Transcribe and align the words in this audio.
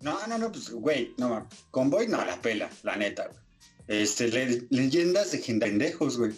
No, 0.00 0.26
no, 0.26 0.38
no, 0.38 0.50
pues, 0.50 0.70
güey, 0.70 1.14
no, 1.18 1.46
Convoy 1.70 2.08
no 2.08 2.24
la 2.24 2.36
pela, 2.36 2.68
la 2.82 2.96
neta, 2.96 3.28
güey. 3.28 3.38
Este, 3.86 4.28
le- 4.28 4.66
leyendas 4.70 5.32
de 5.32 5.38
gente 5.38 5.66
pendejos, 5.66 6.18
güey. 6.18 6.32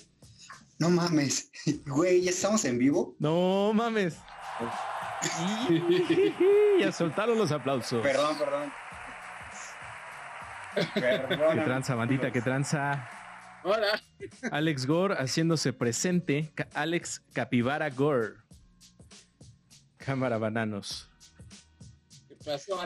No 0.78 0.90
mames, 0.90 1.50
güey, 1.86 2.22
¿ya 2.22 2.30
estamos 2.30 2.64
en 2.64 2.78
vivo? 2.78 3.14
No 3.18 3.72
mames. 3.74 4.16
ya 6.80 6.92
soltaron 6.92 7.38
los 7.38 7.52
aplausos. 7.52 8.02
Perdón, 8.02 8.36
perdón. 8.38 8.72
Qué 10.94 11.00
Perdón. 11.00 11.64
tranza, 11.64 11.94
bandita, 11.94 12.32
qué 12.32 12.42
tranza. 12.42 13.08
Hola. 13.62 14.02
Alex 14.50 14.86
Gore 14.86 15.14
haciéndose 15.14 15.72
presente. 15.72 16.52
Alex 16.74 17.22
Capivara 17.32 17.88
Gore. 17.90 18.34
Cámara 19.96 20.36
Bananos. 20.36 21.08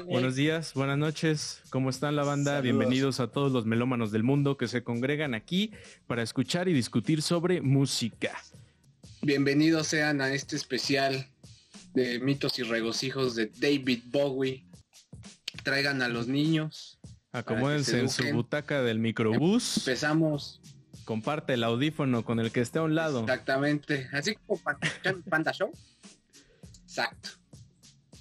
Buenos 0.07 0.37
días, 0.37 0.73
buenas 0.75 0.99
noches. 0.99 1.63
¿Cómo 1.71 1.91
están 1.91 2.15
la 2.15 2.23
banda? 2.23 2.53
Saludos. 2.53 2.63
Bienvenidos 2.63 3.21
a 3.21 3.29
todos 3.29 3.51
los 3.51 3.67
melómanos 3.67 4.13
del 4.13 4.23
mundo 4.23 4.57
que 4.57 4.69
se 4.69 4.85
congregan 4.85 5.35
aquí 5.35 5.73
para 6.07 6.23
escuchar 6.23 6.69
y 6.69 6.73
discutir 6.73 7.23
sobre 7.23 7.61
música. 7.61 8.39
Bienvenidos 9.23 9.89
sean 9.89 10.21
a 10.21 10.33
este 10.33 10.55
especial 10.55 11.27
de 11.93 12.21
mitos 12.21 12.59
y 12.59 12.63
regocijos 12.63 13.35
de 13.35 13.47
David 13.47 14.05
Bowie. 14.07 14.65
Traigan 15.65 16.03
a 16.03 16.09
los 16.09 16.29
niños. 16.29 17.01
Acomódense 17.33 17.93
se 17.93 18.01
en 18.01 18.09
su 18.09 18.33
butaca 18.33 18.83
del 18.83 19.01
microbús. 19.01 19.79
Empezamos 19.79 20.61
Comparte 21.09 21.55
el 21.55 21.65
audífono 21.65 22.23
con 22.23 22.39
el 22.39 22.53
que 22.53 22.61
esté 22.61 22.81
a 22.81 22.83
un 22.83 22.95
lado. 22.95 23.23
exactamente, 23.23 24.11
así 24.13 24.35
como 24.35 24.61
Panda, 24.61 24.89
Panda 25.31 25.53
Show. 25.53 25.73
Exacto. 26.85 27.31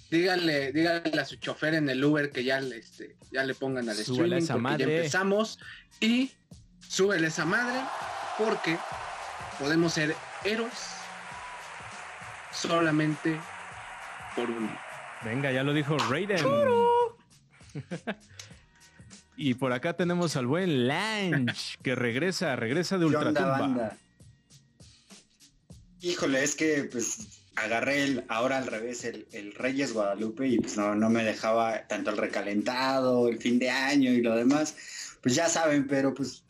Díganle, 0.09 0.71
díganle 0.71 1.19
a 1.19 1.25
su 1.25 1.35
chofer 1.35 1.73
en 1.75 1.89
el 1.89 2.03
Uber 2.03 2.31
que 2.31 2.43
ya 2.43 2.61
le, 2.61 2.77
este, 2.77 3.15
ya 3.31 3.43
le 3.43 3.53
pongan 3.53 3.89
al 3.89 3.95
Súbele 3.95 4.37
streaming 4.37 4.43
esa 4.43 4.53
porque 4.53 4.63
madre. 4.63 4.85
ya 4.85 4.97
empezamos 4.97 5.59
y 5.99 6.31
súbele 6.79 7.27
esa 7.27 7.45
madre 7.45 7.81
porque 8.37 8.77
podemos 9.59 9.93
ser 9.93 10.15
héroes 10.45 10.73
solamente 12.53 13.39
por 14.35 14.49
un 14.49 14.67
día. 14.67 14.81
Venga, 15.25 15.51
ya 15.51 15.63
lo 15.63 15.73
dijo 15.73 15.97
Raiden. 15.97 16.45
y 19.35 19.53
por 19.55 19.73
acá 19.73 19.93
tenemos 19.93 20.35
al 20.35 20.47
buen 20.47 20.87
Lange 20.87 21.77
que 21.83 21.95
regresa, 21.95 22.55
regresa 22.55 22.97
de 22.97 23.09
¿Qué 23.09 23.15
onda, 23.15 23.27
Ultratumba. 23.29 23.59
banda? 23.59 23.97
Híjole, 26.01 26.43
es 26.43 26.55
que 26.55 26.87
pues 26.91 27.41
agarré 27.57 28.03
el, 28.03 28.23
ahora 28.29 28.59
al 28.59 28.67
revés 28.67 29.03
el, 29.03 29.27
el 29.31 29.53
Reyes 29.53 29.93
Guadalupe 29.93 30.47
y 30.47 30.59
pues 30.59 30.77
no, 30.77 30.95
no 30.95 31.09
me 31.09 31.23
dejaba 31.23 31.87
tanto 31.87 32.11
el 32.11 32.17
recalentado, 32.17 33.27
el 33.27 33.39
fin 33.39 33.59
de 33.59 33.69
año 33.69 34.11
y 34.11 34.21
lo 34.21 34.35
demás. 34.35 34.75
Pues 35.21 35.35
ya 35.35 35.49
saben, 35.49 35.87
pero 35.87 36.13
pues 36.13 36.43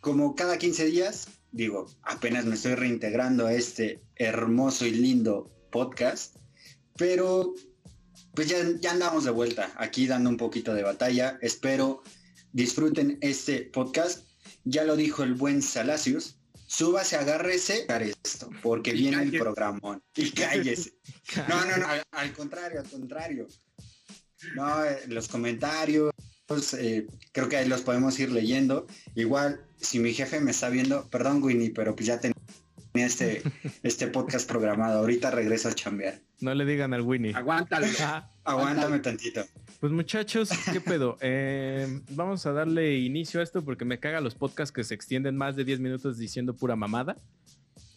como 0.00 0.34
cada 0.36 0.56
15 0.56 0.86
días, 0.86 1.28
digo, 1.50 1.86
apenas 2.02 2.44
me 2.44 2.54
estoy 2.54 2.76
reintegrando 2.76 3.46
a 3.46 3.52
este 3.52 4.00
hermoso 4.16 4.86
y 4.86 4.92
lindo 4.92 5.50
podcast, 5.72 6.36
pero 6.96 7.54
pues 8.34 8.48
ya, 8.48 8.58
ya 8.80 8.92
andamos 8.92 9.24
de 9.24 9.32
vuelta 9.32 9.72
aquí 9.76 10.06
dando 10.06 10.30
un 10.30 10.36
poquito 10.36 10.72
de 10.72 10.84
batalla. 10.84 11.36
Espero 11.42 12.02
disfruten 12.52 13.18
este 13.20 13.62
podcast. 13.62 14.28
Ya 14.64 14.84
lo 14.84 14.94
dijo 14.94 15.24
el 15.24 15.34
buen 15.34 15.62
Salacius. 15.62 16.36
Súbase, 16.66 17.16
agárrese 17.16 17.86
esto, 18.22 18.50
porque 18.62 18.90
Y 18.90 18.94
viene 18.94 19.22
el 19.22 19.38
programón. 19.38 20.02
Y 20.16 20.30
cállese. 20.32 20.94
No, 21.48 21.64
no, 21.64 21.76
no, 21.76 21.86
al, 21.86 22.02
al 22.12 22.32
contrario, 22.32 22.80
al 22.80 22.88
contrario. 22.88 23.46
No, 24.54 24.84
eh, 24.84 25.00
los 25.08 25.28
comentarios, 25.28 26.12
eh, 26.78 27.06
creo 27.32 27.48
que 27.48 27.56
ahí 27.56 27.68
los 27.68 27.82
podemos 27.82 28.18
ir 28.18 28.30
leyendo. 28.30 28.86
Igual, 29.14 29.64
si 29.80 29.98
mi 29.98 30.12
jefe 30.12 30.40
me 30.40 30.50
está 30.50 30.68
viendo, 30.68 31.08
perdón, 31.08 31.42
Winnie, 31.42 31.70
pero 31.70 31.94
pues 31.94 32.06
ya 32.06 32.20
tenía 32.20 32.34
este, 32.94 33.42
este 33.82 34.08
podcast 34.08 34.48
programado. 34.48 35.00
Ahorita 35.00 35.30
regreso 35.30 35.68
a 35.68 35.74
chambear. 35.74 36.20
No 36.40 36.54
le 36.54 36.64
digan 36.64 36.92
al 36.92 37.02
Winnie. 37.02 37.34
Aguántalo. 37.34 37.86
Aguántame 38.44 38.98
tantito. 38.98 39.44
Pues 39.84 39.92
muchachos, 39.92 40.48
¿qué 40.72 40.80
pedo? 40.80 41.18
Eh, 41.20 42.00
vamos 42.12 42.46
a 42.46 42.52
darle 42.52 42.96
inicio 43.00 43.40
a 43.40 43.42
esto 43.42 43.62
porque 43.62 43.84
me 43.84 44.00
caga 44.00 44.22
los 44.22 44.34
podcasts 44.34 44.72
que 44.72 44.82
se 44.82 44.94
extienden 44.94 45.36
más 45.36 45.56
de 45.56 45.64
10 45.66 45.80
minutos 45.80 46.16
diciendo 46.16 46.56
pura 46.56 46.74
mamada 46.74 47.18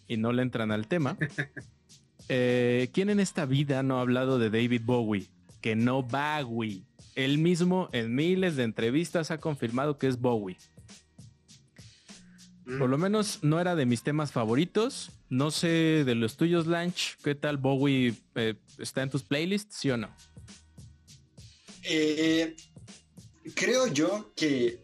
y 0.05 0.17
no 0.17 0.33
le 0.33 0.41
entran 0.41 0.73
al 0.73 0.85
tema. 0.89 1.17
Eh, 2.29 2.89
¿Quién 2.91 3.09
en 3.09 3.21
esta 3.21 3.45
vida 3.45 3.83
no 3.83 3.99
ha 3.99 4.01
hablado 4.01 4.37
de 4.37 4.49
David 4.49 4.81
Bowie? 4.83 5.29
Que 5.61 5.77
no 5.77 6.03
Bowie. 6.03 6.83
Él 7.15 7.37
mismo 7.37 7.87
en 7.93 8.13
miles 8.13 8.57
de 8.57 8.63
entrevistas 8.63 9.31
ha 9.31 9.37
confirmado 9.37 9.97
que 9.97 10.07
es 10.07 10.19
Bowie. 10.19 10.57
Por 12.65 12.89
lo 12.89 12.97
menos 12.97 13.39
no 13.43 13.61
era 13.61 13.77
de 13.77 13.85
mis 13.85 14.03
temas 14.03 14.33
favoritos. 14.33 15.11
No 15.29 15.51
sé 15.51 16.03
de 16.03 16.15
los 16.15 16.35
tuyos, 16.35 16.67
Lanch. 16.67 17.15
¿Qué 17.23 17.33
tal 17.33 17.55
Bowie 17.55 18.13
eh, 18.35 18.55
está 18.77 19.03
en 19.03 19.09
tus 19.09 19.23
playlists? 19.23 19.77
¿Sí 19.77 19.89
o 19.89 19.95
no? 19.95 20.09
Eh, 21.89 22.55
creo 23.55 23.87
yo 23.87 24.33
que 24.35 24.79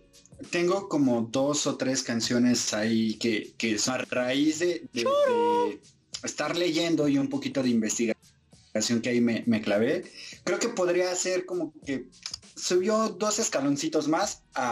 tengo 0.52 0.88
como 0.90 1.22
dos 1.32 1.68
o 1.68 1.76
tres 1.78 2.02
canciones 2.04 2.74
ahí 2.74 3.16
que, 3.16 3.54
que 3.58 3.78
son 3.78 3.96
a 3.96 3.98
raíz 4.06 4.60
de, 4.60 4.88
de- 4.94 5.04
de 5.04 5.82
estar 6.24 6.58
leyendo 6.58 7.08
y 7.08 7.18
un 7.18 7.30
poquito 7.30 7.62
de 7.62 7.70
investigación 7.70 9.02
que 9.02 9.10
ahí 9.10 9.22
me, 9.22 9.44
me 9.48 9.62
clavé. 9.62 10.06
Creo 10.44 10.60
que 10.60 10.70
podría 10.70 11.14
ser 11.16 11.46
como 11.46 11.74
que 11.86 12.08
subió 12.56 13.10
dos 13.10 13.40
escaloncitos 13.40 14.08
más 14.08 14.44
a, 14.54 14.72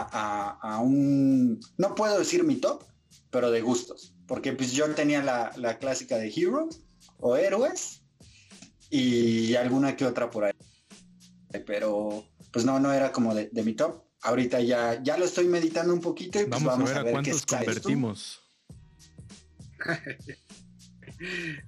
a- 0.62 0.74
a 0.76 0.80
un... 0.80 1.60
No 1.76 1.94
puedo 1.94 2.18
decir 2.18 2.44
mi 2.44 2.56
top, 2.56 2.82
pero 3.30 3.50
de 3.50 3.60
gustos. 3.60 4.14
Porque 4.26 4.52
pues 4.54 4.72
yo 4.72 4.92
tenía 4.94 5.22
la, 5.22 5.52
la 5.56 5.78
clásica 5.78 6.16
de 6.16 6.32
Heroes 6.34 6.80
o 7.18 7.36
Héroes 7.36 8.02
y 8.90 9.54
alguna 9.54 9.96
que 9.96 10.04
otra 10.06 10.30
por 10.30 10.44
ahí 10.44 10.52
pero 11.60 12.26
pues 12.52 12.64
no, 12.64 12.80
no 12.80 12.92
era 12.92 13.12
como 13.12 13.34
de, 13.34 13.48
de 13.52 13.62
mi 13.62 13.74
top. 13.74 14.02
Ahorita 14.22 14.60
ya, 14.60 15.02
ya 15.02 15.16
lo 15.16 15.24
estoy 15.24 15.46
meditando 15.46 15.92
un 15.92 16.00
poquito 16.00 16.40
y 16.40 16.44
pues 16.44 16.62
Vamos, 16.62 16.90
a 16.90 16.94
ver 16.94 16.98
a 16.98 17.04
qué 17.04 17.10
cuántos 17.10 17.46
convertimos. 17.46 18.40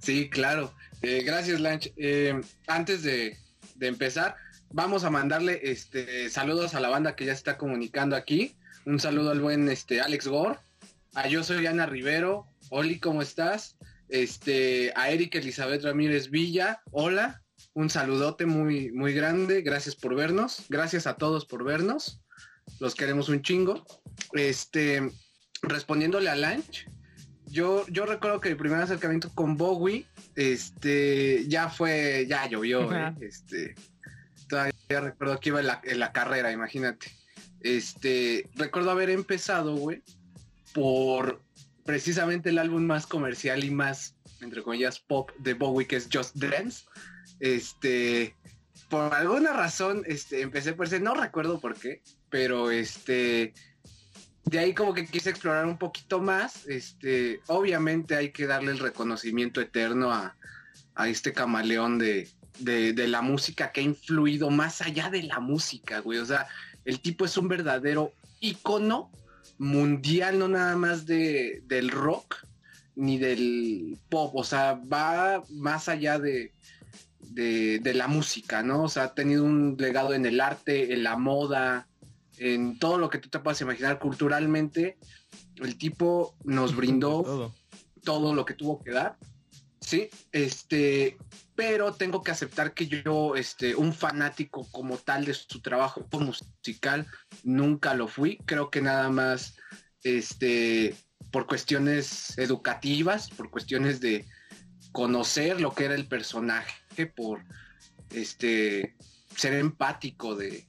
Sí, 0.01 0.29
claro. 0.29 0.73
Eh, 1.01 1.23
gracias, 1.23 1.61
Lanch. 1.61 1.93
Eh, 1.95 2.41
antes 2.67 3.03
de, 3.03 3.37
de 3.75 3.87
empezar, 3.87 4.35
vamos 4.71 5.05
a 5.05 5.09
mandarle 5.09 5.61
este 5.63 6.29
saludos 6.29 6.75
a 6.75 6.81
la 6.81 6.89
banda 6.89 7.15
que 7.15 7.25
ya 7.25 7.31
se 7.31 7.37
está 7.37 7.57
comunicando 7.57 8.15
aquí. 8.15 8.57
Un 8.85 8.99
saludo 8.99 9.31
al 9.31 9.39
buen 9.39 9.69
este 9.69 10.01
Alex 10.01 10.27
Gore. 10.27 10.59
A 11.13 11.27
yo 11.27 11.43
soy 11.43 11.65
Ana 11.67 11.85
Rivero. 11.85 12.47
Oli, 12.69 12.99
¿cómo 12.99 13.21
estás? 13.21 13.77
Este, 14.09 14.91
a 14.95 15.09
Erika 15.09 15.39
Elizabeth 15.39 15.83
Ramírez 15.83 16.29
Villa. 16.29 16.81
Hola. 16.91 17.44
Un 17.75 17.89
saludote 17.89 18.45
muy, 18.45 18.89
muy 18.93 19.13
grande. 19.13 19.61
Gracias 19.61 19.95
por 19.97 20.15
vernos. 20.15 20.63
Gracias 20.69 21.07
a 21.07 21.15
todos 21.17 21.45
por 21.45 21.65
vernos. 21.65 22.21
Los 22.79 22.95
queremos 22.95 23.27
un 23.27 23.41
chingo. 23.41 23.85
Este, 24.31 25.11
respondiéndole 25.61 26.29
a 26.29 26.35
Lanch, 26.35 26.87
yo, 27.47 27.85
yo 27.87 28.05
recuerdo 28.05 28.39
que 28.39 28.49
mi 28.49 28.55
primer 28.55 28.81
acercamiento 28.81 29.29
con 29.35 29.57
Bowie, 29.57 30.07
este, 30.35 31.45
ya 31.49 31.67
fue, 31.67 32.25
ya 32.29 32.47
llovió, 32.47 32.93
¿eh? 32.93 33.13
Este, 33.19 33.75
todavía 34.47 34.73
recuerdo 34.87 35.37
que 35.41 35.49
iba 35.49 35.59
en 35.59 35.67
la, 35.67 35.81
en 35.83 35.99
la 35.99 36.13
carrera, 36.13 36.53
imagínate. 36.53 37.11
Este, 37.59 38.49
recuerdo 38.55 38.91
haber 38.91 39.09
empezado, 39.09 39.75
güey, 39.75 40.01
por 40.73 41.41
precisamente 41.83 42.51
el 42.51 42.57
álbum 42.57 42.83
más 42.83 43.05
comercial 43.05 43.65
y 43.65 43.69
más, 43.69 44.15
entre 44.39 44.63
comillas, 44.63 44.99
pop 44.99 45.29
de 45.39 45.55
Bowie, 45.55 45.87
que 45.87 45.97
es 45.97 46.07
Just 46.11 46.37
Dance. 46.37 46.85
Este, 47.39 48.35
por 48.89 49.13
alguna 49.13 49.53
razón, 49.53 50.03
este, 50.05 50.41
empecé 50.41 50.73
por 50.73 50.85
ese, 50.85 50.99
no 50.99 51.13
recuerdo 51.13 51.59
por 51.59 51.75
qué, 51.75 52.01
pero 52.29 52.71
este, 52.71 53.53
de 54.45 54.59
ahí 54.59 54.73
como 54.73 54.93
que 54.93 55.07
quise 55.07 55.31
explorar 55.31 55.65
un 55.65 55.77
poquito 55.77 56.21
más. 56.21 56.67
Este, 56.67 57.41
obviamente 57.47 58.15
hay 58.15 58.31
que 58.31 58.45
darle 58.45 58.71
el 58.71 58.79
reconocimiento 58.79 59.59
eterno 59.59 60.11
a, 60.11 60.35
a 60.95 61.09
este 61.09 61.33
camaleón 61.33 61.97
de, 61.97 62.29
de, 62.59 63.07
la 63.07 63.21
música 63.21 63.71
que 63.71 63.81
ha 63.81 63.83
influido 63.83 64.49
más 64.49 64.81
allá 64.81 65.09
de 65.09 65.23
la 65.23 65.39
música, 65.39 65.99
güey. 65.99 66.19
O 66.19 66.25
sea, 66.25 66.47
el 66.85 66.99
tipo 66.99 67.25
es 67.25 67.37
un 67.37 67.47
verdadero 67.47 68.13
ícono 68.39 69.11
mundial, 69.57 70.39
no 70.39 70.47
nada 70.47 70.75
más 70.75 71.05
de, 71.05 71.63
del 71.65 71.89
rock 71.89 72.45
ni 72.95 73.17
del 73.17 73.97
pop. 74.09 74.33
O 74.35 74.43
sea, 74.43 74.73
va 74.73 75.43
más 75.49 75.89
allá 75.89 76.19
de, 76.19 76.53
de, 77.35 77.79
de 77.79 77.93
la 77.93 78.07
música, 78.07 78.63
¿no? 78.63 78.83
O 78.83 78.89
sea, 78.89 79.03
ha 79.03 79.13
tenido 79.13 79.43
un 79.43 79.75
legado 79.77 80.13
en 80.13 80.25
el 80.25 80.39
arte, 80.39 80.93
en 80.93 81.03
la 81.03 81.17
moda, 81.17 81.87
en 82.37 82.79
todo 82.79 82.97
lo 82.97 83.09
que 83.09 83.19
tú 83.19 83.29
te 83.29 83.39
puedas 83.39 83.59
imaginar 83.61 83.99
culturalmente. 83.99 84.97
El 85.57 85.77
tipo 85.77 86.35
nos 86.43 86.75
brindó 86.75 87.23
Todo. 87.23 87.55
todo 88.03 88.33
lo 88.33 88.45
que 88.45 88.53
tuvo 88.53 88.81
que 88.81 88.91
dar. 88.91 89.17
Sí, 89.81 90.09
este, 90.31 91.17
pero 91.55 91.93
tengo 91.93 92.23
que 92.23 92.31
aceptar 92.31 92.73
que 92.73 92.87
yo, 92.87 93.35
este, 93.35 93.75
un 93.75 93.93
fanático 93.93 94.65
como 94.71 94.97
tal 94.97 95.25
de 95.25 95.33
su 95.33 95.61
trabajo 95.61 96.07
musical, 96.11 97.05
nunca 97.43 97.93
lo 97.93 98.07
fui. 98.07 98.37
Creo 98.45 98.69
que 98.71 98.81
nada 98.81 99.09
más, 99.09 99.57
este, 100.03 100.95
por 101.31 101.45
cuestiones 101.45 102.37
educativas, 102.37 103.29
por 103.29 103.51
cuestiones 103.51 103.99
de 103.99 104.25
conocer 104.95 105.59
lo 105.59 105.75
que 105.75 105.83
era 105.83 105.93
el 105.93 106.07
personaje, 106.07 107.05
por, 107.05 107.41
este, 108.11 108.95
ser 109.35 109.53
empático 109.55 110.37
de, 110.37 110.63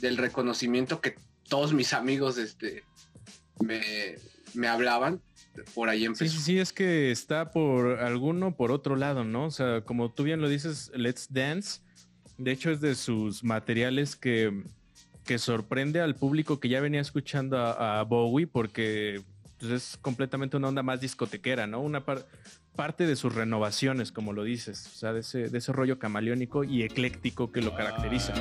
del 0.00 0.18
reconocimiento 0.18 1.00
que 1.00 1.16
todos 1.48 1.72
mis 1.72 1.94
amigos, 1.94 2.36
este, 2.36 2.84
me, 3.60 3.80
me 4.52 4.68
hablaban 4.68 5.22
por 5.74 5.88
ahí 5.88 6.04
empezó. 6.04 6.30
Sí, 6.30 6.36
sí, 6.36 6.44
sí, 6.44 6.58
es 6.58 6.74
que 6.74 7.10
está 7.10 7.50
por 7.50 8.00
alguno 8.00 8.56
por 8.56 8.70
otro 8.70 8.94
lado, 8.94 9.24
¿no? 9.24 9.46
O 9.46 9.50
sea, 9.50 9.80
como 9.80 10.12
tú 10.12 10.24
bien 10.24 10.42
lo 10.42 10.48
dices, 10.50 10.92
Let's 10.94 11.28
Dance, 11.30 11.80
de 12.36 12.52
hecho 12.52 12.70
es 12.70 12.82
de 12.82 12.94
sus 12.94 13.42
materiales 13.42 14.16
que, 14.16 14.64
que 15.24 15.38
sorprende 15.38 16.02
al 16.02 16.14
público 16.14 16.60
que 16.60 16.68
ya 16.68 16.82
venía 16.82 17.00
escuchando 17.00 17.56
a, 17.56 18.02
Bowie 18.02 18.46
porque 18.46 19.22
pues, 19.58 19.72
es 19.72 19.98
completamente 20.02 20.58
una 20.58 20.68
onda 20.68 20.82
más 20.82 21.00
discotequera, 21.00 21.66
¿no? 21.66 21.80
Una 21.80 22.04
parte 22.74 23.06
de 23.06 23.16
sus 23.16 23.34
renovaciones, 23.34 24.12
como 24.12 24.32
lo 24.32 24.44
dices, 24.44 24.86
o 24.86 24.96
sea, 24.96 25.12
de 25.12 25.20
ese, 25.20 25.48
de 25.48 25.58
ese 25.58 25.72
rollo 25.72 25.98
camaleónico 25.98 26.64
y 26.64 26.82
ecléctico 26.82 27.52
que 27.52 27.62
lo 27.62 27.74
caracteriza. 27.74 28.34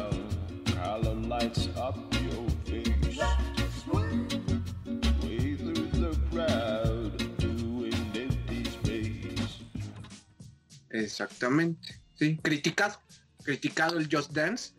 Exactamente. 10.89 12.00
Sí, 12.16 12.38
criticado. 12.42 13.00
Criticado 13.44 13.98
el 13.98 14.07
Just 14.12 14.31
Dance 14.31 14.74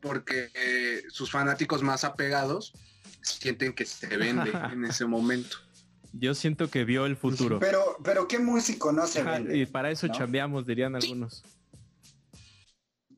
porque 0.00 0.50
eh, 0.54 1.02
sus 1.08 1.30
fanáticos 1.30 1.82
más 1.82 2.04
apegados 2.04 2.72
sienten 3.22 3.72
que 3.72 3.84
se 3.84 4.16
vende 4.16 4.52
en 4.72 4.84
ese 4.84 5.06
momento. 5.06 5.58
Yo 6.12 6.34
siento 6.34 6.70
que 6.70 6.84
vio 6.84 7.06
el 7.06 7.16
futuro. 7.16 7.58
Pero, 7.58 7.98
pero 8.02 8.28
¿qué 8.28 8.38
músico 8.38 8.92
no 8.92 9.06
se 9.06 9.22
vende? 9.22 9.56
Y 9.56 9.66
para 9.66 9.90
eso 9.90 10.08
chambeamos, 10.08 10.66
dirían 10.66 10.94
algunos. 10.94 11.42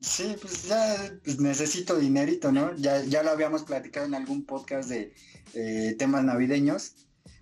Sí, 0.01 0.35
pues 0.39 0.67
ya 0.67 1.11
pues 1.23 1.39
necesito 1.39 1.97
dinerito, 1.97 2.51
¿no? 2.51 2.75
Ya, 2.75 3.03
ya 3.03 3.21
lo 3.21 3.31
habíamos 3.31 3.63
platicado 3.63 4.05
en 4.05 4.15
algún 4.15 4.45
podcast 4.45 4.89
de 4.89 5.13
eh, 5.53 5.95
temas 5.97 6.23
navideños. 6.23 6.95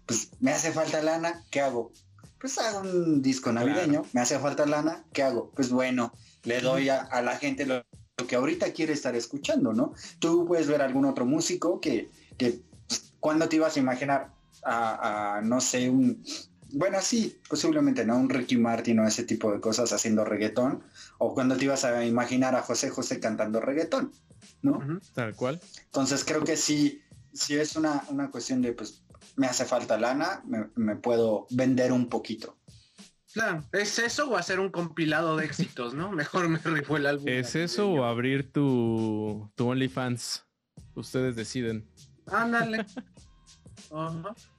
Pues 0.05 0.31
me 0.39 0.51
hace 0.51 0.71
falta 0.71 1.01
lana, 1.03 1.43
¿qué 1.51 1.61
hago? 1.61 1.91
pues 2.39 2.57
hago 2.59 2.81
un 2.81 3.21
disco 3.21 3.51
navideño, 3.51 4.03
me 4.13 4.21
hace 4.21 4.37
falta 4.39 4.65
lana, 4.65 5.03
¿qué 5.13 5.23
hago? 5.23 5.51
Pues 5.55 5.71
bueno, 5.71 6.13
le 6.43 6.61
doy 6.61 6.89
a, 6.89 7.21
la 7.21 7.37
gente 7.37 7.65
lo, 7.65 7.83
que 8.27 8.35
ahorita 8.35 8.73
quiere 8.73 8.93
estar 8.93 9.15
escuchando, 9.15 9.73
¿no? 9.73 9.93
Tú 10.19 10.45
puedes 10.45 10.67
ver 10.67 10.81
algún 10.81 11.05
otro 11.05 11.25
músico 11.25 11.81
que, 11.81 12.11
que 12.37 12.61
pues, 12.87 13.13
¿cuándo 13.19 13.49
te 13.49 13.55
ibas 13.55 13.75
a 13.75 13.79
imaginar 13.79 14.33
a, 14.67 15.41
no 15.43 15.61
sé, 15.61 15.89
un, 15.89 16.23
bueno, 16.71 16.97
sí, 17.01 17.39
posiblemente, 17.49 18.05
¿no? 18.05 18.17
Un 18.17 18.29
Ricky 18.29 18.57
Martin 18.57 18.99
o 18.99 19.07
ese 19.07 19.23
tipo 19.23 19.51
de 19.51 19.59
cosas 19.59 19.93
haciendo 19.93 20.25
reggaetón, 20.25 20.83
o 21.17 21.33
cuando 21.33 21.55
te 21.55 21.65
ibas 21.65 21.85
a 21.85 22.05
imaginar 22.05 22.55
a 22.55 22.61
José 22.61 22.89
José 22.89 23.19
cantando 23.19 23.61
reggaetón, 23.61 24.11
¿no? 24.61 24.79
Tal 25.13 25.35
cual. 25.35 25.61
Entonces 25.85 26.25
creo 26.25 26.43
que 26.43 26.57
sí, 26.57 27.01
sí 27.33 27.55
es 27.55 27.75
una, 27.75 28.03
una 28.09 28.29
cuestión 28.29 28.61
de, 28.61 28.73
pues, 28.73 29.03
me 29.35 29.47
hace 29.47 29.65
falta 29.65 29.97
lana, 29.97 30.43
me, 30.75 30.95
puedo 30.95 31.47
vender 31.51 31.91
un 31.91 32.09
poquito. 32.09 32.57
Claro, 33.33 33.63
¿es 33.71 33.99
eso 33.99 34.29
o 34.29 34.35
hacer 34.35 34.59
un 34.59 34.69
compilado 34.69 35.37
de 35.37 35.45
éxitos, 35.45 35.93
no? 35.93 36.11
Mejor 36.11 36.49
me 36.49 36.57
rifó 36.57 36.97
el 36.97 37.05
álbum. 37.05 37.27
¿Es 37.27 37.55
eso 37.55 37.89
o 37.89 38.03
abrir 38.03 38.51
tu, 38.51 39.49
tu 39.55 39.67
OnlyFans? 39.67 40.43
Ustedes 40.95 41.35
deciden. 41.35 41.87
Ándale. 42.25 42.85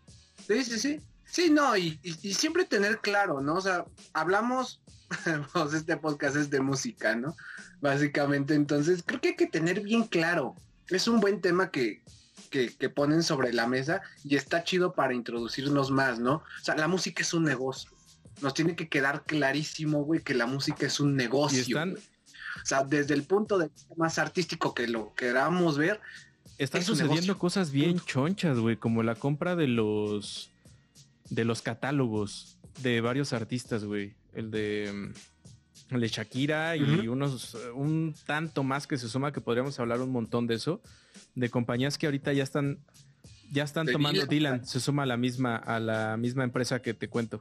Sí, 0.49 0.65
sí, 0.65 0.79
sí. 0.79 1.00
Sí, 1.31 1.50
no, 1.50 1.77
y, 1.77 2.00
siempre 2.35 2.65
tener 2.65 3.00
claro, 3.00 3.41
¿no? 3.43 3.56
O 3.56 3.61
sea, 3.61 3.85
hablamos, 4.15 4.81
pues 5.53 5.75
este 5.75 5.97
podcast 5.99 6.37
es 6.37 6.49
de 6.49 6.61
música, 6.61 7.15
¿no? 7.15 7.37
Básicamente, 7.81 8.55
entonces 8.55 9.03
creo 9.05 9.21
que 9.21 9.29
hay 9.29 9.37
que 9.37 9.47
tener 9.47 9.83
bien 9.83 10.05
claro. 10.05 10.55
Es 10.89 11.06
un 11.06 11.21
buen 11.21 11.43
tema 11.43 11.71
que, 11.71 12.03
que, 12.50 12.89
ponen 12.89 13.23
sobre 13.23 13.53
la 13.53 13.67
mesa 13.67 14.00
y 14.25 14.37
está 14.37 14.65
chido 14.65 14.95
para 14.95 15.12
introducirnos 15.12 15.91
más, 15.91 16.19
¿no? 16.19 16.37
O 16.37 16.65
sea, 16.65 16.77
la 16.77 16.89
música 16.89 17.23
es 17.23 17.35
un 17.35 17.44
negocio. 17.44 17.91
Nos 18.41 18.55
tiene 18.55 18.75
que 18.75 18.89
quedar 18.89 19.25
clarísimo, 19.25 20.03
güey, 20.05 20.23
que 20.23 20.33
la 20.33 20.47
música 20.47 20.87
es 20.87 20.99
un 20.99 21.15
negocio. 21.15 21.79
O 21.79 22.67
sea, 22.67 22.85
desde 22.85 23.12
el 23.12 23.25
punto 23.25 23.59
de 23.59 23.69
vista 23.69 23.94
más 23.97 24.19
artístico 24.19 24.75
que 24.75 24.89
lo 24.89 25.15
queramos 25.15 25.77
ver. 25.77 26.01
Están 26.58 26.82
sucediendo 26.82 27.38
cosas 27.38 27.70
bien 27.70 28.00
chonchas, 28.00 28.58
güey, 28.58 28.76
como 28.76 29.02
la 29.02 29.14
compra 29.14 29.55
de 29.55 29.69
los 29.69 30.50
de 31.31 31.44
los 31.44 31.62
catálogos 31.62 32.58
de 32.82 33.00
varios 33.00 33.32
artistas, 33.32 33.84
güey. 33.84 34.14
El 34.32 34.50
de 34.50 35.12
el 35.90 36.00
de 36.00 36.08
Shakira 36.08 36.76
y 36.76 37.08
unos 37.08 37.56
un 37.75 38.14
tanto 38.26 38.62
más 38.62 38.87
que 38.87 38.99
se 38.99 39.08
suma 39.08 39.32
que 39.32 39.40
podríamos 39.40 39.78
hablar 39.81 40.00
un 40.00 40.10
montón 40.10 40.46
de 40.46 40.56
eso 40.56 40.82
de 41.34 41.49
compañías 41.49 41.96
que 41.96 42.06
ahorita 42.06 42.32
ya 42.32 42.43
están 42.43 42.78
ya 43.50 43.62
están 43.62 43.87
tomando 43.87 44.26
Dylan, 44.26 44.66
se 44.66 44.81
suma 44.81 45.05
a 45.05 45.06
la 45.06 45.16
misma 45.16 45.56
a 45.56 45.81
la 45.81 46.16
misma 46.19 46.44
empresa 46.44 46.82
que 46.82 46.93
te 46.93 47.08
cuento 47.08 47.40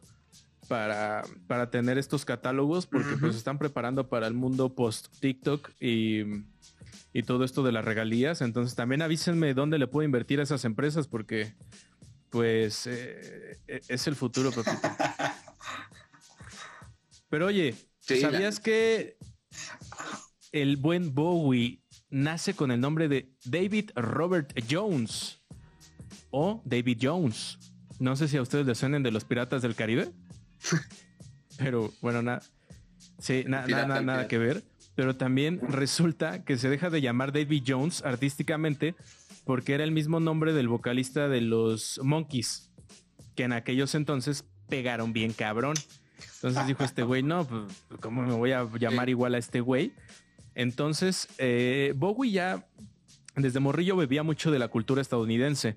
para, 0.70 1.24
para 1.48 1.70
tener 1.70 1.98
estos 1.98 2.24
catálogos 2.24 2.86
porque 2.86 3.18
pues 3.20 3.36
están 3.36 3.58
preparando 3.58 4.08
para 4.08 4.28
el 4.28 4.34
mundo 4.34 4.74
post 4.74 5.08
TikTok 5.20 5.70
y, 5.82 6.24
y 7.14 7.24
todo 7.24 7.44
esto 7.44 7.64
de 7.64 7.72
las 7.72 7.86
regalías, 7.86 8.42
entonces 8.42 8.76
también 8.76 9.02
avísenme 9.02 9.54
dónde 9.54 9.80
le 9.80 9.88
puedo 9.88 10.06
invertir 10.06 10.40
a 10.40 10.44
esas 10.44 10.66
empresas 10.66 11.08
porque 11.08 11.54
pues 12.30 12.88
eh, 12.88 13.58
e, 13.68 13.82
es 13.88 14.08
el 14.08 14.16
futuro, 14.16 14.52
Pero 17.30 17.48
oye, 17.48 17.76
¿sabías 18.00 18.60
que 18.60 19.18
el 20.52 20.78
buen 20.78 21.14
Bowie 21.14 21.82
nace 22.10 22.54
con 22.54 22.72
el 22.72 22.80
nombre 22.80 23.08
de 23.08 23.34
David 23.46 23.92
Robert 23.96 24.54
Jones 24.70 25.42
o 26.32 26.62
David 26.66 27.00
Jones. 27.02 27.58
No 28.00 28.16
sé 28.16 28.28
si 28.28 28.38
a 28.38 28.42
ustedes 28.42 28.66
les 28.66 28.78
suenen 28.78 29.04
de 29.04 29.12
los 29.12 29.26
Piratas 29.26 29.62
del 29.62 29.76
Caribe, 29.76 30.12
pero 31.58 31.92
bueno, 32.02 32.22
nada, 32.22 32.42
sí, 33.20 33.44
nada, 33.48 34.02
nada 34.02 34.28
que 34.28 34.38
ver. 34.38 34.64
Pero 34.98 35.16
también 35.16 35.62
resulta 35.62 36.44
que 36.44 36.58
se 36.58 36.70
deja 36.70 36.90
de 36.90 37.02
llamar 37.02 37.32
David 37.32 37.62
Jones 37.68 38.04
artísticamente 38.04 38.96
porque 39.46 39.76
era 39.76 39.84
el 39.84 39.92
mismo 39.92 40.20
nombre 40.20 40.54
del 40.54 40.68
vocalista 40.68 41.30
de 41.30 41.40
los 41.40 42.00
Monkeys, 42.04 42.72
que 43.36 43.44
en 43.44 43.54
aquellos 43.54 43.94
entonces 43.94 44.44
pegaron 44.68 45.14
bien 45.14 45.34
cabrón. 45.34 45.76
Entonces 46.38 46.66
dijo 46.66 46.84
este 46.84 47.04
güey, 47.04 47.22
no, 47.22 47.46
pues, 47.46 47.76
¿cómo 48.00 48.24
me 48.24 48.34
voy 48.34 48.54
a 48.54 48.68
llamar 48.80 49.08
igual 49.08 49.36
a 49.36 49.38
este 49.38 49.62
güey? 49.62 49.94
Entonces, 50.56 51.28
eh, 51.38 51.94
Bowie 51.96 52.32
ya 52.32 52.68
desde 53.36 53.60
morrillo 53.60 53.98
bebía 53.98 54.24
mucho 54.24 54.50
de 54.50 54.58
la 54.58 54.70
cultura 54.70 55.00
estadounidense. 55.00 55.76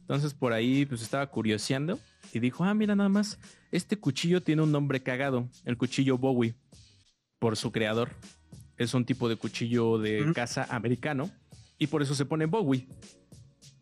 Entonces 0.00 0.32
por 0.32 0.54
ahí 0.54 0.86
pues 0.86 1.02
estaba 1.02 1.26
curioseando 1.26 2.00
y 2.32 2.40
dijo, 2.40 2.64
ah, 2.64 2.72
mira 2.72 2.96
nada 2.96 3.10
más, 3.10 3.38
este 3.70 3.98
cuchillo 3.98 4.42
tiene 4.42 4.62
un 4.62 4.72
nombre 4.72 5.02
cagado, 5.02 5.50
el 5.66 5.76
cuchillo 5.76 6.16
Bowie, 6.16 6.54
por 7.38 7.58
su 7.58 7.70
creador. 7.70 8.16
Es 8.82 8.94
un 8.94 9.04
tipo 9.04 9.28
de 9.28 9.36
cuchillo 9.36 9.98
de 9.98 10.32
caza 10.34 10.66
americano 10.70 11.30
y 11.78 11.86
por 11.86 12.02
eso 12.02 12.14
se 12.14 12.24
pone 12.24 12.46
Bowie. 12.46 12.86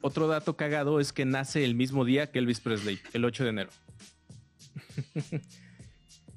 Otro 0.01 0.27
dato 0.29 0.57
cagado 0.57 1.01
es 1.01 1.13
que 1.13 1.25
nace 1.25 1.65
el 1.65 1.75
mismo 1.75 2.05
día 2.05 2.31
que 2.31 2.39
Elvis 2.39 2.61
Presley, 2.61 2.99
el 3.13 3.25
8 3.25 3.45
de 3.45 3.51
enero. 3.51 3.71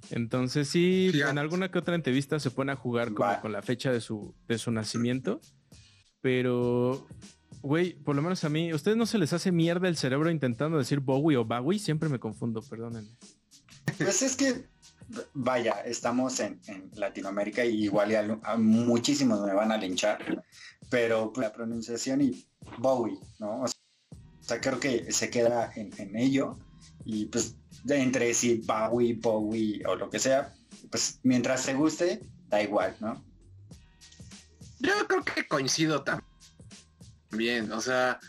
Entonces 0.10 0.68
sí, 0.68 1.12
en 1.14 1.38
alguna 1.38 1.72
que 1.72 1.80
otra 1.80 1.96
entrevista 1.96 2.40
se 2.40 2.52
pone 2.52 2.72
a 2.72 2.76
jugar 2.76 3.14
con 3.14 3.52
la 3.52 3.62
fecha 3.62 3.92
de 3.92 4.02
su, 4.02 4.36
de 4.48 4.58
su 4.58 4.72
nacimiento. 4.72 5.40
Pero, 6.22 7.08
güey, 7.62 7.94
por 7.94 8.16
lo 8.16 8.22
menos 8.22 8.44
a 8.44 8.50
mí, 8.50 8.70
¿a 8.70 8.76
ustedes 8.76 8.96
no 8.98 9.06
se 9.06 9.18
les 9.18 9.34
hace 9.34 9.52
mierda 9.52 9.88
el 9.88 9.98
cerebro 9.98 10.30
intentando 10.30 10.78
decir 10.78 11.00
Bowie 11.00 11.38
o 11.38 11.46
Bowie? 11.46 11.80
Siempre 11.80 12.10
me 12.10 12.20
confundo, 12.20 12.62
perdónenme. 12.62 13.10
Pues 13.98 14.22
es 14.22 14.36
que, 14.36 14.66
vaya, 15.34 15.82
estamos 15.86 16.40
en, 16.40 16.60
Latinoamérica 16.96 17.66
y 17.66 17.84
igual 17.84 18.40
a, 18.44 18.58
muchísimos 18.58 19.42
me 19.42 19.54
van 19.54 19.72
a 19.72 19.78
linchar, 19.78 20.44
pero 20.90 21.32
la 21.36 21.52
pronunciación 21.52 22.22
y 22.22 22.46
Bowie, 22.78 23.20
¿no? 23.40 23.64
O 23.64 23.68
sea, 24.40 24.60
creo 24.60 24.80
que 24.80 25.12
se 25.12 25.30
queda 25.30 25.72
en, 25.76 26.16
ello 26.16 26.58
y 27.06 27.26
pues 27.26 27.56
entre 27.88 28.34
si 28.34 28.58
Bowie, 28.60 29.16
Bowie 29.16 29.84
o 29.86 29.96
lo 29.96 30.10
que 30.10 30.20
sea, 30.20 30.54
pues 30.92 31.20
mientras 31.24 31.62
se 31.62 31.74
guste, 31.74 32.22
da 32.48 32.62
igual, 32.62 32.96
¿no? 33.00 33.24
Yo 34.80 34.92
creo 35.08 35.24
que 35.24 35.48
coincido 35.48 36.04
también, 36.04 37.72
o 37.72 37.80
sea, 37.80 38.20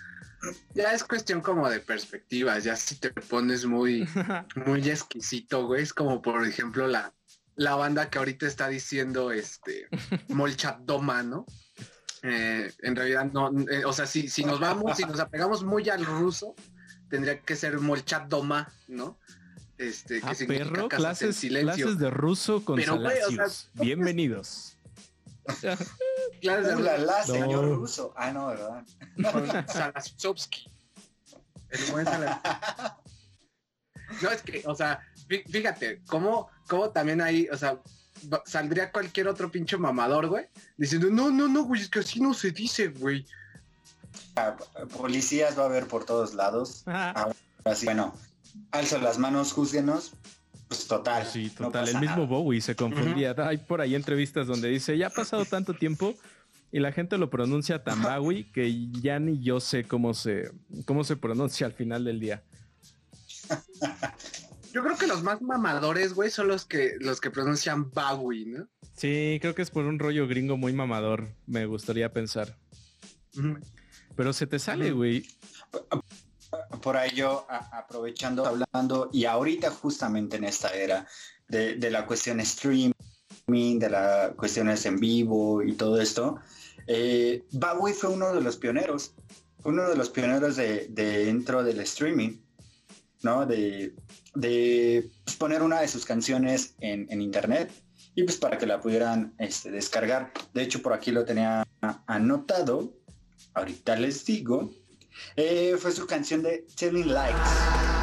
ya 0.74 0.92
es 0.92 1.04
cuestión 1.04 1.40
como 1.40 1.68
de 1.68 1.80
perspectivas, 1.80 2.64
ya 2.64 2.76
si 2.76 2.96
te 2.96 3.10
pones 3.10 3.66
muy, 3.66 4.06
muy 4.66 4.88
exquisito, 4.88 5.66
güey, 5.66 5.82
es 5.82 5.92
como 5.92 6.22
por 6.22 6.46
ejemplo 6.46 6.86
la, 6.86 7.12
la 7.56 7.74
banda 7.74 8.10
que 8.10 8.18
ahorita 8.18 8.46
está 8.46 8.68
diciendo 8.68 9.32
este 9.32 9.88
Molchatoma, 10.28 11.22
¿no? 11.22 11.46
Eh, 12.22 12.72
en 12.82 12.96
realidad 12.96 13.30
no, 13.32 13.50
eh, 13.70 13.84
o 13.84 13.92
sea, 13.92 14.06
si, 14.06 14.28
si 14.28 14.44
nos 14.44 14.58
vamos, 14.58 14.96
si 14.96 15.04
nos 15.04 15.20
apegamos 15.20 15.62
muy 15.62 15.88
al 15.90 16.04
ruso, 16.06 16.54
tendría 17.10 17.40
que 17.40 17.54
ser 17.54 17.78
Molchatoma, 17.80 18.72
¿no? 18.88 19.18
Este, 19.76 20.20
que 20.20 20.26
ah, 20.26 20.34
significa 20.34 20.70
perro, 20.70 20.88
clases, 20.88 21.36
silencio. 21.36 21.86
clases 21.86 21.98
de 21.98 22.10
ruso 22.10 22.64
con 22.64 22.76
Pero, 22.76 22.98
Bienvenidos. 23.74 24.78
clases 26.44 26.76
de 26.76 26.98
la, 26.98 27.22
señor 27.22 27.64
ruso. 27.64 28.12
Ah, 28.16 28.30
no, 28.30 28.48
¿verdad? 28.48 28.84
Con 29.32 29.46
Salasovsky. 29.68 30.70
El 31.70 31.92
buen 31.92 32.06
No, 34.22 34.30
es 34.30 34.42
que, 34.42 34.62
o 34.66 34.74
sea, 34.74 35.00
fíjate, 35.26 36.02
cómo, 36.06 36.48
cómo 36.68 36.90
también 36.90 37.20
ahí, 37.20 37.48
o 37.50 37.56
sea, 37.56 37.80
saldría 38.44 38.92
cualquier 38.92 39.28
otro 39.28 39.50
pinche 39.50 39.76
mamador, 39.76 40.28
güey, 40.28 40.46
diciendo, 40.76 41.08
no, 41.10 41.30
no, 41.30 41.48
no, 41.48 41.64
güey, 41.64 41.80
es 41.80 41.88
que 41.88 42.00
así 42.00 42.20
no 42.20 42.34
se 42.34 42.50
dice, 42.50 42.88
güey. 42.88 43.26
Ah, 44.36 44.56
policías 44.96 45.58
va 45.58 45.62
a 45.62 45.66
haber 45.66 45.86
por 45.86 46.04
todos 46.04 46.34
lados. 46.34 46.84
Así, 47.64 47.86
bueno, 47.86 48.14
alzo 48.70 48.98
las 48.98 49.18
manos, 49.18 49.52
júzguenos. 49.52 50.12
Pues 50.68 50.86
total. 50.86 51.26
Sí, 51.26 51.50
total. 51.50 51.88
el 51.88 52.00
mismo 52.00 52.26
Bowie 52.26 52.60
se 52.60 52.74
confundía. 52.74 53.34
Hay 53.38 53.58
por 53.58 53.80
ahí 53.80 53.94
entrevistas 53.94 54.46
donde 54.46 54.68
dice, 54.68 54.96
ya 54.96 55.08
ha 55.08 55.10
pasado 55.10 55.44
tanto 55.44 55.74
tiempo 55.74 56.14
y 56.74 56.80
la 56.80 56.90
gente 56.90 57.18
lo 57.18 57.30
pronuncia 57.30 57.84
tan 57.84 58.02
Bowie 58.02 58.50
que 58.50 58.90
ya 59.00 59.20
ni 59.20 59.40
yo 59.40 59.60
sé 59.60 59.84
cómo 59.84 60.12
se, 60.12 60.50
cómo 60.86 61.04
se 61.04 61.14
pronuncia 61.14 61.68
al 61.68 61.72
final 61.72 62.02
del 62.02 62.18
día. 62.18 62.42
Yo 64.72 64.82
creo 64.82 64.98
que 64.98 65.06
los 65.06 65.22
más 65.22 65.40
mamadores, 65.40 66.14
güey, 66.14 66.30
son 66.30 66.48
los 66.48 66.64
que, 66.64 66.96
los 66.98 67.20
que 67.20 67.30
pronuncian 67.30 67.92
Bowie, 67.92 68.46
¿no? 68.46 68.66
Sí, 68.96 69.38
creo 69.40 69.54
que 69.54 69.62
es 69.62 69.70
por 69.70 69.84
un 69.84 70.00
rollo 70.00 70.26
gringo 70.26 70.56
muy 70.56 70.72
mamador, 70.72 71.28
me 71.46 71.64
gustaría 71.64 72.12
pensar. 72.12 72.58
Pero 74.16 74.32
se 74.32 74.48
te 74.48 74.58
sale, 74.58 74.90
güey. 74.90 75.28
Por 76.82 76.96
ahí 76.96 77.12
yo, 77.14 77.46
aprovechando, 77.48 78.46
hablando, 78.46 79.10
y 79.12 79.26
ahorita 79.26 79.70
justamente 79.70 80.38
en 80.38 80.42
esta 80.42 80.70
era 80.70 81.06
de, 81.46 81.76
de 81.76 81.90
la 81.92 82.04
cuestión 82.04 82.40
streaming, 82.40 82.94
de 83.46 83.90
las 83.90 84.34
cuestiones 84.34 84.84
en 84.86 84.98
vivo 84.98 85.62
y 85.62 85.74
todo 85.74 86.00
esto, 86.00 86.40
eh, 86.86 87.44
fue 87.94 88.10
uno 88.10 88.34
de 88.34 88.40
los 88.40 88.56
pioneros, 88.56 89.14
uno 89.64 89.88
de 89.88 89.96
los 89.96 90.10
pioneros 90.10 90.56
de, 90.56 90.88
dentro 90.88 91.62
del 91.62 91.80
streaming, 91.80 92.38
¿no? 93.22 93.46
De, 93.46 93.94
de 94.34 95.10
pues, 95.24 95.36
poner 95.36 95.62
una 95.62 95.80
de 95.80 95.88
sus 95.88 96.04
canciones 96.04 96.74
en, 96.80 97.20
internet 97.20 97.72
y 98.14 98.22
pues 98.22 98.36
para 98.36 98.58
que 98.58 98.66
la 98.66 98.80
pudieran 98.80 99.34
este, 99.38 99.70
descargar. 99.70 100.32
De 100.52 100.62
hecho, 100.62 100.82
por 100.82 100.92
aquí 100.92 101.10
lo 101.10 101.24
tenía 101.24 101.66
anotado. 102.06 102.92
Ahorita 103.54 103.96
les 103.96 104.24
digo. 104.24 104.70
Eh, 105.36 105.76
fue 105.78 105.92
su 105.92 106.06
canción 106.06 106.42
de 106.42 106.66
Telling 106.76 107.12
Likes. 107.12 107.93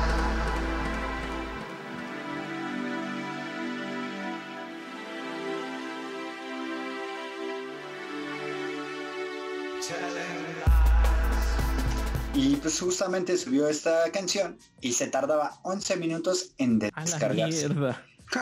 Pues 12.62 12.80
justamente 12.80 13.38
subió 13.38 13.68
esta 13.68 14.12
canción 14.12 14.58
y 14.82 14.94
se 14.94 15.08
tardaba 15.08 15.60
11 15.64 15.98
minutos 15.98 16.54
en 16.58 16.80
descargarse. 16.80 17.70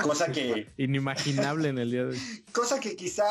Cosa 0.03 0.27
que... 0.31 0.71
Inimaginable 0.77 1.69
en 1.69 1.77
el 1.77 1.91
día 1.91 2.03
de 2.05 2.09
hoy. 2.11 2.43
Cosa 2.51 2.79
que 2.79 2.95
quizá... 2.95 3.25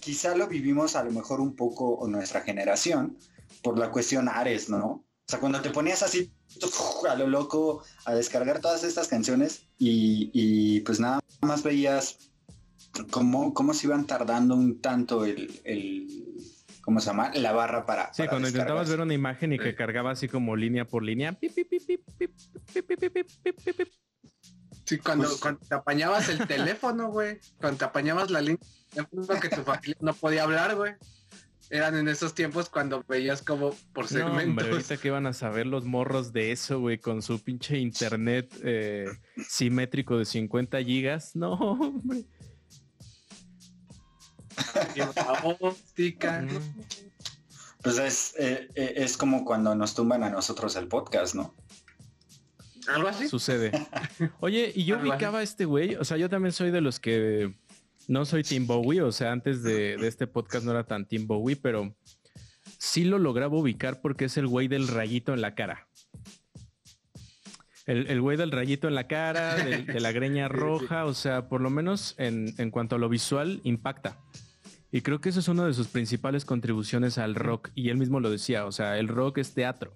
Quizá 0.00 0.36
lo 0.36 0.48
vivimos 0.48 0.96
a 0.96 1.04
lo 1.04 1.10
mejor 1.12 1.40
un 1.40 1.56
poco 1.56 2.06
nuestra 2.06 2.42
generación 2.42 3.16
por 3.62 3.78
la 3.78 3.90
cuestión 3.90 4.28
Ares, 4.28 4.68
¿no? 4.68 4.86
O 4.86 5.04
sea, 5.26 5.40
cuando 5.40 5.62
te 5.62 5.70
ponías 5.70 6.02
así 6.02 6.30
a 7.08 7.14
lo 7.14 7.26
loco 7.26 7.82
a 8.04 8.12
descargar 8.14 8.60
todas 8.60 8.84
estas 8.84 9.08
canciones 9.08 9.66
y, 9.78 10.80
pues 10.80 11.00
nada 11.00 11.20
más 11.40 11.62
veías 11.62 12.18
cómo, 13.10 13.54
cómo 13.54 13.72
se 13.72 13.86
iban 13.86 14.06
tardando 14.06 14.54
un 14.54 14.80
tanto 14.82 15.24
el 15.24 15.48
¿cómo 16.82 17.00
se 17.00 17.06
llama? 17.06 17.30
La 17.34 17.52
barra 17.52 17.86
para. 17.86 18.12
Sí, 18.12 18.24
cuando 18.28 18.48
intentabas 18.48 18.90
ver 18.90 19.00
una 19.00 19.14
imagen 19.14 19.54
y 19.54 19.58
que 19.58 19.74
cargaba 19.74 20.10
así 20.10 20.28
como 20.28 20.54
línea 20.56 20.84
por 20.84 21.02
línea. 21.02 21.38
Sí, 24.84 24.98
cuando, 24.98 25.28
cuando 25.40 25.60
te 25.66 25.74
apañabas 25.74 26.28
el 26.28 26.46
teléfono, 26.46 27.08
güey. 27.08 27.38
Cuando 27.58 27.78
te 27.78 27.84
apañabas 27.84 28.30
la 28.30 28.40
línea 28.40 28.58
que 29.40 29.48
tu 29.48 29.62
familia 29.62 29.96
no 30.00 30.12
podía 30.12 30.42
hablar, 30.42 30.76
güey. 30.76 30.92
Eran 31.70 31.96
en 31.96 32.08
esos 32.08 32.34
tiempos 32.34 32.68
cuando 32.68 33.02
veías 33.08 33.40
como 33.40 33.74
por 33.94 34.06
segmentos. 34.06 34.44
No, 34.44 34.50
hombre, 34.50 34.70
ahorita 34.72 34.98
que 34.98 35.08
iban 35.08 35.26
a 35.26 35.32
saber 35.32 35.66
los 35.66 35.84
morros 35.84 36.32
de 36.32 36.52
eso, 36.52 36.80
güey, 36.80 36.98
con 36.98 37.22
su 37.22 37.42
pinche 37.42 37.78
internet 37.78 38.52
eh, 38.62 39.06
simétrico 39.48 40.18
de 40.18 40.26
50 40.26 40.82
gigas. 40.82 41.34
No, 41.34 41.54
hombre. 41.54 42.26
Pues 47.82 47.98
es, 47.98 48.34
eh, 48.38 48.68
eh, 48.74 48.94
es 48.96 49.16
como 49.16 49.44
cuando 49.44 49.74
nos 49.74 49.94
tumban 49.94 50.22
a 50.22 50.30
nosotros 50.30 50.76
el 50.76 50.86
podcast, 50.86 51.34
¿no? 51.34 51.54
Algo 52.88 53.08
así. 53.08 53.28
Sucede. 53.28 53.72
Oye, 54.40 54.72
y 54.74 54.84
yo 54.84 54.98
ubicaba 55.00 55.40
a 55.40 55.42
este 55.42 55.64
güey, 55.64 55.96
o 55.96 56.04
sea, 56.04 56.16
yo 56.16 56.28
también 56.28 56.52
soy 56.52 56.70
de 56.70 56.80
los 56.80 57.00
que 57.00 57.54
no 58.08 58.24
soy 58.24 58.42
Tim 58.42 58.66
Bowie, 58.66 59.02
o 59.02 59.12
sea, 59.12 59.32
antes 59.32 59.62
de, 59.62 59.94
este 60.06 60.26
podcast 60.26 60.64
no 60.64 60.72
era 60.72 60.84
tan 60.84 61.06
Tim 61.06 61.26
Bowie, 61.26 61.56
pero 61.56 61.94
sí 62.78 63.04
lo 63.04 63.18
lograba 63.18 63.56
ubicar 63.56 64.00
porque 64.00 64.26
es 64.26 64.36
el 64.36 64.46
güey 64.46 64.68
del 64.68 64.88
rayito 64.88 65.34
en 65.34 65.40
la 65.40 65.54
cara. 65.54 65.88
El, 67.86 68.20
güey 68.20 68.36
del 68.36 68.52
rayito 68.52 68.86
en 68.86 68.94
la 68.94 69.08
cara, 69.08 69.56
de, 69.56 70.00
la 70.00 70.12
greña 70.12 70.46
roja, 70.48 71.04
o 71.04 71.14
sea, 71.14 71.48
por 71.48 71.60
lo 71.60 71.68
menos 71.68 72.14
en, 72.16 72.54
en 72.58 72.70
cuanto 72.70 72.94
a 72.94 72.98
lo 72.98 73.08
visual, 73.08 73.60
impacta. 73.64 74.18
Y 74.94 75.00
creo 75.00 75.22
que 75.22 75.30
eso 75.30 75.40
es 75.40 75.48
una 75.48 75.66
de 75.66 75.72
sus 75.72 75.88
principales 75.88 76.44
contribuciones 76.44 77.16
al 77.16 77.34
rock. 77.34 77.70
Y 77.74 77.88
él 77.88 77.96
mismo 77.96 78.20
lo 78.20 78.30
decía, 78.30 78.66
o 78.66 78.72
sea, 78.72 78.98
el 78.98 79.08
rock 79.08 79.38
es 79.38 79.54
teatro. 79.54 79.94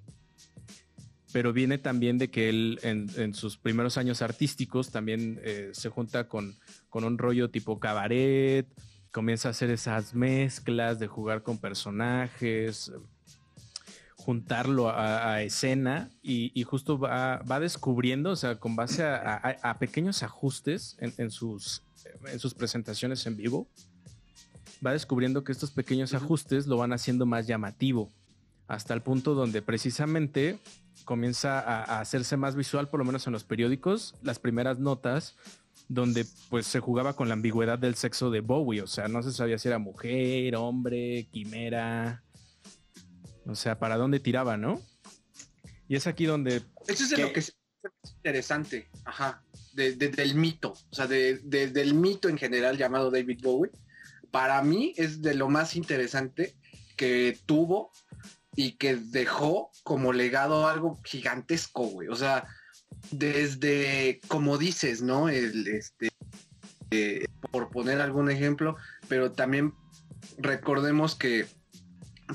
Pero 1.33 1.53
viene 1.53 1.77
también 1.77 2.17
de 2.17 2.31
que 2.31 2.49
él 2.49 2.81
en, 2.83 3.35
sus 3.35 3.59
primeros 3.59 3.99
años 3.99 4.23
artísticos 4.23 4.91
también 4.91 5.39
eh, 5.45 5.69
se 5.73 5.91
junta 5.91 6.29
con, 6.29 6.57
con 6.89 7.05
un 7.05 7.19
rollo 7.19 7.51
tipo 7.51 7.79
cabaret, 7.79 8.67
comienza 9.13 9.49
a 9.49 9.51
hacer 9.51 9.69
esas 9.69 10.15
mezclas 10.15 10.99
de 10.99 11.09
jugar 11.09 11.43
con 11.43 11.59
personajes, 11.59 12.91
juntarlo 14.15 14.91
a, 14.91 15.43
escena 15.43 16.11
y, 16.23 16.63
justo 16.65 16.99
va, 16.99 17.61
descubriendo, 17.61 18.31
o 18.31 18.37
sea, 18.37 18.59
con 18.59 18.77
base 18.77 19.05
a, 19.05 19.77
pequeños 19.79 20.23
ajustes 20.23 20.97
en, 21.01 21.31
sus, 21.31 21.83
en 22.27 22.39
sus 22.39 22.55
presentaciones 22.55 23.27
en 23.27 23.37
vivo, 23.37 23.69
va 24.87 24.93
descubriendo 24.93 25.45
que 25.45 25.53
estos 25.53 25.73
pequeños 25.73 26.15
ajustes 26.15 26.67
lo 26.67 26.77
van 26.77 26.93
haciendo 26.93 27.27
más 27.27 27.47
llamativo, 27.47 28.13
hasta 28.69 28.95
el 28.95 29.03
punto 29.03 29.35
donde 29.35 29.63
precisamente 29.63 30.59
comienza 31.05 31.61
a, 31.61 32.01
hacerse 32.01 32.37
más 32.37 32.55
visual, 32.55 32.89
por 32.89 33.01
lo 33.01 33.05
menos 33.05 33.27
en 33.27 33.33
los 33.33 33.45
periódicos, 33.45 34.15
las 34.23 34.39
primeras 34.39 34.79
notas 34.79 35.37
donde 35.89 36.27
pues 36.51 36.67
se 36.67 36.81
jugaba 36.81 37.15
con 37.15 37.29
la 37.29 37.35
ambigüedad 37.35 37.79
del 37.79 37.95
sexo 37.95 38.31
de 38.31 38.41
Bowie, 38.41 38.83
o 38.83 38.87
sea, 38.87 39.09
no 39.09 39.23
se 39.23 39.33
sabía 39.33 39.59
si 39.59 39.69
era 39.69 39.79
mujer, 39.79 40.57
hombre, 40.57 41.29
quimera, 41.31 42.23
o 43.45 43.55
sea, 43.55 43.79
para 43.79 43.97
dónde 43.97 44.19
tiraba, 44.19 44.57
¿no? 44.57 44.81
Y 45.89 45.95
es 45.95 46.07
aquí 46.07 46.27
donde... 46.27 46.63
Eso 46.89 47.05
es 47.05 47.19
lo 47.19 47.33
que 47.33 47.41
es 47.41 47.57
interesante, 48.17 48.89
ajá, 49.05 49.45
del 49.75 50.35
mito, 50.35 50.73
o 50.91 50.95
sea, 50.95 51.07
del 51.07 51.95
mito 51.95 52.29
en 52.29 52.39
general 52.39 52.77
llamado 52.77 53.11
David 53.11 53.41
Bowie, 53.43 53.71
para 54.37 54.61
mí 54.61 54.93
es 54.99 55.23
de 55.23 55.33
lo 55.33 55.49
más 55.49 55.77
interesante 55.77 56.55
que 56.95 57.39
tuvo 57.47 57.91
y 58.55 58.73
que 58.73 58.97
dejó 58.97 59.71
como 59.83 60.13
legado 60.13 60.69
algo 60.69 61.01
gigantesco, 61.05 61.87
güey. 61.87 62.09
O 62.09 62.17
sea, 62.17 62.47
desde, 63.11 64.21
como 64.29 64.59
dices, 64.59 65.01
¿no? 65.01 65.31
El, 65.31 65.67
este, 65.69 66.11
eh, 66.91 67.25
por 67.51 67.71
poner 67.71 68.03
algún 68.03 68.31
ejemplo, 68.31 68.77
pero 69.09 69.33
también 69.33 69.73
recordemos 70.37 71.15
que, 71.15 71.47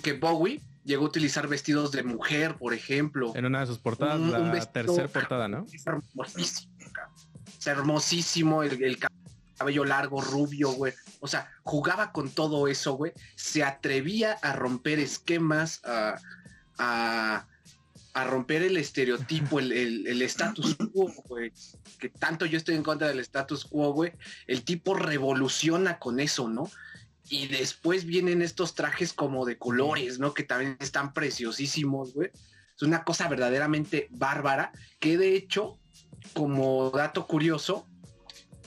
que 0.02 0.14
Bowie 0.14 0.60
llegó 0.84 1.06
a 1.06 1.10
utilizar 1.10 1.48
vestidos 1.48 1.92
de 1.92 2.02
mujer, 2.02 2.56
por 2.56 2.74
ejemplo. 2.74 3.32
En 3.36 3.46
una 3.46 3.60
de 3.60 3.68
sus 3.68 3.78
portadas, 3.78 4.20
la 4.20 4.72
tercera 4.72 5.08
portada, 5.08 5.48
¿no? 5.48 5.68
Es 5.72 5.86
hermosísimo, 5.86 6.74
es 7.60 7.68
hermosísimo 7.68 8.64
el, 8.64 8.84
el 8.84 8.98
cabello 9.62 9.86
largo, 9.86 10.22
rubio, 10.22 10.72
güey. 10.72 10.94
O 11.20 11.28
sea, 11.28 11.52
jugaba 11.62 12.12
con 12.12 12.32
todo 12.32 12.68
eso, 12.68 12.94
güey. 12.94 13.14
Se 13.36 13.64
atrevía 13.64 14.34
a 14.42 14.54
romper 14.54 14.98
esquemas, 14.98 15.82
a, 15.84 16.18
a 18.14 18.24
romper 18.26 18.64
el 18.64 18.78
estereotipo, 18.78 19.60
el, 19.60 19.72
el, 20.08 20.22
status 20.24 20.76
quo, 20.76 21.14
güey. 21.28 21.54
Que 22.00 22.10
tanto 22.10 22.46
yo 22.46 22.58
estoy 22.58 22.76
en 22.76 22.84
contra 22.84 23.08
del 23.08 23.20
status 23.20 23.66
quo, 23.66 23.94
güey. 23.94 24.14
El 24.48 24.64
tipo 24.64 24.96
revoluciona 24.96 26.00
con 26.00 26.20
eso, 26.20 26.50
¿no? 26.50 26.70
Y 27.30 27.48
después 27.48 28.06
vienen 28.06 28.42
estos 28.42 28.74
trajes 28.74 29.14
como 29.14 29.46
de 29.46 29.58
colores, 29.58 30.20
¿no? 30.20 30.34
Que 30.34 30.44
también 30.44 30.78
están 30.80 31.14
preciosísimos, 31.14 32.14
güey. 32.14 32.32
Es 32.76 32.82
una 32.82 33.04
cosa 33.04 33.30
verdaderamente 33.30 34.08
bárbara, 34.10 34.72
que 35.00 35.18
de 35.18 35.36
hecho, 35.36 35.78
como 36.34 36.90
dato 36.90 37.28
curioso, 37.28 37.88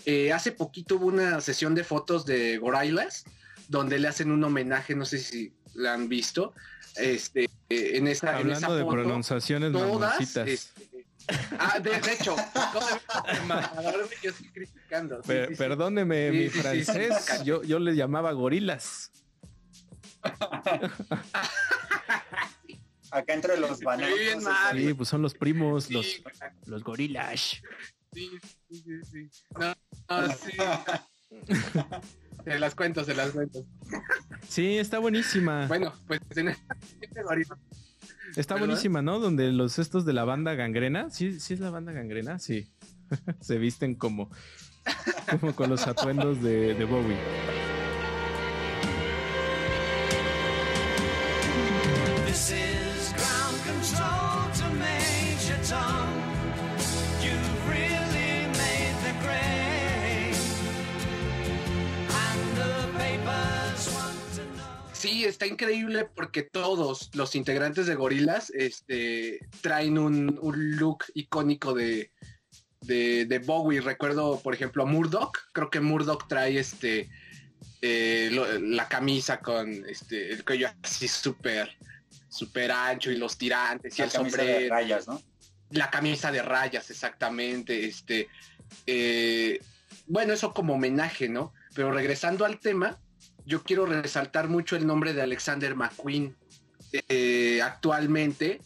eh, 0.07 0.33
hace 0.33 0.53
poquito 0.53 0.97
hubo 0.97 1.07
una 1.07 1.41
sesión 1.41 1.75
de 1.75 1.85
fotos 1.85 2.27
de 2.27 2.59
Gorillaz, 2.59 3.25
donde 3.69 3.99
le 3.99 4.09
hacen 4.09 4.31
un 4.31 4.45
homenaje, 4.45 4.95
no 4.95 5.05
sé 5.05 5.19
si 5.19 5.53
la 5.75 5.95
han 5.95 6.09
visto, 6.09 6.55
este, 6.97 7.49
en 7.69 8.07
esa, 8.07 8.37
Hablando 8.37 8.77
de 8.77 8.85
pronunciaciones 8.85 9.73
todas, 9.73 10.21
este, 10.37 10.59
ah, 11.59 11.79
de, 11.81 11.97
hecho, 12.13 12.37
yo 14.23 14.31
estoy 14.31 14.49
criticando. 14.49 15.21
perdóneme 15.23 16.31
mi 16.31 16.49
francés, 16.49 17.43
yo, 17.45 17.63
yo 17.63 17.79
le 17.79 17.97
llamaba 17.97 18.33
gorilas. 18.33 19.11
Acá 23.11 23.35
entre 23.35 23.57
los 23.59 23.81
bananos. 23.81 24.19
Sí, 24.73 24.95
pues 24.95 25.09
son 25.09 25.23
los 25.23 25.35
primos, 25.35 25.91
los, 25.91 26.23
los 26.67 26.83
gorilas. 26.83 27.63
Sí, 28.13 28.31
sí, 28.71 28.83
sí. 29.11 29.29
No, 29.59 29.75
no, 30.09 30.29
sí. 30.33 30.53
se 32.45 32.59
las 32.59 32.75
cuento, 32.75 33.05
se 33.05 33.15
las 33.15 33.31
cuento. 33.31 33.65
Sí, 34.49 34.79
está 34.79 34.99
buenísima. 34.99 35.67
Bueno, 35.67 35.93
pues 36.07 36.21
en 36.37 36.55
Está 38.37 38.57
buenísima, 38.57 39.03
¿no? 39.03 39.21
Donde 39.21 39.53
los 39.53 39.79
estos 39.79 40.05
de 40.05 40.13
la 40.13 40.25
banda 40.25 40.55
gangrena, 40.55 41.11
sí, 41.11 41.39
sí 41.41 41.55
es 41.55 41.61
la 41.61 41.71
banda 41.71 41.93
gangrena, 41.93 42.39
sí. 42.39 42.71
Se 43.41 43.59
visten 43.59 43.95
como, 43.95 44.31
como 45.31 45.55
con 45.55 45.71
los 45.71 45.87
atuendos 45.87 46.43
de, 46.43 46.75
de 46.75 46.85
Bowie. 46.85 47.74
Sí, 65.25 65.31
está 65.31 65.47
increíble 65.47 66.05
porque 66.05 66.43
todos 66.43 67.11
los 67.15 67.35
integrantes 67.35 67.87
de 67.87 67.95
Gorilas 67.95 68.51
este, 68.51 69.39
traen 69.63 69.97
un, 69.97 70.39
look 70.77 71.05
icónico 71.15 71.73
de, 71.73 72.13
de, 72.83 73.43
Bowie. 73.43 73.81
Recuerdo, 73.81 74.39
por 74.41 74.53
ejemplo, 74.53 74.83
a 74.83 74.87
Murdoch. 74.87 75.39
Creo 75.53 75.71
que 75.71 75.81
Murdoch 75.81 76.29
trae 76.29 76.59
este 76.59 77.09
eh, 77.81 78.29
la 78.61 78.87
camisa 78.87 79.41
con 79.41 79.89
este 79.89 80.31
el 80.31 80.45
cuello 80.45 80.69
así 80.83 81.09
súper 81.09 81.75
súper 82.29 82.71
ancho 82.71 83.11
y 83.11 83.17
los 83.17 83.39
tirantes 83.39 83.99
y 83.99 84.03
el 84.03 84.11
sombrero. 84.11 84.59
de 84.59 84.69
rayas, 84.69 85.09
¿no? 85.09 85.23
La 85.71 85.91
camisa 85.91 86.33
de 86.33 86.43
rayas, 86.43 86.91
exactamente. 86.91 87.87
Este, 87.87 88.29
eh, 88.87 89.59
bueno, 90.07 90.35
eso 90.35 90.53
como 90.53 90.75
homenaje, 90.75 91.31
¿no? 91.31 91.55
Pero 91.75 91.93
regresando 91.93 92.45
al 92.45 92.61
tema, 92.61 92.99
yo 93.47 93.63
quiero 93.63 93.87
resaltar 93.87 94.49
mucho 94.49 94.77
el 94.77 94.87
nombre 94.87 95.13
de 95.13 95.23
Alexander 95.23 95.75
McQueen. 95.75 96.37
Eh, 96.93 97.61
actualmente 97.63 98.61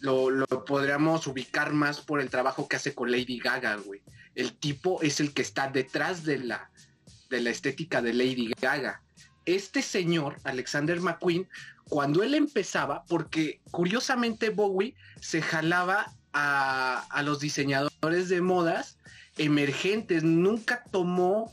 lo, 0.00 0.46
podríamos 0.66 1.26
ubicar 1.26 1.72
más 1.72 2.00
por 2.00 2.20
el 2.20 2.28
trabajo 2.28 2.68
que 2.68 2.76
hace 2.76 2.94
con 2.94 3.10
Lady 3.10 3.38
Gaga, 3.38 3.76
güey. 3.76 4.02
El 4.34 4.52
tipo 4.54 5.00
es 5.02 5.20
el 5.20 5.32
que 5.32 5.42
está 5.42 5.68
detrás 5.68 6.24
de 6.24 6.38
la, 6.38 6.70
de 7.30 7.40
la 7.40 7.50
estética 7.50 8.02
de 8.02 8.12
Lady 8.12 8.52
Gaga. 8.60 9.02
Este 9.44 9.82
señor, 9.82 10.36
Alexander 10.44 11.00
McQueen, 11.00 11.48
cuando 11.88 12.22
él 12.22 12.34
empezaba, 12.34 13.04
porque 13.04 13.60
curiosamente 13.70 14.50
Bowie 14.50 14.94
se 15.20 15.42
jalaba 15.42 16.12
a, 16.32 17.06
a 17.10 17.22
los 17.22 17.40
diseñadores 17.40 18.28
de 18.28 18.40
modas 18.40 18.98
emergentes, 19.36 20.22
nunca 20.22 20.84
tomó 20.90 21.52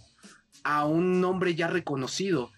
a 0.64 0.86
un 0.86 1.22
nombre 1.22 1.56
ya 1.56 1.68
reconocido. 1.68 2.52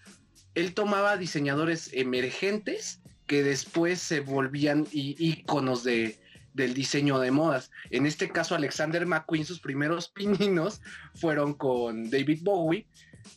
Él 0.54 0.74
tomaba 0.74 1.16
diseñadores 1.16 1.90
emergentes 1.92 3.00
que 3.26 3.42
después 3.42 4.00
se 4.00 4.20
volvían 4.20 4.86
íconos 4.92 5.84
de, 5.84 6.18
del 6.54 6.74
diseño 6.74 7.18
de 7.18 7.30
modas. 7.30 7.70
En 7.90 8.06
este 8.06 8.30
caso, 8.30 8.54
Alexander 8.54 9.06
McQueen, 9.06 9.44
sus 9.44 9.60
primeros 9.60 10.08
pininos 10.14 10.80
fueron 11.14 11.54
con 11.54 12.10
David 12.10 12.40
Bowie. 12.42 12.86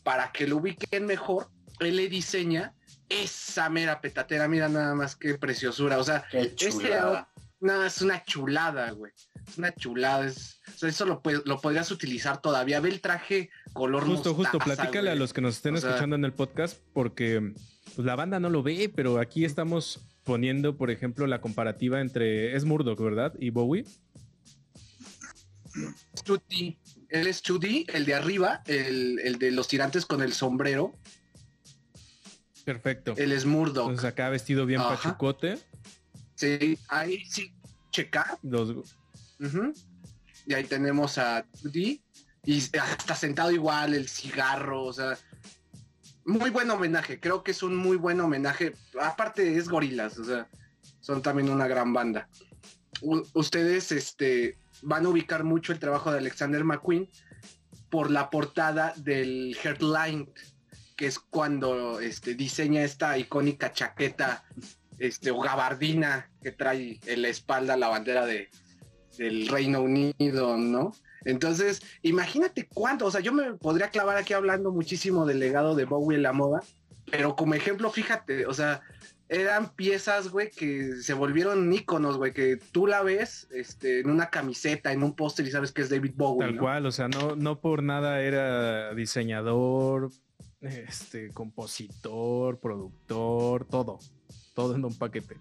Para 0.04 0.32
que 0.32 0.48
lo 0.48 0.58
ubiquen 0.58 1.06
mejor, 1.06 1.50
él 1.80 1.98
le 1.98 2.10
diseña 2.10 2.74
esa 3.08 3.70
mera 3.70 4.02
petatera. 4.02 4.48
Mira 4.48 4.68
nada 4.68 4.96
más 4.96 5.16
qué 5.16 5.36
preciosura. 5.36 6.00
O 6.00 6.04
sea, 6.04 6.26
este, 6.32 6.90
nada, 7.60 7.88
es 7.88 8.02
una 8.02 8.24
chulada, 8.24 8.92
güey. 8.92 9.12
Es 9.48 9.58
una 9.58 9.74
chulada. 9.74 10.26
Es, 10.26 10.60
eso 10.82 11.06
lo, 11.06 11.22
lo 11.46 11.62
podrías 11.62 11.92
utilizar 11.92 12.42
todavía. 12.42 12.80
Ve 12.80 12.90
el 12.90 13.02
traje 13.02 13.50
color 13.74 14.06
Justo, 14.06 14.34
justo. 14.34 14.60
Platícale 14.60 15.12
a 15.12 15.16
los 15.16 15.34
que 15.34 15.42
nos 15.42 15.58
estén 15.58 15.76
escuchando 15.76 16.16
en 16.16 16.26
el 16.26 16.34
podcast 16.34 16.80
porque 16.94 17.54
pues, 17.96 18.06
la 18.06 18.16
banda 18.16 18.40
no 18.40 18.50
lo 18.50 18.64
ve, 18.64 18.92
pero 18.94 19.20
aquí 19.20 19.46
estamos 19.46 20.02
poniendo, 20.24 20.76
por 20.76 20.90
ejemplo, 20.90 21.28
la 21.28 21.40
comparativa 21.42 22.02
entre... 22.02 22.56
Es 22.56 22.66
Murdoch, 22.66 23.00
¿verdad? 23.00 23.34
Y 23.40 23.52
Bowie. 23.52 23.86
Chudy. 26.24 26.80
Él 27.10 27.28
es 27.28 27.42
Chudy, 27.42 27.86
el 27.94 28.06
de 28.06 28.16
arriba, 28.16 28.64
el, 28.66 29.38
de 29.38 29.52
los 29.52 29.68
tirantes 29.68 30.06
con 30.06 30.22
el 30.22 30.34
sombrero. 30.34 30.94
Perfecto. 32.64 33.14
Él 33.18 33.32
es 33.32 33.46
Murdoch. 33.46 33.90
Entonces 33.90 34.06
acá 34.06 34.30
vestido 34.30 34.66
bien 34.66 34.82
pachucote. 34.82 35.60
Sí, 36.34 36.80
ahí 36.88 37.24
sí, 37.26 37.54
checa. 37.92 38.40
Los... 38.42 38.98
Y 40.46 40.54
ahí 40.54 40.64
tenemos 40.66 41.18
a 41.18 41.46
Judy. 41.62 42.02
Y 42.44 42.58
está 42.58 43.16
sentado 43.16 43.52
igual, 43.52 43.94
el 43.94 44.08
cigarro, 44.08 44.84
o 44.84 44.94
sea. 44.94 45.18
Muy 46.26 46.50
buen 46.50 46.70
homenaje, 46.72 47.20
creo 47.20 47.44
que 47.44 47.52
es 47.52 47.62
un 47.62 47.76
muy 47.76 47.98
buen 47.98 48.20
homenaje. 48.20 48.74
Aparte 49.00 49.58
es 49.58 49.70
gorilas, 49.70 50.18
o 50.18 50.24
sea, 50.24 50.48
son 51.00 51.22
también 51.22 51.50
una 51.50 51.68
gran 51.68 51.94
banda. 51.94 52.28
ustedes 53.34 53.92
este, 53.92 54.58
van 54.82 55.06
a 55.06 55.10
ubicar 55.10 55.44
mucho 55.44 55.72
el 55.72 55.80
trabajo 55.80 56.12
de 56.12 56.18
Alexander 56.18 56.64
McQueen 56.64 57.10
por 57.92 58.10
la 58.10 58.32
portada 58.32 58.94
del 58.98 59.56
Headline, 59.64 60.32
que 60.96 61.06
es 61.08 61.20
cuando 61.20 62.00
este, 62.00 62.34
diseña 62.34 62.84
esta 62.84 63.18
icónica 63.18 63.72
chaqueta 63.72 64.44
este, 64.98 65.30
o 65.30 65.40
gabardina 65.40 66.32
que 66.42 66.52
trae 66.52 67.00
en 67.06 67.22
la 67.22 67.28
espalda 67.28 67.78
la 67.78 67.90
bandera 67.90 68.26
de, 68.26 68.50
del 69.18 69.48
Reino 69.48 69.82
Unido, 69.82 70.58
¿no? 70.58 70.94
Entonces, 71.24 71.82
imagínate 72.02 72.68
cuánto, 72.68 73.08
o 73.08 73.12
sea, 73.12 73.22
yo 73.22 73.34
me 73.34 73.54
podría 73.54 73.90
clavar 73.90 74.18
aquí 74.18 74.34
hablando 74.34 74.72
muchísimo 74.72 75.26
del 75.26 75.40
legado 75.40 75.76
de 75.76 75.86
Bowie 75.86 76.18
en 76.18 76.24
la 76.24 76.34
moda, 76.34 76.62
pero 77.12 77.36
como 77.36 77.56
ejemplo, 77.56 77.90
fíjate, 77.90 78.46
o 78.46 78.54
sea, 78.54 78.82
eran 79.28 79.70
piezas, 79.76 80.30
güey, 80.30 80.52
que 80.52 80.98
se 80.98 81.14
volvieron 81.14 81.72
íconos, 81.74 82.18
güey, 82.18 82.32
que 82.32 82.58
tú 82.58 82.86
la 82.86 83.02
ves 83.02 83.48
este, 83.52 84.02
en 84.02 84.10
una 84.10 84.30
camiseta, 84.30 84.92
en 84.92 85.02
un 85.02 85.16
póster 85.16 85.48
y 85.48 85.52
sabes 85.52 85.72
que 85.72 85.82
es 85.82 85.90
David 85.90 86.14
Bowie. 86.16 86.48
Tal 86.48 86.60
cual, 86.60 86.86
o 86.86 86.92
sea, 86.92 87.08
no, 87.08 87.36
no 87.36 87.60
por 87.60 87.82
nada 87.82 88.22
era 88.22 88.94
diseñador, 88.94 90.12
este, 90.62 91.32
compositor, 91.32 92.60
productor, 92.60 93.66
todo, 93.66 94.00
todo 94.54 94.76
en 94.76 94.86
un 94.86 94.96
paquete. 94.96 95.38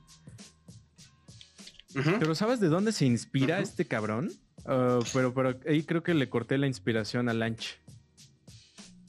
Pero 1.94 2.35
¿sabes 2.35 2.61
de 2.61 2.68
dónde 2.68 2.92
se 2.92 3.07
inspira 3.07 3.61
este 3.61 3.85
cabrón? 3.85 4.33
Ah, 4.66 4.98
pero, 5.12 5.33
pero 5.33 5.59
ahí 5.66 5.83
creo 5.83 6.02
que 6.02 6.14
le 6.14 6.28
corté 6.28 6.59
la 6.59 6.66
inspiración 6.66 7.28
a 7.28 7.35
Lanch. 7.35 7.78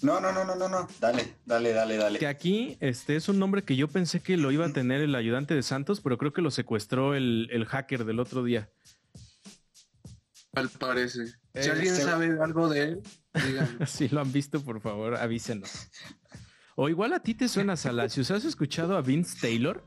No, 0.02 0.20
no, 0.20 0.32
no, 0.32 0.46
no, 0.46 0.56
no, 0.56 0.70
no. 0.70 0.88
Dale, 1.00 1.36
dale, 1.46 1.74
dale, 1.74 1.98
dale. 1.98 2.20
Que 2.20 2.28
aquí 2.28 2.78
este 2.80 3.16
es 3.16 3.30
un 3.30 3.40
nombre 3.40 3.64
que 3.64 3.76
yo 3.76 3.88
pensé 3.88 4.20
que 4.20 4.38
lo 4.38 4.52
iba 4.52 4.66
a 4.66 4.74
tener 4.74 5.02
el 5.02 5.16
ayudante 5.16 5.56
de 5.56 5.64
Santos, 5.64 6.02
pero 6.02 6.18
creo 6.18 6.34
que 6.34 6.42
lo 6.42 6.52
secuestró 6.52 7.16
el, 7.16 7.66
hacker 7.68 8.06
del 8.06 8.20
otro 8.20 8.44
día. 8.44 8.70
Al 10.54 10.70
parece. 10.70 11.34
Si 11.54 11.70
alguien 11.70 11.96
sabe 11.96 12.38
algo 12.42 12.70
de 12.70 12.84
él, 12.84 13.04
díganme. 13.34 13.86
si 13.88 14.10
lo 14.10 14.22
han 14.22 14.32
visto, 14.32 14.62
por 14.62 14.80
favor, 14.80 15.16
avísenos. 15.16 15.90
O 16.76 16.90
igual 16.90 17.14
a 17.14 17.20
ti 17.20 17.34
te 17.34 17.48
suena 17.48 17.78
Salacios. 17.78 18.30
¿Has 18.32 18.44
escuchado 18.46 18.98
a 18.98 19.02
Vince 19.02 19.38
Taylor? 19.40 19.84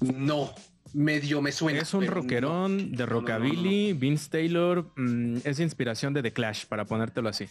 No 0.00 0.54
medio 0.94 1.42
me 1.42 1.52
suena. 1.52 1.80
Es 1.80 1.94
un 1.94 2.06
rockerón 2.06 2.92
de 2.92 3.06
rockabilly. 3.06 3.92
Vince 3.92 4.30
Taylor 4.30 4.90
mm, 4.96 5.38
es 5.44 5.60
inspiración 5.60 6.14
de 6.14 6.22
The 6.22 6.32
Clash, 6.32 6.66
para 6.66 6.84
ponértelo 6.84 7.28
así. 7.28 7.46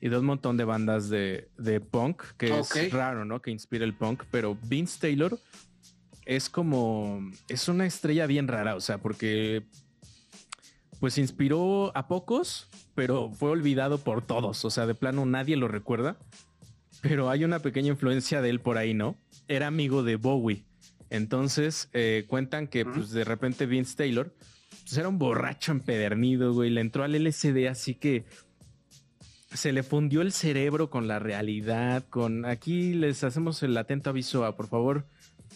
Y 0.00 0.08
de 0.08 0.18
un 0.18 0.26
montón 0.26 0.56
de 0.56 0.64
bandas 0.64 1.08
de, 1.08 1.48
punk, 1.90 2.22
que 2.36 2.58
es 2.58 2.92
raro, 2.92 3.24
¿no? 3.24 3.40
Que 3.40 3.50
inspira 3.50 3.84
el 3.84 3.94
punk, 3.94 4.24
pero 4.30 4.56
Vince 4.62 4.98
Taylor 5.00 5.38
es 6.26 6.50
como, 6.50 7.30
es 7.48 7.68
una 7.68 7.86
estrella 7.86 8.26
bien 8.26 8.48
rara, 8.48 8.74
o 8.74 8.80
sea, 8.80 8.98
porque 8.98 9.64
pues 11.00 11.18
inspiró 11.18 11.96
a 11.96 12.08
pocos, 12.08 12.68
pero 12.94 13.30
fue 13.30 13.50
olvidado 13.50 13.98
por 13.98 14.22
todos, 14.22 14.64
o 14.64 14.70
sea, 14.70 14.86
de 14.86 14.94
plano 14.94 15.24
nadie 15.24 15.56
lo 15.56 15.68
recuerda, 15.68 16.18
pero 17.00 17.30
hay 17.30 17.44
una 17.44 17.60
pequeña 17.60 17.88
influencia 17.88 18.42
de 18.42 18.50
él 18.50 18.60
por 18.60 18.76
ahí, 18.76 18.92
¿no? 18.92 19.16
Era 19.46 19.68
amigo 19.68 20.02
de 20.02 20.16
Bowie, 20.16 20.64
entonces 21.10 21.88
eh, 21.92 22.24
cuentan 22.28 22.68
que 22.68 22.84
pues 22.84 23.10
de 23.10 23.24
repente 23.24 23.66
Vince 23.66 23.96
Taylor 23.96 24.34
pues, 24.82 24.96
era 24.96 25.08
un 25.08 25.18
borracho 25.18 25.72
empedernido, 25.72 26.52
güey, 26.52 26.70
le 26.70 26.80
entró 26.80 27.04
al 27.04 27.12
LSD 27.12 27.68
así 27.68 27.94
que 27.94 28.24
se 29.52 29.72
le 29.72 29.82
fundió 29.82 30.22
el 30.22 30.32
cerebro 30.32 30.90
con 30.90 31.08
la 31.08 31.18
realidad, 31.18 32.04
con 32.10 32.44
aquí 32.44 32.94
les 32.94 33.24
hacemos 33.24 33.62
el 33.62 33.76
atento 33.76 34.10
aviso 34.10 34.44
a 34.44 34.56
por 34.56 34.68
favor 34.68 35.06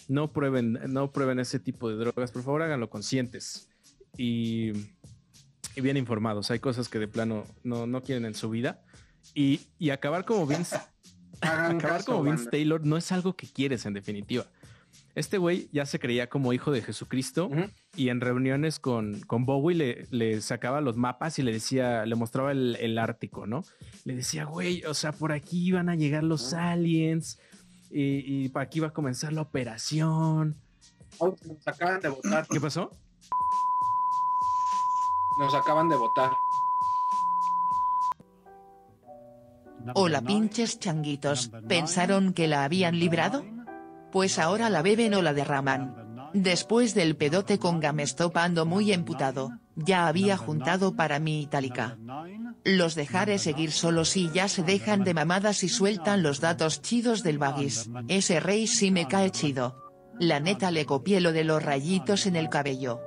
no 0.08 0.32
prueben, 0.32 0.78
no 0.88 1.12
prueben 1.12 1.40
ese 1.40 1.58
tipo 1.58 1.88
de 1.88 1.96
drogas, 1.96 2.32
por 2.32 2.42
favor 2.42 2.62
háganlo 2.62 2.90
conscientes 2.90 3.68
y, 4.16 4.72
y 5.76 5.80
bien 5.80 5.96
informados. 5.96 6.50
Hay 6.50 6.58
cosas 6.58 6.88
que 6.88 6.98
de 6.98 7.08
plano 7.08 7.44
no, 7.62 7.86
no 7.86 8.02
quieren 8.02 8.24
en 8.24 8.34
su 8.34 8.50
vida 8.50 8.82
y, 9.34 9.60
y 9.78 9.90
acabar 9.90 10.24
como 10.24 10.46
Vince, 10.46 10.78
acabar 11.40 12.04
como 12.04 12.22
Vince 12.22 12.50
Taylor 12.50 12.84
no 12.84 12.96
es 12.96 13.12
algo 13.12 13.36
que 13.36 13.46
quieres 13.46 13.86
en 13.86 13.94
definitiva. 13.94 14.46
Este 15.20 15.36
güey 15.36 15.68
ya 15.70 15.84
se 15.84 15.98
creía 15.98 16.30
como 16.30 16.54
hijo 16.54 16.72
de 16.72 16.80
Jesucristo 16.80 17.50
y 17.94 18.08
en 18.08 18.22
reuniones 18.22 18.78
con, 18.78 19.20
con 19.20 19.44
Bowie 19.44 19.76
le, 19.76 20.06
le, 20.10 20.40
sacaba 20.40 20.80
los 20.80 20.96
mapas 20.96 21.38
y 21.38 21.42
le 21.42 21.52
decía, 21.52 22.06
le 22.06 22.14
mostraba 22.14 22.52
el, 22.52 22.78
el, 22.80 22.96
Ártico, 22.96 23.46
¿no? 23.46 23.62
Le 24.06 24.16
decía, 24.16 24.46
güey, 24.46 24.82
o 24.86 24.94
sea, 24.94 25.12
por 25.12 25.32
aquí 25.32 25.62
iban 25.62 25.90
a 25.90 25.94
llegar 25.94 26.22
los 26.24 26.54
aliens 26.54 27.38
y, 27.90 28.44
y 28.44 28.48
para 28.48 28.64
aquí 28.64 28.80
va 28.80 28.86
a 28.86 28.92
comenzar 28.94 29.34
la 29.34 29.42
operación. 29.42 30.56
Nos 31.20 31.68
acaban 31.68 32.00
de 32.00 32.08
votar. 32.08 32.46
¿Qué 32.48 32.58
pasó? 32.58 32.90
Nos 35.38 35.54
acaban 35.54 35.90
de 35.90 35.96
votar. 35.96 36.30
Hola 39.94 40.22
pinches 40.22 40.78
changuitos, 40.78 41.50
¿pensaron 41.68 42.32
que 42.32 42.48
la 42.48 42.64
habían 42.64 42.98
librado? 42.98 43.44
Pues 44.12 44.38
ahora 44.38 44.70
la 44.70 44.82
beben 44.82 45.14
o 45.14 45.22
la 45.22 45.32
derraman. 45.32 46.10
Después 46.32 46.94
del 46.94 47.16
pedote 47.16 47.58
con 47.58 47.80
Gamestop 47.80 48.36
ando 48.36 48.64
muy 48.64 48.92
emputado, 48.92 49.50
ya 49.74 50.06
había 50.06 50.36
juntado 50.36 50.94
para 50.94 51.18
mi 51.18 51.42
itálica. 51.42 51.98
Los 52.64 52.94
dejaré 52.94 53.38
seguir 53.38 53.72
solo 53.72 54.04
si 54.04 54.30
ya 54.30 54.48
se 54.48 54.62
dejan 54.62 55.02
de 55.02 55.14
mamadas 55.14 55.64
y 55.64 55.68
sueltan 55.68 56.22
los 56.22 56.40
datos 56.40 56.82
chidos 56.82 57.22
del 57.22 57.38
bagis, 57.38 57.90
ese 58.08 58.38
rey 58.38 58.66
sí 58.66 58.90
me 58.90 59.08
cae 59.08 59.30
chido. 59.30 59.90
La 60.18 60.38
neta 60.38 60.70
le 60.70 60.84
copié 60.84 61.20
lo 61.20 61.32
de 61.32 61.44
los 61.44 61.62
rayitos 61.62 62.26
en 62.26 62.36
el 62.36 62.48
cabello. 62.48 63.00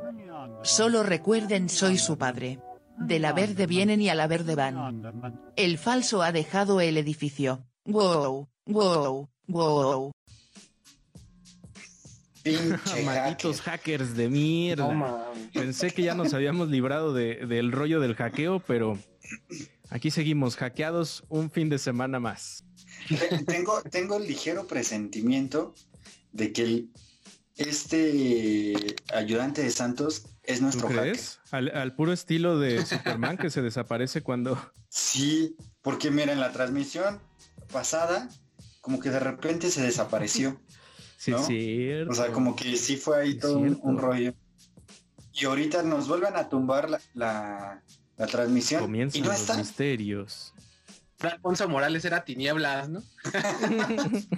Solo 0.63 1.04
recuerden 1.04 1.70
soy 1.70 1.98
su 1.98 2.18
padre. 2.18 2.60
De 2.98 3.20
la 3.20 3.34
verde 3.34 3.68
vienen 3.68 4.02
y 4.02 4.10
a 4.10 4.16
la 4.16 4.28
verde 4.28 4.56
van. 4.56 5.04
El 5.56 5.78
falso 5.78 6.24
ha 6.24 6.32
dejado 6.32 6.82
el 6.82 6.98
edificio. 6.98 7.66
Wow, 7.86 8.48
wow, 8.66 9.30
wow. 9.48 10.12
Pinche 12.44 13.04
Malditos 13.06 13.62
hacker. 13.62 14.00
hackers 14.00 14.16
de 14.18 14.30
mierda. 14.30 14.94
No. 14.94 15.32
Pensé 15.54 15.92
que 15.92 16.04
ya 16.04 16.14
nos 16.16 16.34
habíamos 16.34 16.70
librado 16.70 17.14
de- 17.14 17.46
del 17.48 17.72
rollo 17.72 18.00
del 18.00 18.16
hackeo, 18.16 18.60
pero 18.68 18.98
aquí 19.90 20.12
seguimos 20.12 20.56
hackeados 20.58 21.24
un 21.30 21.50
fin 21.50 21.70
de 21.70 21.80
semana 21.80 22.20
más. 22.20 22.64
Te- 23.08 23.44
Tengo, 23.46 23.82
tengo 23.84 24.18
el 24.18 24.28
ligero 24.28 24.68
presentimiento 24.68 25.74
de 26.32 26.52
que 26.54 26.64
el- 26.64 26.90
este 27.56 28.96
ayudante 29.14 29.62
de 29.64 29.72
Santos 29.72 30.26
es 30.44 30.58
¿Tú 30.58 30.64
nuestro 30.66 30.88
hacker. 30.90 31.02
crees? 31.04 31.40
Al, 31.52 31.70
al 31.76 31.96
puro 31.96 32.12
estilo 32.14 32.60
de 32.60 32.86
Superman 32.86 33.38
que 33.38 33.50
se 33.50 33.62
desaparece 33.62 34.22
cuando... 34.22 34.60
Sí, 34.90 35.56
porque 35.82 36.12
mira, 36.12 36.34
en 36.34 36.40
la 36.40 36.52
transmisión 36.52 37.20
pasada, 37.72 38.30
como 38.82 39.00
que 39.00 39.10
de 39.10 39.20
repente 39.20 39.70
se 39.72 39.82
desapareció. 39.82 40.60
Sí, 41.24 41.32
¿No? 41.32 41.38
es 41.40 41.46
cierto. 41.48 42.12
O 42.12 42.16
sea, 42.16 42.34
como 42.34 42.54
que 42.54 42.76
sí 42.76 42.98
fue 42.98 43.22
ahí 43.22 43.36
todo 43.36 43.58
un, 43.58 43.98
rollo. 43.98 44.34
Y 45.34 45.46
ahorita 45.46 45.82
nos 45.84 46.10
vuelven 46.10 46.36
a 46.36 46.50
tumbar 46.50 46.90
la, 46.90 47.00
la, 47.14 47.82
la 48.18 48.28
transmisión. 48.28 48.82
Comienzan 48.82 49.20
y 49.20 49.22
no 49.24 49.30
los 49.32 49.40
está. 49.40 49.56
misterios. 49.56 50.54
Alfonso 51.22 51.70
Morales 51.70 52.04
era 52.04 52.26
tinieblas, 52.26 52.90
¿no? 52.90 53.02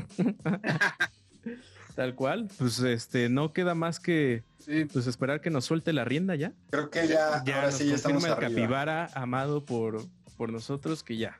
Tal 1.95 2.13
cual. 2.13 2.50
Pues 2.60 2.78
este, 2.80 3.30
no 3.30 3.52
queda 3.52 3.74
más 3.74 4.00
que 4.00 4.43
Sí. 4.60 4.86
pues 4.86 5.08
esperar 5.08 5.41
que 5.41 5.50
nos 5.50 5.65
suelte 5.65 5.91
la 5.93 6.06
rienda 6.06 6.36
ya. 6.36 6.54
Creo 6.69 6.89
que 6.91 7.08
ya, 7.08 7.43
Ya 7.45 7.56
ahora 7.58 7.71
sí 7.71 7.88
ya 7.88 7.95
estamos 7.95 8.24
el 8.26 8.32
arriba. 8.32 8.50
capibara 8.50 9.10
amado 9.15 9.63
por, 9.65 10.04
por 10.38 10.52
nosotros 10.52 11.02
que 11.04 11.17
ya. 11.17 11.39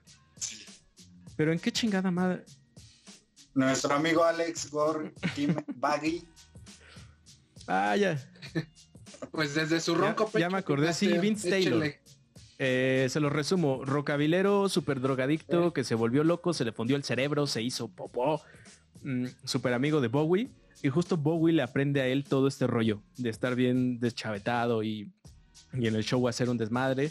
Pero 1.36 1.52
en 1.52 1.60
qué 1.60 1.72
chingada 1.72 2.10
madre. 2.12 2.44
Nuestro 3.56 3.96
amigo 3.96 4.24
Alex 4.24 4.70
Gore, 4.70 5.12
Team 5.36 5.56
Baggy. 5.76 6.24
Ah, 7.68 7.96
ya. 7.96 8.24
Pues 9.32 9.56
desde 9.56 9.80
su 9.80 9.94
Ya- 9.96 10.02
ronco 10.14 10.30
ya 10.38 10.52
me 10.52 10.60
acordé, 10.60 10.94
sí, 10.94 11.08
Vince 11.18 11.50
Taylor. 11.50 11.84
Eh, 12.60 13.08
se 13.10 13.20
lo 13.20 13.32
resumo. 13.32 13.84
Rocabilero, 13.84 14.70
super 14.70 15.00
drogadicto, 15.02 15.74
que 15.74 15.84
se 15.84 15.96
volvió 15.96 16.24
loco, 16.24 16.54
se 16.54 16.64
le 16.64 16.72
fundió 16.74 16.96
el 16.96 17.04
cerebro, 17.04 17.48
se 17.48 17.64
hizo 17.64 17.88
popó. 17.88 18.40
Mm, 19.02 19.26
super 19.46 19.74
amigo 19.74 20.00
de 20.00 20.10
Bowie. 20.10 20.52
Y 20.84 20.90
justo 20.90 21.18
Bowie 21.18 21.54
le 21.56 21.64
aprende 21.64 22.02
a 22.02 22.08
él 22.08 22.24
todo 22.24 22.48
este 22.48 22.68
rollo 22.68 23.02
de 23.18 23.32
estar 23.32 23.56
bien 23.56 24.00
deschavetado 24.00 24.84
y, 24.84 25.12
y 25.74 25.88
en 25.88 25.96
el 25.96 26.04
show 26.04 26.28
hacer 26.28 26.50
un 26.52 26.58
desmadre. 26.60 27.10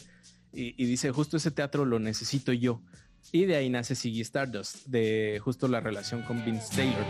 Y, 0.53 0.81
y 0.81 0.87
dice, 0.87 1.11
justo 1.11 1.37
ese 1.37 1.51
teatro 1.51 1.85
lo 1.85 1.99
necesito 1.99 2.53
yo. 2.53 2.81
Y 3.33 3.47
de 3.47 3.57
ahí 3.57 3.69
nace 3.69 3.95
Ziggy 3.97 4.21
Stardust, 4.21 4.87
de 4.87 5.41
justo 5.43 5.67
la 5.69 5.81
relación 5.81 6.23
con 6.23 6.45
Vince 6.45 6.75
Taylor. 6.77 7.05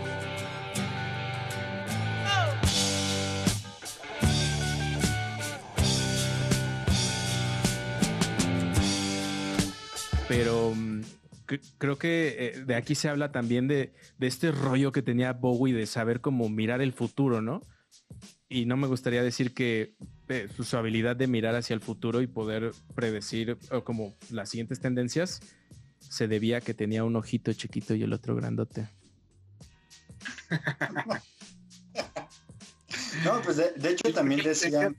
Pero 10.27 10.73
mm, 10.75 11.01
cre- 11.47 11.61
creo 11.77 11.97
que 11.97 12.35
eh, 12.39 12.63
de 12.65 12.75
aquí 12.75 12.95
se 12.95 13.09
habla 13.09 13.31
también 13.31 13.67
de, 13.67 13.93
de 14.17 14.27
este 14.27 14.51
rollo 14.51 14.91
que 14.91 15.01
tenía 15.01 15.33
Bowie 15.33 15.73
de 15.73 15.85
saber 15.85 16.21
cómo 16.21 16.49
mirar 16.49 16.81
el 16.81 16.93
futuro, 16.93 17.41
¿no? 17.41 17.61
Y 18.49 18.65
no 18.65 18.77
me 18.77 18.87
gustaría 18.87 19.23
decir 19.23 19.53
que 19.53 19.95
eh, 20.29 20.47
su, 20.61 20.77
habilidad 20.77 21.15
de 21.15 21.27
mirar 21.27 21.55
hacia 21.55 21.73
el 21.73 21.81
futuro 21.81 22.21
y 22.21 22.27
poder 22.27 22.71
predecir 22.95 23.57
como 23.83 24.15
las 24.31 24.49
siguientes 24.49 24.79
tendencias 24.79 25.41
se 26.09 26.27
debía 26.27 26.57
a 26.57 26.61
que 26.61 26.73
tenía 26.73 27.03
un 27.03 27.15
ojito 27.15 27.51
chiquito 27.53 27.93
y 27.95 28.03
el 28.03 28.13
otro 28.13 28.35
grandote. 28.35 28.89
No, 33.23 33.41
pues 33.43 33.57
de, 33.57 33.71
de 33.75 33.89
hecho 33.91 34.13
también 34.13 34.43
decían 34.43 34.95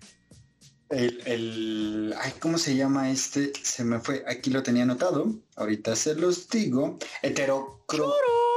el, 0.88 1.20
el- 1.26 2.14
ay, 2.20 2.32
¿cómo 2.40 2.58
se 2.58 2.76
llama 2.76 3.10
este? 3.10 3.52
Se 3.62 3.84
me 3.84 4.00
fue, 4.00 4.24
aquí 4.26 4.50
lo 4.50 4.62
tenía 4.62 4.84
anotado, 4.84 5.34
ahorita 5.56 5.94
se 5.96 6.14
los 6.14 6.48
digo. 6.48 6.98
Heterocro... 7.22 8.12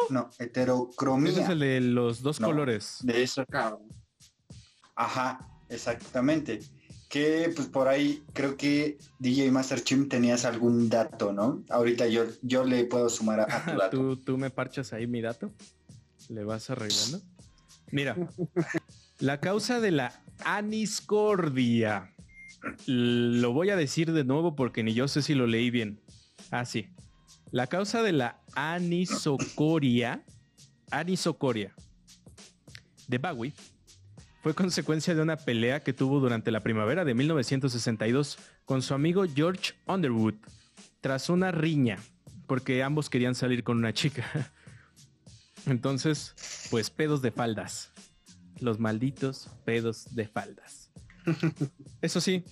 No, 0.09 0.29
heterocromía. 0.39 1.31
Ese 1.31 1.41
es 1.43 1.49
el 1.49 1.59
de 1.59 1.81
los 1.81 2.21
dos 2.21 2.39
No. 2.39 2.47
colores. 2.47 2.97
De 3.01 3.21
eso. 3.21 3.45
Cabrón. 3.47 3.81
Ajá, 4.95 5.47
exactamente. 5.69 6.61
Que 7.09 7.51
pues 7.55 7.67
por 7.67 7.87
ahí 7.87 8.23
creo 8.33 8.55
que 8.55 8.97
DJ 9.17 9.51
Master 9.51 9.83
Chim 9.83 10.07
tenías 10.07 10.45
algún 10.45 10.89
dato, 10.89 11.33
¿no? 11.33 11.63
Ahorita 11.69 12.07
yo, 12.07 12.25
yo 12.43 12.63
le 12.63 12.85
puedo 12.85 13.09
sumar 13.09 13.39
a, 13.39 13.43
a 13.43 13.65
tu 13.65 13.71
dato. 13.79 13.97
¿Tú, 13.97 14.17
tú 14.17 14.37
me 14.37 14.51
parchas 14.51 14.93
ahí 14.93 15.07
mi 15.07 15.19
dato. 15.19 15.51
¿Le 16.29 16.43
vas 16.43 16.69
arreglando? 16.69 17.19
Mira, 17.91 18.15
la 19.17 19.39
causa 19.39 19.79
de 19.79 19.91
la 19.91 20.21
aniscordia. 20.45 22.13
Lo 22.85 23.53
voy 23.53 23.71
a 23.71 23.75
decir 23.75 24.11
de 24.13 24.23
nuevo 24.23 24.55
porque 24.55 24.83
ni 24.83 24.93
yo 24.93 25.07
sé 25.07 25.21
si 25.23 25.33
lo 25.33 25.47
leí 25.47 25.71
bien. 25.71 25.99
Ah, 26.51 26.65
sí. 26.65 26.89
La 27.51 27.67
causa 27.67 28.03
de 28.03 28.11
la 28.11 28.41
anisocoria, 28.53 30.23
anisocoria 30.91 31.73
de 33.07 33.17
Bowie 33.17 33.53
fue 34.41 34.53
consecuencia 34.53 35.15
de 35.15 35.21
una 35.21 35.37
pelea 35.37 35.81
que 35.81 35.93
tuvo 35.93 36.19
durante 36.19 36.51
la 36.51 36.61
primavera 36.61 37.03
de 37.03 37.13
1962 37.13 38.37
con 38.65 38.81
su 38.81 38.93
amigo 38.93 39.25
George 39.33 39.73
Underwood 39.85 40.35
tras 41.01 41.29
una 41.29 41.51
riña 41.51 41.97
porque 42.47 42.81
ambos 42.81 43.09
querían 43.09 43.35
salir 43.35 43.63
con 43.63 43.77
una 43.77 43.93
chica. 43.93 44.51
Entonces, 45.65 46.67
pues 46.71 46.89
pedos 46.89 47.21
de 47.21 47.31
faldas. 47.31 47.91
Los 48.59 48.79
malditos 48.79 49.49
pedos 49.65 50.15
de 50.15 50.27
faldas. 50.27 50.91
Eso 52.01 52.19
sí, 52.19 52.43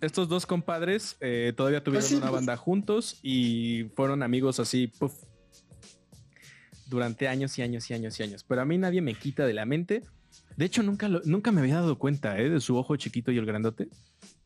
estos 0.00 0.28
dos 0.28 0.46
compadres 0.46 1.16
eh, 1.20 1.52
todavía 1.56 1.82
tuvieron 1.82 2.06
sí, 2.06 2.16
una 2.16 2.26
pues. 2.26 2.34
banda 2.34 2.56
juntos 2.56 3.18
y 3.22 3.84
fueron 3.94 4.22
amigos 4.22 4.60
así, 4.60 4.88
puff, 4.88 5.14
durante 6.86 7.28
años 7.28 7.58
y 7.58 7.62
años 7.62 7.88
y 7.90 7.94
años 7.94 8.20
y 8.20 8.22
años. 8.24 8.44
Pero 8.44 8.60
a 8.60 8.64
mí 8.64 8.78
nadie 8.78 9.00
me 9.00 9.14
quita 9.14 9.46
de 9.46 9.54
la 9.54 9.64
mente 9.64 10.02
De 10.56 10.64
hecho, 10.64 10.82
nunca, 10.82 11.08
lo- 11.08 11.20
nunca 11.24 11.52
me 11.52 11.60
había 11.60 11.76
dado 11.76 11.98
cuenta 11.98 12.38
¿eh? 12.38 12.48
de 12.48 12.60
su 12.60 12.76
ojo 12.76 12.96
chiquito 12.96 13.30
y 13.32 13.38
el 13.38 13.46
grandote. 13.46 13.88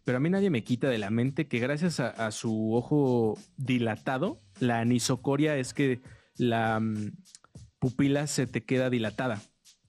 Pero 0.04 0.16
a 0.18 0.20
mí 0.20 0.28
nadie 0.30 0.50
me 0.50 0.64
quita 0.64 0.88
de 0.88 0.98
la 0.98 1.10
mente 1.10 1.46
que 1.46 1.58
gracias 1.60 2.00
a, 2.00 2.08
a 2.08 2.30
su 2.32 2.74
ojo 2.74 3.38
dilatado, 3.56 4.40
la 4.58 4.80
anisocoria 4.80 5.56
es 5.56 5.72
que 5.74 6.00
la 6.36 6.80
mm, 6.80 7.12
pupila 7.78 8.26
se 8.26 8.46
te 8.46 8.64
queda 8.64 8.90
dilatada 8.90 9.40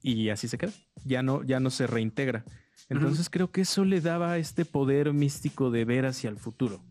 y 0.02 0.28
así 0.28 0.46
se 0.48 0.58
queda. 0.58 0.72
Ya 1.04 1.22
no, 1.22 1.42
ya 1.42 1.58
no 1.60 1.70
se 1.70 1.86
reintegra. 1.86 2.44
Entonces 2.88 3.30
creo 3.30 3.50
que 3.50 3.62
eso 3.62 3.84
le 3.84 4.00
daba 4.00 4.36
este 4.38 4.64
poder 4.64 5.12
místico 5.12 5.70
de 5.70 5.84
ver 5.84 6.04
hacia 6.06 6.28
el 6.30 6.36
futuro. 6.36 6.84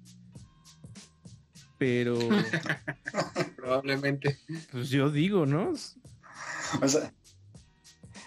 Pero, 1.77 2.17
Probablemente. 3.55 4.37
pues 4.71 4.89
yo 4.89 5.09
digo, 5.09 5.45
¿no? 5.45 5.71
O 6.81 6.87
sea, 6.87 7.13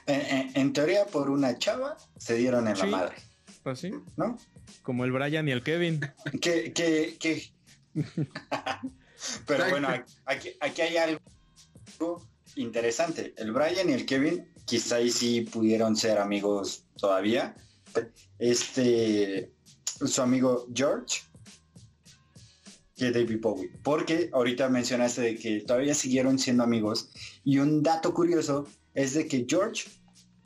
en, 0.06 0.72
teoría 0.72 1.06
por 1.06 1.30
una 1.30 1.58
chava 1.58 1.96
se 2.16 2.34
dieron 2.36 2.68
en 2.68 2.76
Sí. 2.76 2.82
la 2.82 2.88
madre, 2.88 3.16
Así, 3.64 3.92
¿no? 4.16 4.38
como 4.82 5.04
el 5.04 5.12
Brian 5.12 5.48
y 5.48 5.52
el 5.52 5.62
Kevin. 5.62 6.00
Que, 6.40 6.72
que, 6.72 7.16
que... 7.18 7.42
Pero 9.46 9.70
bueno, 9.70 9.88
aquí, 10.26 10.50
aquí 10.60 10.82
hay 10.82 10.96
algo 10.98 11.20
interesante. 12.56 13.34
El 13.36 13.52
Brian 13.52 13.88
y 13.88 13.92
el 13.92 14.06
Kevin 14.06 14.46
quizá 14.66 14.96
ahí 14.96 15.10
sí 15.10 15.42
pudieron 15.42 15.96
ser 15.96 16.18
amigos 16.18 16.84
todavía. 16.98 17.54
Este, 18.38 19.52
su 19.84 20.20
amigo 20.22 20.66
George 20.74 21.22
que 22.96 23.10
David 23.10 23.40
Bowie. 23.40 23.70
Porque 23.82 24.30
ahorita 24.32 24.68
mencionaste 24.68 25.20
de 25.22 25.36
que 25.36 25.60
todavía 25.60 25.94
siguieron 25.94 26.38
siendo 26.38 26.62
amigos. 26.62 27.10
Y 27.44 27.58
un 27.58 27.82
dato 27.82 28.14
curioso 28.14 28.68
es 28.94 29.14
de 29.14 29.26
que 29.28 29.46
George, 29.48 29.84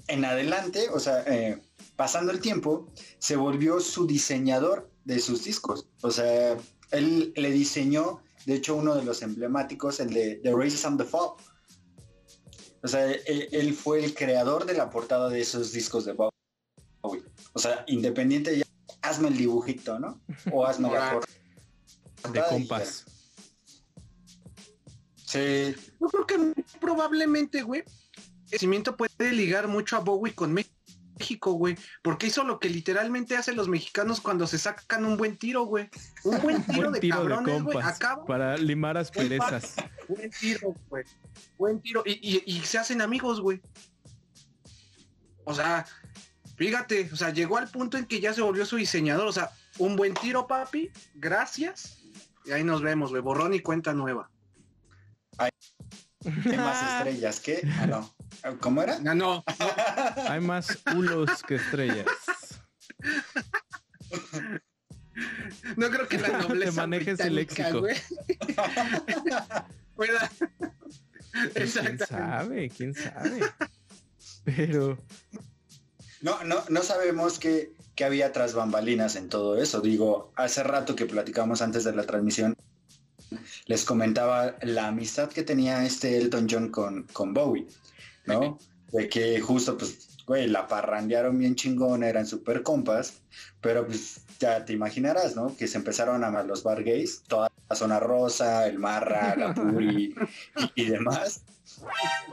en 0.09 0.25
adelante, 0.25 0.89
o 0.91 0.99
sea, 0.99 1.23
eh, 1.27 1.61
pasando 1.97 2.33
el 2.33 2.41
tiempo, 2.41 2.87
se 3.19 3.37
volvió 3.37 3.81
su 3.81 4.07
diseñador 4.07 4.91
de 5.05 5.19
sus 5.21 5.45
discos. 5.45 5.87
O 6.03 6.11
sea, 6.11 6.57
él 6.91 7.33
le 7.37 7.51
diseñó, 7.51 8.23
de 8.47 8.55
hecho, 8.55 8.77
uno 8.77 8.95
de 8.95 9.05
los 9.05 9.23
emblemáticos, 9.23 10.01
el 10.01 10.13
de 10.13 10.37
The 10.37 10.53
Races 10.53 10.85
and 10.85 11.01
the 11.01 11.07
Fall. 11.07 11.33
O 12.83 12.89
sea, 12.89 13.11
él, 13.11 13.49
él 13.51 13.75
fue 13.75 14.05
el 14.05 14.15
creador 14.15 14.65
de 14.65 14.75
la 14.75 14.89
portada 14.91 15.29
de 15.29 15.41
esos 15.41 15.73
discos 15.73 16.05
de 16.05 16.13
Bowie. 16.13 16.33
O 17.53 17.59
sea, 17.59 17.85
independiente 17.89 18.57
ya, 18.57 18.65
hazme 19.03 19.29
el 19.29 19.37
dibujito, 19.37 19.99
¿no? 19.99 20.21
O 20.53 20.65
hazme 20.65 20.91
la 20.91 21.13
portada. 21.13 21.39
De 22.33 22.43
compas. 22.49 23.05
Sí, 25.25 25.75
Yo 26.01 26.07
creo 26.09 26.27
que 26.27 26.65
probablemente, 26.81 27.63
güey, 27.63 27.85
el 28.51 28.59
cimiento 28.59 28.97
puede 28.97 29.33
ligar 29.33 29.69
mucho 29.69 29.97
a 29.97 30.01
Bowie 30.01 30.35
con 30.35 30.53
México, 30.53 31.53
güey, 31.53 31.77
porque 32.03 32.29
hizo 32.29 32.45
lo 32.45 32.59
que 32.61 32.69
literalmente 32.71 33.37
hacen 33.37 33.57
los 33.57 33.69
mexicanos 33.69 34.21
cuando 34.21 34.47
se 34.47 34.59
sacan 34.59 35.05
un 35.05 35.17
buen 35.17 35.37
tiro, 35.37 35.65
güey. 35.65 35.89
Un 36.25 36.41
buen 36.41 36.63
tiro 36.67 36.81
Buen 36.91 36.93
de 36.93 37.01
tiro 37.01 37.23
de 37.25 37.29
cabrones, 37.29 37.63
güey, 37.63 37.79
acaba. 37.83 38.25
para 38.25 38.57
limar 38.57 38.97
asperezas. 38.97 39.75
Buen 40.09 40.31
tiro, 40.31 40.75
güey. 40.89 41.05
Buen 41.59 41.81
tiro. 41.83 42.03
Y, 42.07 42.13
y- 42.13 42.43
y 42.47 42.61
se 42.61 42.79
hacen 42.79 43.03
amigos, 43.03 43.41
güey. 43.43 43.61
O 45.45 45.53
sea, 45.55 45.85
fíjate, 46.57 47.11
o 47.13 47.17
sea, 47.17 47.31
llegó 47.31 47.59
al 47.59 47.69
punto 47.69 47.97
en 47.99 48.07
que 48.07 48.21
ya 48.21 48.33
se 48.33 48.41
volvió 48.43 48.65
su 48.65 48.77
diseñador. 48.77 49.27
O 49.27 49.33
sea, 49.33 49.51
un 49.79 49.97
buen 49.97 50.15
tiro, 50.15 50.47
papi. 50.47 50.91
Gracias. 51.15 51.99
Y 52.47 52.53
ahí 52.53 52.65
nos 52.65 52.81
vemos, 52.81 53.11
güey. 53.11 53.21
Borrón 53.23 53.53
y 53.55 53.61
cuenta 53.61 53.93
nueva. 53.93 54.31
Hay 56.45 56.57
más 56.57 56.97
estrellas 56.99 57.41
que. 57.41 57.69
Ah, 57.81 57.87
no. 57.87 58.15
¿Cómo 58.61 58.83
era? 58.83 58.99
No, 59.01 59.15
no. 59.15 59.45
Hay 60.29 60.41
más 60.41 60.79
hulos 60.95 61.43
que 61.43 61.57
estrellas. 61.57 62.07
No 65.77 65.91
creo 65.91 66.09
que 66.09 66.19
la 66.19 66.29
nobleza 66.43 66.71
Te 66.73 66.77
manejes 66.77 67.21
el 67.21 67.35
léxico. 67.35 67.83
Pueda- 69.97 70.31
¿Quién 71.55 71.99
sabe? 71.99 72.71
¿Quién 72.71 72.95
sabe? 72.95 73.41
Pero 74.45 74.99
No, 76.21 76.43
no, 76.45 76.63
no 76.69 76.83
sabemos 76.83 77.39
qué, 77.39 77.73
qué 77.95 78.05
había 78.05 78.33
tras 78.33 78.55
bambalinas 78.55 79.17
en 79.17 79.29
todo 79.29 79.61
eso. 79.61 79.81
Digo, 79.81 80.33
hace 80.37 80.63
rato 80.63 80.95
que 80.97 81.07
platicamos 81.07 81.61
antes 81.63 81.85
de 81.85 81.95
la 81.95 82.05
transmisión, 82.05 82.57
les 83.67 83.85
comentaba 83.85 84.57
la 84.63 84.89
amistad 84.89 85.29
que 85.29 85.43
tenía 85.43 85.85
este 85.85 86.19
Elton 86.19 86.47
John 86.51 86.71
con, 86.71 87.05
con 87.13 87.35
Bowie, 87.35 87.67
¿no? 88.27 88.59
De 88.93 89.09
que 89.09 89.41
justo, 89.41 89.77
pues, 89.77 90.19
güey, 90.27 90.49
la 90.49 90.67
parrandearon 90.67 91.39
bien 91.39 91.55
chingón, 91.55 92.03
eran 92.03 92.27
super 92.27 92.63
compas, 92.63 93.21
pero 93.61 93.87
pues 93.87 94.21
ya 94.39 94.65
te 94.65 94.73
imaginarás, 94.73 95.37
¿no? 95.37 95.57
Que 95.57 95.67
se 95.67 95.79
empezaron 95.79 96.25
a 96.25 96.29
amar 96.29 96.47
los 96.47 96.63
bar 96.63 96.83
gays, 96.85 97.23
toda 97.27 97.51
la 97.69 97.77
zona 97.77 98.01
rosa, 98.01 98.67
el 98.67 98.79
marra, 98.79 99.37
la 99.37 99.55
puri 99.55 100.15
y, 100.75 100.83
y 100.83 100.85
demás. 100.87 101.43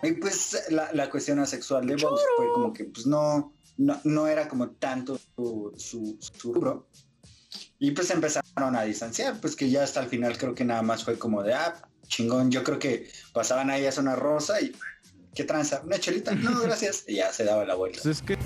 Y 0.03 0.13
pues 0.13 0.65
la, 0.69 0.91
la 0.93 1.09
cuestión 1.09 1.39
asexual 1.39 1.85
de 1.87 1.95
Bowie 1.95 2.23
fue 2.37 2.51
como 2.53 2.73
que 2.73 2.85
pues 2.85 3.05
no, 3.05 3.53
no, 3.77 3.99
no 4.03 4.27
era 4.27 4.47
como 4.47 4.69
tanto 4.69 5.17
su, 5.17 5.73
su, 5.77 6.17
su 6.19 6.53
rubro. 6.53 6.87
Y 7.79 7.91
pues 7.91 8.09
empezaron 8.11 8.75
a 8.75 8.83
distanciar, 8.83 9.39
pues 9.41 9.55
que 9.55 9.69
ya 9.69 9.83
hasta 9.83 9.99
el 10.01 10.07
final 10.07 10.37
creo 10.37 10.55
que 10.55 10.63
nada 10.63 10.81
más 10.81 11.03
fue 11.03 11.17
como 11.19 11.43
de, 11.43 11.53
ah, 11.53 11.73
chingón, 12.07 12.49
yo 12.51 12.63
creo 12.63 12.79
que 12.79 13.09
pasaban 13.33 13.69
ahí 13.69 13.85
a 13.85 13.91
zona 13.91 14.15
rosa 14.15 14.61
y, 14.61 14.71
¿qué 15.33 15.43
tranza? 15.43 15.81
¿Una 15.83 15.99
chelita? 15.99 16.33
No, 16.35 16.59
gracias. 16.63 17.03
Y 17.07 17.15
ya 17.15 17.31
se 17.33 17.43
daba 17.43 17.65
la 17.65 17.75
vuelta. 17.75 17.99
pues 18.01 18.17
es 18.17 18.21
que. 18.23 18.37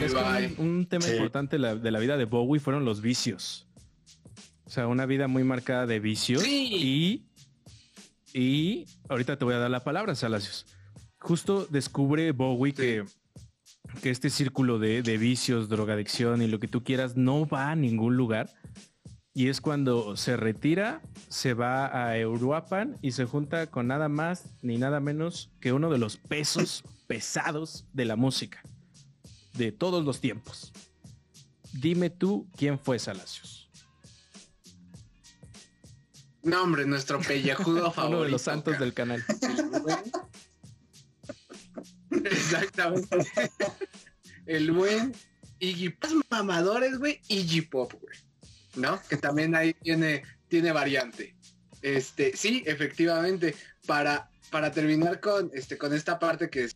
Es 0.00 0.12
un, 0.58 0.66
un 0.66 0.86
tema 0.86 1.04
Sí. 1.04 1.12
importante 1.12 1.56
de 1.56 1.60
la, 1.60 1.74
de 1.74 1.90
la 1.90 1.98
vida 1.98 2.16
de 2.16 2.24
Bowie 2.26 2.60
fueron 2.60 2.84
los 2.84 3.00
vicios. 3.00 3.66
O 4.64 4.70
sea, 4.70 4.86
una 4.88 5.06
vida 5.06 5.26
muy 5.28 5.44
marcada 5.44 5.86
de 5.86 6.00
vicios. 6.00 6.42
Sí. 6.42 7.24
Y, 8.34 8.38
y 8.38 8.86
ahorita 9.08 9.38
te 9.38 9.44
voy 9.44 9.54
a 9.54 9.58
dar 9.58 9.70
la 9.70 9.82
palabra, 9.84 10.14
Salacios. 10.14 10.66
Justo 11.26 11.66
descubre 11.68 12.30
Bowie 12.30 12.72
que, 12.72 13.04
que 14.00 14.10
este 14.10 14.30
círculo 14.30 14.78
de, 14.78 15.02
de 15.02 15.18
vicios, 15.18 15.68
drogadicción 15.68 16.40
y 16.40 16.46
lo 16.46 16.60
que 16.60 16.68
tú 16.68 16.84
quieras 16.84 17.16
no 17.16 17.48
va 17.48 17.72
a 17.72 17.74
ningún 17.74 18.16
lugar. 18.16 18.48
Y 19.34 19.48
es 19.48 19.60
cuando 19.60 20.16
se 20.16 20.36
retira, 20.36 21.02
se 21.28 21.52
va 21.52 21.86
a 21.86 22.16
Uruapan 22.28 22.96
y 23.02 23.10
se 23.10 23.24
junta 23.24 23.66
con 23.66 23.88
nada 23.88 24.08
más 24.08 24.44
ni 24.62 24.78
nada 24.78 25.00
menos 25.00 25.50
que 25.58 25.72
uno 25.72 25.90
de 25.90 25.98
los 25.98 26.16
pesos 26.16 26.84
pesados 27.08 27.86
de 27.92 28.04
la 28.04 28.14
música 28.14 28.62
de 29.54 29.72
todos 29.72 30.04
los 30.04 30.20
tiempos. 30.20 30.72
Dime 31.72 32.08
tú 32.08 32.46
quién 32.56 32.78
fue 32.78 33.00
Salacios. 33.00 33.68
No, 36.44 36.62
hombre, 36.62 36.86
nuestro 36.86 37.18
pellejudo 37.18 37.90
favorito. 37.90 38.06
Uno 38.18 38.22
de 38.26 38.30
los 38.30 38.42
santos 38.42 38.78
del 38.78 38.94
canal. 38.94 39.24
Exactamente. 42.10 43.08
El 44.46 44.72
buen 44.72 45.12
Iggy 45.58 45.90
Pop. 45.90 46.10
Mamadores, 46.30 46.98
güey. 46.98 47.20
Iggy 47.28 47.62
Pop, 47.62 47.92
güey. 48.00 48.16
¿No? 48.76 49.00
Que 49.08 49.16
también 49.16 49.54
ahí 49.54 49.74
tiene, 49.74 50.22
tiene 50.48 50.72
variante. 50.72 51.34
Este, 51.82 52.36
sí, 52.36 52.62
efectivamente. 52.66 53.54
Para, 53.86 54.30
para 54.50 54.72
terminar 54.72 55.20
con, 55.20 55.50
este, 55.54 55.78
con 55.78 55.94
esta 55.94 56.18
parte 56.18 56.50
que 56.50 56.68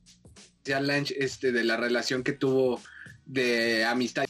decía 0.62 0.80
Lange, 0.80 1.14
este, 1.18 1.52
de 1.52 1.64
la 1.64 1.76
relación 1.76 2.22
que 2.22 2.32
tuvo 2.32 2.80
de 3.24 3.84
amistad 3.84 4.24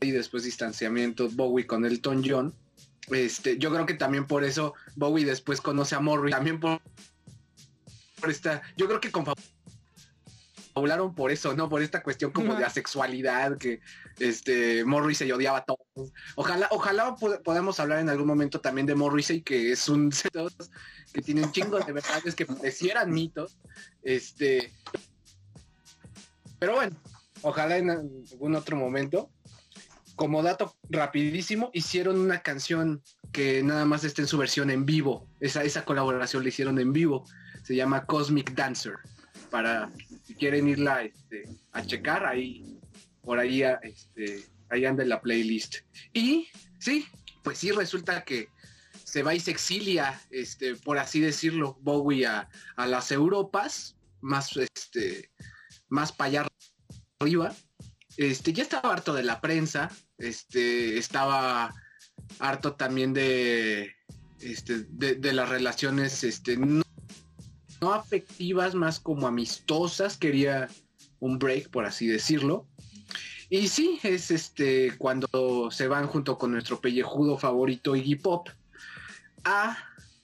y 0.00 0.10
después 0.10 0.44
distanciamiento 0.44 1.28
Bowie 1.30 1.66
con 1.66 1.84
Elton 1.84 2.22
John. 2.26 2.54
Este, 3.08 3.58
yo 3.58 3.70
creo 3.70 3.86
que 3.86 3.94
también 3.94 4.26
por 4.26 4.44
eso 4.44 4.74
Bowie 4.96 5.24
después 5.24 5.60
conoce 5.60 5.94
a 5.94 6.00
Morris, 6.00 6.34
también 6.34 6.60
por, 6.60 6.80
por 8.20 8.30
esta, 8.30 8.62
yo 8.76 8.86
creo 8.86 9.00
que 9.00 9.10
confabularon 10.72 11.14
por 11.14 11.30
eso, 11.30 11.54
¿no? 11.54 11.68
Por 11.68 11.82
esta 11.82 12.02
cuestión 12.02 12.30
como 12.32 12.54
de 12.54 12.64
asexualidad, 12.64 13.58
que 13.58 13.80
este 14.18 14.84
Morrissey 14.84 15.30
odiaba 15.30 15.58
a 15.58 15.64
todos. 15.64 16.12
Ojalá, 16.34 16.66
ojalá 16.70 17.14
pod- 17.16 17.42
podamos 17.42 17.78
hablar 17.78 17.98
en 17.98 18.08
algún 18.08 18.26
momento 18.26 18.60
también 18.60 18.86
de 18.86 18.94
Morrissey, 18.94 19.42
que 19.42 19.72
es 19.72 19.88
un 19.88 20.10
que 21.12 21.20
tiene 21.20 21.42
un 21.42 21.52
chingo 21.52 21.78
de 21.78 21.92
verdades 21.92 22.34
que 22.34 22.46
parecieran 22.46 23.10
mitos. 23.12 23.58
Este, 24.02 24.72
pero 26.58 26.74
bueno, 26.76 26.96
ojalá 27.42 27.76
en 27.76 27.90
algún 27.90 28.54
otro 28.54 28.76
momento. 28.76 29.30
Como 30.14 30.42
dato 30.42 30.76
rapidísimo, 30.90 31.70
hicieron 31.72 32.18
una 32.18 32.42
canción 32.42 33.02
que 33.32 33.62
nada 33.62 33.84
más 33.86 34.04
está 34.04 34.20
en 34.22 34.28
su 34.28 34.36
versión 34.38 34.70
en 34.70 34.84
vivo. 34.86 35.26
Esa, 35.40 35.64
esa 35.64 35.84
colaboración 35.84 36.42
la 36.42 36.50
hicieron 36.50 36.78
en 36.78 36.92
vivo. 36.92 37.24
Se 37.62 37.74
llama 37.74 38.04
Cosmic 38.06 38.52
Dancer. 38.54 38.94
Para 39.52 39.92
si 40.26 40.34
quieren 40.34 40.66
irla 40.66 41.04
este, 41.04 41.44
a 41.70 41.86
checar, 41.86 42.26
ahí 42.26 42.80
por 43.22 43.38
ahí, 43.38 43.62
este, 43.82 44.44
ahí 44.70 44.84
anda 44.84 45.04
en 45.04 45.10
la 45.10 45.20
playlist. 45.20 45.76
Y 46.12 46.48
sí, 46.80 47.06
pues 47.44 47.58
sí, 47.58 47.70
resulta 47.70 48.24
que, 48.24 48.48
se 49.12 49.22
va 49.22 49.34
y 49.34 49.40
se 49.40 49.50
exilia, 49.50 50.18
este, 50.30 50.74
por 50.74 50.96
así 50.96 51.20
decirlo, 51.20 51.76
Bowie 51.82 52.26
a, 52.26 52.48
las 52.78 53.12
Europas, 53.12 53.94
más, 54.22 54.56
este, 54.56 55.30
más 55.90 56.12
para 56.12 56.28
allá 56.28 56.48
arriba. 57.20 57.54
Este, 58.16 58.54
ya 58.54 58.62
estaba 58.62 58.90
harto 58.90 59.12
de 59.12 59.22
la 59.22 59.42
prensa, 59.42 59.90
este, 60.16 60.96
estaba 60.96 61.74
harto 62.38 62.74
también 62.76 63.12
de, 63.12 63.94
este, 64.40 64.84
de, 64.88 65.16
de 65.16 65.32
las 65.34 65.50
relaciones, 65.50 66.24
este, 66.24 66.56
no, 66.56 66.82
no 67.82 67.92
afectivas, 67.92 68.74
más 68.74 69.00
como 69.00 69.26
amistosas, 69.26 70.16
quería 70.16 70.68
un 71.18 71.38
break, 71.38 71.68
por 71.68 71.84
así 71.84 72.06
decirlo. 72.06 72.66
Y 73.50 73.68
sí, 73.68 73.98
es 74.04 74.30
este 74.30 74.96
cuando 74.96 75.68
se 75.70 75.88
van 75.88 76.06
junto 76.06 76.38
con 76.38 76.52
nuestro 76.52 76.80
pellejudo 76.80 77.36
favorito 77.36 77.94
Iggy 77.96 78.14
Pop 78.14 78.48
a 79.44 79.76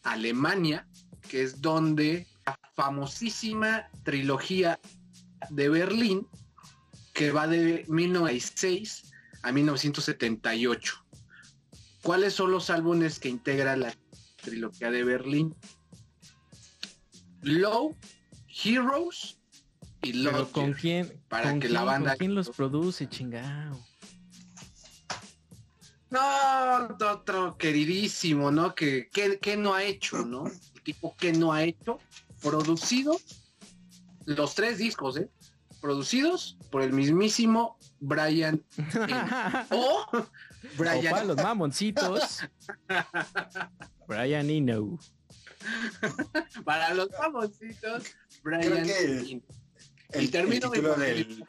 Alemania, 0.05 0.87
que 1.29 1.43
es 1.43 1.61
donde 1.61 2.27
la 2.47 2.59
famosísima 2.75 3.89
trilogía 4.05 4.79
de 5.51 5.69
Berlín, 5.69 6.27
que 7.13 7.33
va 7.33 7.49
de 7.49 7.85
1906 7.89 9.13
a 9.43 9.51
1978. 9.51 11.05
¿Cuáles 12.03 12.35
son 12.35 12.53
los 12.53 12.71
álbumes 12.71 13.19
que 13.19 13.29
integra 13.29 13.77
la 13.77 13.93
trilogía 14.43 14.93
de 14.93 15.03
Berlín? 15.03 15.55
Low, 17.43 17.97
Heroes 18.65 19.39
y 20.03 20.25
Pero 20.25 20.39
Love. 20.39 20.53
con 20.53 20.73
quién, 20.73 21.21
para 21.29 21.51
con 21.51 21.61
que 21.61 21.69
la 21.69 21.85
banda- 21.85 22.11
¿con 22.11 22.19
quién 22.19 22.35
los 22.35 22.51
produce, 22.51 23.09
chingado? 23.09 23.79
No, 26.11 26.89
otro 27.13 27.59
queridísimo, 27.59 28.51
¿no? 28.51 28.75
Que, 28.75 29.09
que, 29.13 29.39
que 29.39 29.57
no 29.57 29.75
ha 29.75 29.83
hecho, 29.85 30.25
¿no? 30.25 30.47
El 30.47 30.83
tipo 30.83 31.15
que 31.17 31.33
no 31.33 31.53
ha 31.53 31.65
hecho, 31.65 31.99
producido 32.41 33.19
los 34.25 34.55
tres 34.55 34.79
discos, 34.79 35.19
¿eh? 35.19 35.29
Producidos 35.83 36.57
por 36.71 36.83
el 36.83 36.93
mismísimo 36.93 37.79
Brian 38.01 38.63
o 39.71 40.07
Brian 40.79 41.07
Opa, 41.13 41.25
los 41.25 41.37
mamoncitos. 41.37 42.41
Brian 44.09 44.49
Eno. 44.49 44.99
para 46.65 46.95
los 46.95 47.09
famositos 47.17 48.05
Brian 48.43 48.89
el, 48.89 49.27
y 49.27 49.43
el 50.11 50.31
termino 50.31 50.71
mi 50.71 50.81
del, 50.81 51.45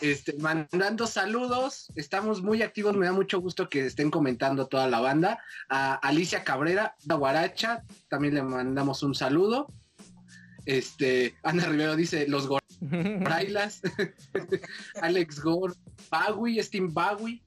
este, 0.00 0.34
mandando 0.34 1.06
saludos. 1.06 1.92
Estamos 1.96 2.42
muy 2.42 2.62
activos. 2.62 2.96
Me 2.96 3.06
da 3.06 3.12
mucho 3.12 3.40
gusto 3.40 3.68
que 3.68 3.86
estén 3.86 4.10
comentando 4.10 4.66
toda 4.66 4.88
la 4.88 5.00
banda. 5.00 5.42
A 5.68 5.94
Alicia 5.94 6.44
Cabrera, 6.44 6.96
a 7.08 7.14
Guaracha, 7.14 7.84
también 8.08 8.34
le 8.34 8.42
mandamos 8.42 9.02
un 9.02 9.14
saludo. 9.14 9.72
Este, 10.64 11.34
Ana 11.42 11.64
Rivero 11.66 11.96
dice 11.96 12.28
los 12.28 12.46
Gorailas, 12.46 13.80
Alex 15.02 15.40
Gore, 15.40 15.74
Bagui, 16.10 16.62
Steam 16.62 16.92
Bagui. 16.92 17.42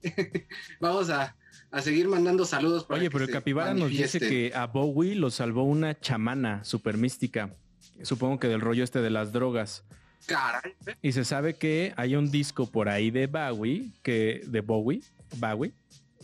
Vamos 0.80 1.10
a, 1.10 1.36
a 1.72 1.80
seguir 1.80 2.06
mandando 2.06 2.44
saludos. 2.44 2.84
para 2.84 3.00
Oye, 3.00 3.08
que 3.08 3.12
pero 3.12 3.24
el 3.24 3.30
Capibara 3.30 3.74
nos 3.74 3.90
dice 3.90 4.20
que 4.20 4.52
a 4.54 4.66
Bowie 4.66 5.14
lo 5.14 5.30
salvó 5.30 5.64
una 5.64 5.98
chamana 5.98 6.62
super 6.64 6.98
mística. 6.98 7.56
Supongo 8.02 8.38
que 8.38 8.48
del 8.48 8.60
rollo 8.60 8.84
este 8.84 9.00
de 9.00 9.10
las 9.10 9.32
drogas. 9.32 9.84
Caray, 10.26 10.74
Y 11.00 11.12
se 11.12 11.24
sabe 11.24 11.54
que 11.54 11.94
hay 11.96 12.14
un 12.14 12.30
disco 12.30 12.70
por 12.70 12.88
ahí 12.88 13.10
de 13.10 13.26
Bowie, 13.26 13.90
que, 14.02 14.42
de 14.46 14.60
Bowie, 14.60 15.02
Bowie, 15.38 15.72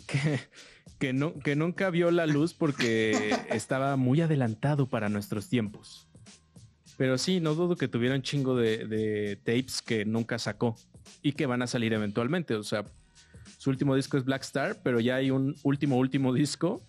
que, 0.07 0.39
que, 0.99 1.13
no, 1.13 1.37
que 1.39 1.57
nunca 1.57 1.91
vio 1.91 2.11
la 2.11 2.27
luz 2.27 2.55
porque 2.55 3.35
estaba 3.51 3.97
muy 3.97 4.21
adelantado 4.21 4.87
para 4.87 5.09
nuestros 5.09 5.49
tiempos. 5.49 6.07
Pero 6.97 7.17
sí, 7.17 7.41
no 7.41 7.55
dudo 7.55 7.77
que 7.77 7.89
tuviera 7.89 8.15
un 8.15 8.23
chingo 8.23 8.55
de, 8.55 8.87
de 8.87 9.37
tapes 9.37 9.81
que 9.83 10.05
nunca 10.05 10.39
sacó 10.39 10.77
y 11.23 11.33
que 11.33 11.47
van 11.47 11.63
a 11.63 11.67
salir 11.67 11.93
eventualmente. 11.93 12.55
O 12.55 12.63
sea, 12.63 12.85
su 13.59 13.71
último 13.71 13.95
disco 13.95 14.17
es 14.17 14.25
Black 14.25 14.43
Star, 14.43 14.81
pero 14.83 15.01
ya 15.01 15.17
hay 15.17 15.31
un 15.31 15.55
último, 15.63 15.99
último 15.99 16.33
disco 16.33 16.83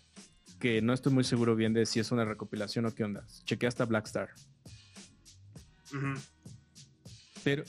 que 0.59 0.81
no 0.81 0.93
estoy 0.93 1.11
muy 1.11 1.23
seguro 1.23 1.55
bien 1.55 1.73
de 1.73 1.85
si 1.85 1.99
es 1.99 2.11
una 2.11 2.25
recopilación 2.25 2.85
o 2.85 2.93
qué 2.93 3.03
onda. 3.03 3.25
Chequé 3.43 3.67
hasta 3.67 3.85
Black 3.85 4.05
Star. 4.05 4.29
Pero 7.43 7.63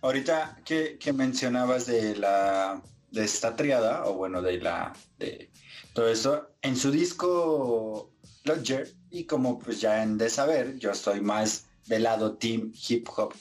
Ahorita 0.00 0.60
que, 0.64 0.96
que 0.98 1.12
mencionabas 1.12 1.86
de 1.86 2.16
la 2.16 2.80
de 3.10 3.24
esta 3.24 3.56
triada, 3.56 4.04
o 4.04 4.14
bueno, 4.14 4.42
de 4.42 4.60
la 4.60 4.92
de 5.18 5.50
todo 5.92 6.08
eso, 6.08 6.50
en 6.62 6.76
su 6.76 6.90
disco 6.90 8.12
Lodger, 8.44 8.92
y 9.10 9.24
como 9.24 9.58
pues 9.58 9.80
ya 9.80 10.02
han 10.02 10.18
de 10.18 10.28
saber, 10.28 10.78
yo 10.78 10.90
estoy 10.90 11.20
más 11.20 11.66
del 11.86 12.04
lado 12.04 12.36
team 12.36 12.72
hip 12.88 13.08
hop 13.16 13.34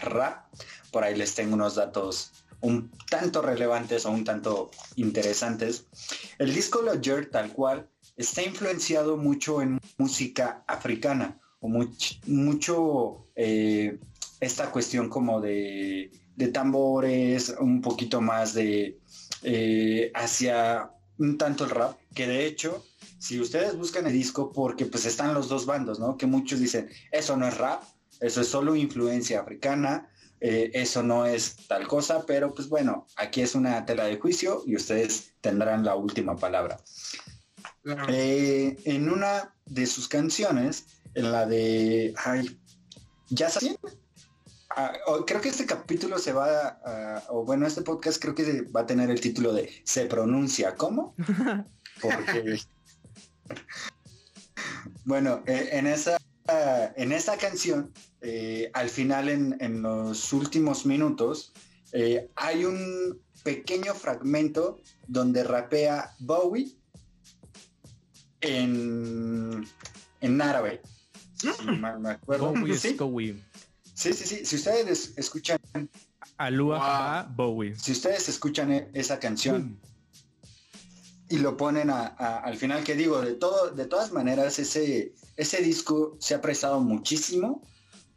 rap, 0.00 0.46
por 0.92 1.02
ahí 1.02 1.16
les 1.16 1.34
tengo 1.34 1.54
unos 1.54 1.74
datos 1.74 2.32
un 2.60 2.90
tanto 3.10 3.42
relevantes 3.42 4.04
o 4.06 4.10
un 4.10 4.24
tanto 4.24 4.70
interesantes. 4.96 5.86
El 6.38 6.54
disco 6.54 6.82
Lodger, 6.82 7.30
tal 7.30 7.52
cual, 7.52 7.88
está 8.16 8.42
influenciado 8.42 9.16
mucho 9.16 9.62
en 9.62 9.80
música 9.96 10.64
africana, 10.66 11.38
o 11.60 11.68
much- 11.68 12.20
mucho 12.26 13.26
eh, 13.36 13.98
esta 14.40 14.70
cuestión 14.70 15.08
como 15.08 15.40
de, 15.40 16.10
de 16.36 16.48
tambores, 16.48 17.54
un 17.60 17.80
poquito 17.80 18.20
más 18.20 18.54
de 18.54 18.98
eh, 19.42 20.10
hacia 20.14 20.90
un 21.18 21.36
tanto 21.38 21.64
el 21.64 21.70
rap, 21.70 21.98
que 22.14 22.26
de 22.26 22.46
hecho, 22.46 22.84
si 23.18 23.40
ustedes 23.40 23.76
buscan 23.76 24.06
el 24.06 24.12
disco, 24.12 24.52
porque 24.52 24.86
pues 24.86 25.04
están 25.04 25.34
los 25.34 25.48
dos 25.48 25.66
bandos, 25.66 25.98
¿no? 25.98 26.16
Que 26.16 26.26
muchos 26.26 26.60
dicen, 26.60 26.88
eso 27.10 27.36
no 27.36 27.46
es 27.48 27.56
rap, 27.58 27.82
eso 28.20 28.40
es 28.40 28.48
solo 28.48 28.76
influencia 28.76 29.40
africana, 29.40 30.08
eh, 30.40 30.70
eso 30.74 31.02
no 31.02 31.26
es 31.26 31.56
tal 31.66 31.86
cosa, 31.88 32.24
pero 32.26 32.54
pues 32.54 32.68
bueno, 32.68 33.06
aquí 33.16 33.40
es 33.40 33.54
una 33.54 33.84
tela 33.84 34.04
de 34.04 34.18
juicio 34.18 34.62
y 34.66 34.76
ustedes 34.76 35.32
tendrán 35.40 35.84
la 35.84 35.96
última 35.96 36.36
palabra. 36.36 36.78
Eh, 38.08 38.76
en 38.84 39.08
una 39.08 39.54
de 39.66 39.86
sus 39.86 40.08
canciones, 40.08 40.86
en 41.14 41.32
la 41.32 41.46
de. 41.46 42.14
Ay, 42.16 42.58
¿Ya 43.30 43.50
saben? 43.50 43.76
Ah, 44.70 44.92
creo 45.26 45.40
que 45.40 45.48
este 45.48 45.66
capítulo 45.66 46.18
se 46.18 46.32
va 46.32 46.78
a. 46.84 47.24
O 47.30 47.44
bueno, 47.44 47.66
este 47.66 47.82
podcast 47.82 48.20
creo 48.20 48.34
que 48.34 48.44
se 48.44 48.62
va 48.62 48.82
a 48.82 48.86
tener 48.86 49.10
el 49.10 49.20
título 49.20 49.52
de 49.52 49.70
Se 49.84 50.06
pronuncia 50.06 50.74
¿cómo? 50.76 51.14
Porque. 52.00 52.60
bueno, 55.04 55.42
eh, 55.46 55.70
en 55.72 55.86
esa. 55.86 56.16
En 56.96 57.12
esa 57.12 57.36
canción, 57.36 57.92
eh, 58.20 58.70
al 58.74 58.88
final, 58.88 59.28
en, 59.28 59.56
en 59.60 59.82
los 59.82 60.32
últimos 60.32 60.86
minutos, 60.86 61.52
eh, 61.92 62.28
hay 62.36 62.64
un 62.64 63.20
pequeño 63.44 63.94
fragmento 63.94 64.80
donde 65.06 65.44
rapea 65.44 66.14
Bowie 66.18 66.74
en, 68.40 69.66
en 70.20 70.42
árabe. 70.42 70.80
Si 71.40 71.64
mal 71.66 72.00
me 72.00 72.10
acuerdo. 72.10 72.52
Bowie 72.52 72.74
es 72.74 72.80
Sí, 72.80 72.94
Bowie. 72.94 73.36
sí, 73.94 74.12
sí, 74.12 74.24
sí. 74.26 74.44
Si 74.44 74.56
ustedes 74.56 75.12
escuchan, 75.16 75.58
Alua 76.36 77.24
Wow. 77.28 77.34
Bowie. 77.36 77.76
si 77.76 77.92
ustedes 77.92 78.28
escuchan 78.28 78.72
e- 78.72 78.88
esa 78.94 79.18
canción 79.18 79.78
y 81.28 81.38
lo 81.38 81.56
ponen 81.56 81.90
a- 81.90 82.06
a- 82.18 82.38
al 82.38 82.56
final, 82.56 82.84
que 82.84 82.94
digo, 82.94 83.20
de 83.20 83.34
todo, 83.34 83.70
de 83.70 83.86
todas 83.86 84.12
maneras, 84.12 84.58
ese, 84.58 85.14
ese 85.36 85.62
disco 85.62 86.16
se 86.20 86.34
ha 86.34 86.40
prestado 86.40 86.80
muchísimo 86.80 87.62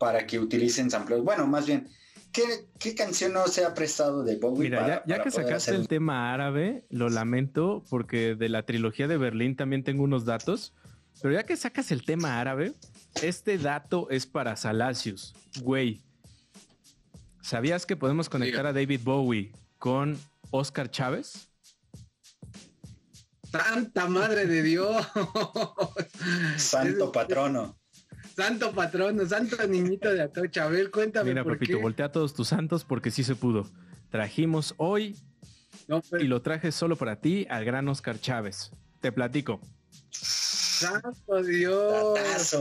para 0.01 0.25
que 0.25 0.39
utilicen 0.39 0.89
samples. 0.89 1.21
Bueno, 1.21 1.45
más 1.45 1.67
bien, 1.67 1.87
¿qué, 2.31 2.41
qué 2.79 2.95
canción 2.95 3.33
no 3.33 3.45
se 3.45 3.63
ha 3.63 3.75
prestado 3.75 4.23
de 4.23 4.37
Bowie? 4.37 4.63
Mira, 4.63 4.79
para- 4.79 4.95
ya, 4.95 5.03
ya 5.05 5.15
para 5.17 5.23
que 5.25 5.29
sacaste 5.31 5.53
hacer 5.55 5.75
el 5.75 5.87
tema 5.87 6.33
árabe, 6.33 6.85
lo 6.89 7.07
lamento 7.09 7.83
porque 7.87 8.33
de 8.33 8.49
la 8.49 8.63
trilogía 8.65 9.07
de 9.07 9.17
Berlín 9.17 9.55
también 9.55 9.83
tengo 9.83 10.03
unos 10.03 10.25
datos. 10.25 10.73
Pero 11.21 11.35
ya 11.35 11.43
que 11.45 11.55
sacas 11.55 11.91
el 11.91 12.03
tema 12.03 12.39
árabe, 12.41 12.73
este 13.21 13.59
dato 13.59 14.09
es 14.09 14.25
para 14.25 14.55
Salacius. 14.55 15.35
Güey, 15.61 16.01
¿sabías 17.43 17.85
que 17.85 17.95
podemos 17.95 18.27
conectar 18.27 18.65
a 18.65 18.73
David 18.73 19.01
Bowie 19.03 19.51
con 19.77 20.17
Oscar 20.49 20.89
Chávez? 20.89 21.47
Santa 23.51 24.07
madre 24.07 24.47
de 24.47 24.63
Dios. 24.63 25.05
Santo 26.57 27.11
patrono. 27.11 27.77
Santo 28.35 28.71
patrono, 28.71 29.25
santo 29.25 29.55
niñito 29.67 30.09
de 30.13 30.21
Atocha. 30.21 30.63
A 30.65 30.67
ver, 30.69 30.89
cuéntame 30.91 31.29
Mira, 31.31 31.43
por 31.43 31.53
papito, 31.53 31.77
qué. 31.77 31.81
voltea 31.81 32.05
a 32.07 32.11
todos 32.11 32.33
tus 32.33 32.47
santos 32.47 32.83
porque 32.85 33.11
sí 33.11 33.23
se 33.23 33.35
pudo. 33.35 33.67
Trajimos 34.09 34.73
hoy 34.77 35.15
No, 35.87 36.01
pues, 36.01 36.23
y 36.23 36.27
lo 36.27 36.41
traje 36.41 36.71
solo 36.71 36.95
para 36.95 37.17
ti 37.17 37.45
al 37.49 37.65
gran 37.65 37.87
Oscar 37.87 38.19
Chávez. 38.19 38.71
Te 39.01 39.11
platico. 39.11 39.59
santo 40.09 41.43
Dios. 41.43 42.55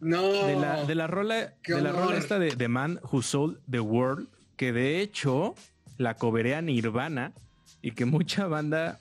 No. 0.00 0.22
de 0.46 0.56
la, 0.56 0.84
de 0.84 0.94
la 0.94 1.06
rola, 1.06 1.54
de 1.66 1.80
la 1.80 1.90
rola 1.92 2.16
esta 2.18 2.38
de 2.38 2.50
The 2.54 2.68
Man 2.68 3.00
Who 3.10 3.22
Sold 3.22 3.58
the 3.70 3.80
World, 3.80 4.28
que 4.56 4.72
de 4.72 5.00
hecho 5.00 5.54
la 5.96 6.16
coberea 6.16 6.60
Nirvana 6.60 7.32
y 7.80 7.92
que 7.92 8.04
mucha 8.04 8.46
banda 8.46 8.98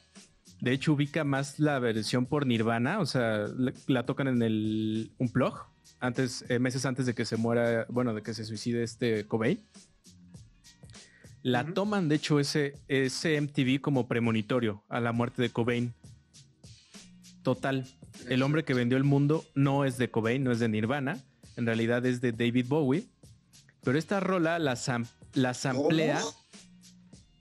De 0.61 0.71
hecho, 0.71 0.93
ubica 0.93 1.25
más 1.25 1.59
la 1.59 1.79
versión 1.79 2.25
por 2.25 2.45
Nirvana, 2.45 2.99
o 3.01 3.05
sea, 3.05 3.47
la, 3.57 3.73
la 3.87 4.05
tocan 4.05 4.29
en 4.29 4.41
el 4.41 5.11
Unplug, 5.17 5.53
antes, 6.05 6.45
eh, 6.49 6.59
meses 6.59 6.85
antes 6.85 7.05
de 7.05 7.13
que 7.13 7.25
se 7.25 7.37
muera, 7.37 7.85
bueno, 7.89 8.13
de 8.13 8.21
que 8.21 8.33
se 8.33 8.45
suicide 8.45 8.83
este 8.83 9.25
Cobain. 9.27 9.63
La 11.43 11.63
toman, 11.65 12.09
de 12.09 12.15
hecho, 12.15 12.39
ese, 12.39 12.73
ese 12.87 13.39
MTV 13.39 13.79
como 13.81 14.07
premonitorio 14.07 14.83
a 14.89 14.99
la 14.99 15.11
muerte 15.11 15.41
de 15.41 15.51
Cobain. 15.51 15.93
Total, 17.43 17.85
el 18.27 18.41
hombre 18.41 18.63
que 18.63 18.73
vendió 18.73 18.97
el 18.97 19.03
mundo 19.03 19.45
no 19.53 19.85
es 19.85 19.97
de 19.97 20.09
Cobain, 20.09 20.43
no 20.43 20.51
es 20.51 20.59
de 20.59 20.67
Nirvana, 20.69 21.23
en 21.55 21.65
realidad 21.67 22.03
es 22.05 22.19
de 22.21 22.31
David 22.31 22.65
Bowie. 22.67 23.05
Pero 23.83 23.99
esta 23.99 24.19
rola 24.19 24.57
la, 24.57 24.73
sam- 24.75 25.07
la 25.33 25.53
samplea. 25.53 26.19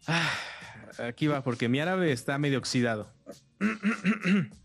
Ah, 0.07 0.31
aquí 1.09 1.27
va, 1.27 1.43
porque 1.43 1.71
mi 1.71 1.81
árabe 1.81 2.13
está 2.13 2.37
medio 2.37 2.59
oxidado. 2.59 3.09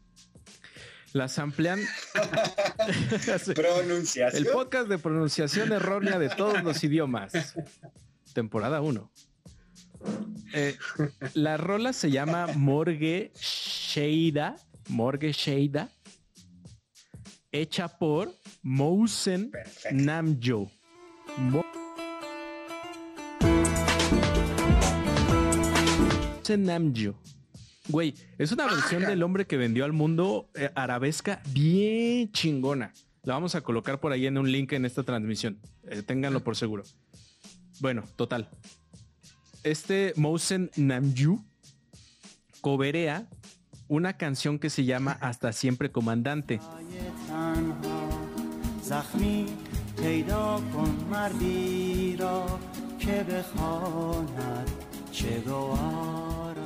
La 1.13 1.27
samplean. 1.27 1.79
Pronunciación. 3.55 4.45
El 4.45 4.51
podcast 4.51 4.87
de 4.87 4.97
pronunciación 4.97 5.71
errónea 5.71 6.19
de 6.19 6.29
todos 6.29 6.63
los 6.63 6.83
idiomas. 6.83 7.55
Temporada 8.33 8.81
1. 8.81 9.11
la 11.33 11.57
rola 11.57 11.93
se 11.93 12.11
llama 12.11 12.47
Morgue 12.55 13.31
Sheida. 13.35 14.55
Morgue 14.89 15.31
Sheida. 15.33 15.89
Hecha 17.51 17.87
por 17.87 18.31
Mousen 18.61 19.49
Perfecto. 19.49 19.89
Namjo. 19.97 20.71
Mo- 21.37 21.65
Mousen 26.37 26.63
Namjo. 26.65 27.15
Güey, 27.89 28.13
es 28.37 28.51
una 28.51 28.67
versión 28.67 29.01
del 29.01 29.23
hombre 29.23 29.47
que 29.47 29.57
vendió 29.57 29.83
al 29.83 29.93
mundo 29.93 30.47
eh, 30.53 30.69
arabesca 30.75 31.41
bien 31.51 32.31
chingona. 32.31 32.93
La 33.23 33.33
vamos 33.33 33.55
a 33.55 33.61
colocar 33.61 33.99
por 33.99 34.11
ahí 34.11 34.27
en 34.27 34.37
un 34.37 34.51
link 34.51 34.73
en 34.73 34.85
esta 34.85 35.01
transmisión. 35.01 35.59
Eh, 35.87 36.03
ténganlo 36.03 36.43
por 36.43 36.55
seguro. 36.55 36.83
Bueno, 37.79 38.03
total. 38.15 38.47
Este 39.63 40.13
Mousen 40.15 40.69
Namju 40.75 41.43
coberea 42.61 43.27
una 43.87 44.17
canción 44.17 44.59
que 44.59 44.69
se 44.69 44.85
llama 44.85 45.17
Hasta 45.19 45.51
siempre 45.51 45.91
comandante. 45.91 46.59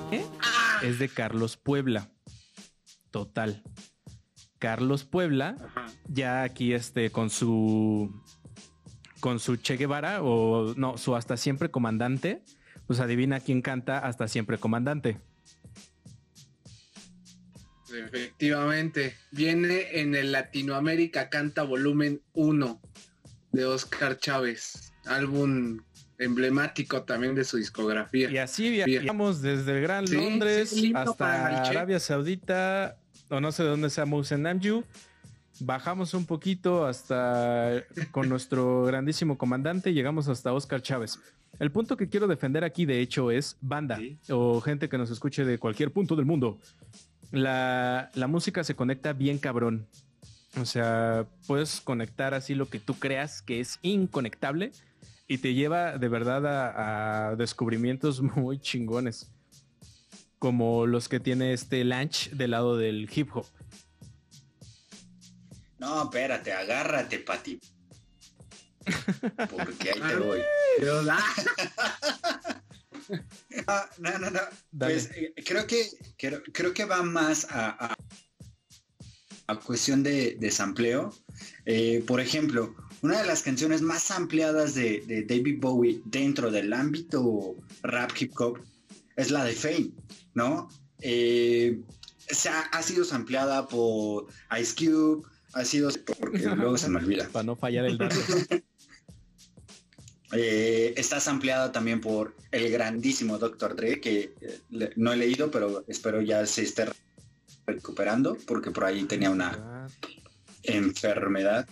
¿Qué? 0.09 0.25
Es 0.81 0.99
de 0.99 1.09
Carlos 1.09 1.57
Puebla. 1.57 2.09
Total. 3.11 3.63
Carlos 4.59 5.03
Puebla, 5.03 5.57
ya 6.07 6.43
aquí 6.43 6.73
este 6.73 7.09
con 7.11 7.29
su 7.29 8.23
con 9.19 9.39
su 9.39 9.57
Che 9.57 9.77
Guevara 9.77 10.21
o 10.21 10.73
no, 10.75 10.97
su 10.97 11.15
hasta 11.15 11.37
siempre 11.37 11.71
comandante, 11.71 12.43
pues 12.87 12.99
adivina 12.99 13.39
quién 13.39 13.61
canta 13.61 13.99
hasta 13.99 14.27
siempre 14.27 14.57
comandante. 14.57 15.19
Efectivamente, 17.93 19.15
viene 19.31 19.99
en 19.99 20.15
el 20.15 20.31
Latinoamérica 20.31 21.29
Canta 21.29 21.63
Volumen 21.63 22.21
1 22.33 22.81
de 23.51 23.65
Oscar 23.65 24.17
Chávez, 24.17 24.93
álbum 25.05 25.79
emblemático 26.23 27.03
también 27.03 27.35
de 27.35 27.43
su 27.43 27.57
discografía. 27.57 28.29
Y 28.29 28.37
así 28.37 28.69
viajamos 28.69 29.41
desde 29.41 29.77
el 29.77 29.81
Gran 29.81 30.07
Sí, 30.07 30.15
Londres 30.15 30.69
sí, 30.69 30.93
hasta. 30.95 31.63
Arabia 31.63 31.99
Saudita, 31.99 32.97
o 33.29 33.39
no 33.39 33.51
sé 33.51 33.63
de 33.63 33.69
dónde 33.69 33.89
sea 33.89 34.05
Mousen 34.05 34.41
Namju. 34.43 34.83
Bajamos 35.59 36.13
un 36.13 36.25
poquito 36.25 36.85
hasta 36.85 37.83
con 38.11 38.27
nuestro 38.27 38.83
grandísimo 38.85 39.37
comandante 39.37 39.93
llegamos 39.93 40.27
hasta 40.27 40.51
Oscar 40.53 40.81
Chávez. 40.81 41.19
El 41.59 41.71
punto 41.71 41.95
que 41.95 42.09
quiero 42.09 42.27
defender 42.27 42.63
aquí, 42.63 42.85
de 42.85 42.99
hecho, 42.99 43.29
es 43.29 43.57
banda 43.61 43.97
Sí. 43.97 44.17
o 44.29 44.59
gente 44.59 44.89
que 44.89 44.97
nos 44.97 45.11
escuche 45.11 45.45
de 45.45 45.59
cualquier 45.59 45.91
punto 45.91 46.15
del 46.15 46.25
mundo. 46.25 46.57
La, 47.31 48.09
la 48.15 48.27
música 48.27 48.63
se 48.63 48.75
conecta 48.75 49.13
bien 49.13 49.37
cabrón. 49.37 49.87
O 50.59 50.65
sea, 50.65 51.25
puedes 51.47 51.81
conectar 51.81 52.33
así 52.33 52.53
lo 52.55 52.67
que 52.69 52.79
tú 52.79 52.95
creas 52.95 53.41
que 53.41 53.59
es 53.59 53.79
inconectable 53.81 54.71
y 55.27 55.37
te 55.37 55.53
lleva 55.53 55.97
de 55.97 56.07
verdad 56.07 56.45
a, 56.45 57.29
a 57.29 57.35
descubrimientos 57.35 58.21
muy 58.35 58.59
chingones. 58.59 59.29
Como 60.39 60.85
los 60.85 61.07
que 61.07 61.19
tiene 61.19 61.53
este 61.53 61.83
Lanch 61.85 62.29
del 62.31 62.51
lado 62.51 62.75
del 62.77 63.09
hip 63.13 63.29
hop. 63.33 63.45
No, 65.79 66.03
espérate, 66.03 66.51
agárrate, 66.53 67.19
Pati. 67.19 67.59
Porque 69.49 69.91
ahí 69.91 70.01
te 70.01 70.15
voy. 70.17 70.41
Pero, 70.77 71.01
ah, 71.09 71.23
Ah, 73.67 73.89
no, 73.99 74.17
no, 74.19 74.29
no. 74.29 74.39
Dale. 74.71 74.93
Pues 74.93 75.09
eh, 75.15 75.33
creo 75.45 75.67
que 75.67 75.87
creo, 76.17 76.41
creo 76.53 76.73
que 76.73 76.85
va 76.85 77.03
más 77.03 77.45
a, 77.49 77.87
a, 77.87 77.95
a 79.47 79.55
cuestión 79.59 80.03
de, 80.03 80.35
de 80.39 80.51
sampleo. 80.51 81.13
Eh, 81.65 82.03
por 82.07 82.19
ejemplo, 82.19 82.75
una 83.03 83.21
de 83.21 83.27
las 83.27 83.43
canciones 83.43 83.81
más 83.81 84.09
ampliadas 84.11 84.73
de, 84.73 85.01
de 85.05 85.23
David 85.23 85.59
Bowie 85.59 86.01
dentro 86.05 86.49
del 86.49 86.71
ámbito 86.73 87.55
rap 87.83 88.11
hip 88.19 88.31
hop 88.39 88.59
es 89.15 89.29
la 89.29 89.43
de 89.45 89.53
Fame, 89.53 89.91
¿no? 90.33 90.69
Eh, 91.01 91.79
se 92.27 92.49
ha, 92.49 92.61
ha 92.61 92.81
sido 92.81 93.03
sampleada 93.05 93.67
por 93.67 94.27
Ice 94.59 94.73
Cube, 94.75 95.27
ha 95.53 95.65
sido 95.65 95.91
porque 96.19 96.39
luego 96.55 96.77
se 96.77 96.89
me 96.89 96.99
olvida. 96.99 97.27
Para 97.29 97.43
no 97.43 97.55
fallar 97.55 97.85
el 97.85 97.97
dato. 97.97 98.15
Eh, 100.35 100.95
está 100.97 101.19
ampliada 101.29 101.71
también 101.71 102.01
por 102.01 102.35
el 102.51 102.71
grandísimo 102.71 103.37
Dr. 103.37 103.75
Dre, 103.75 104.01
que 104.01 104.33
eh, 104.41 104.59
le- 104.71 104.91
no 104.95 105.13
he 105.13 105.17
leído, 105.17 105.51
pero 105.51 105.85
espero 105.87 106.21
ya 106.21 106.43
se 106.47 106.63
esté 106.63 106.85
recuperando, 107.67 108.35
porque 108.47 108.71
por 108.71 108.85
ahí 108.85 109.03
tenía 109.03 109.29
una 109.29 109.87
enfermedad. 110.63 111.69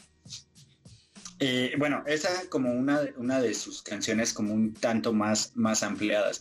Eh, 1.43 1.73
bueno, 1.79 2.03
esa 2.05 2.29
como 2.49 2.71
una, 2.71 3.01
de- 3.01 3.13
una 3.17 3.41
de 3.41 3.55
sus 3.55 3.81
canciones 3.81 4.31
como 4.31 4.53
un 4.53 4.73
tanto 4.75 5.11
más, 5.11 5.51
más 5.55 5.81
ampliadas. 5.81 6.39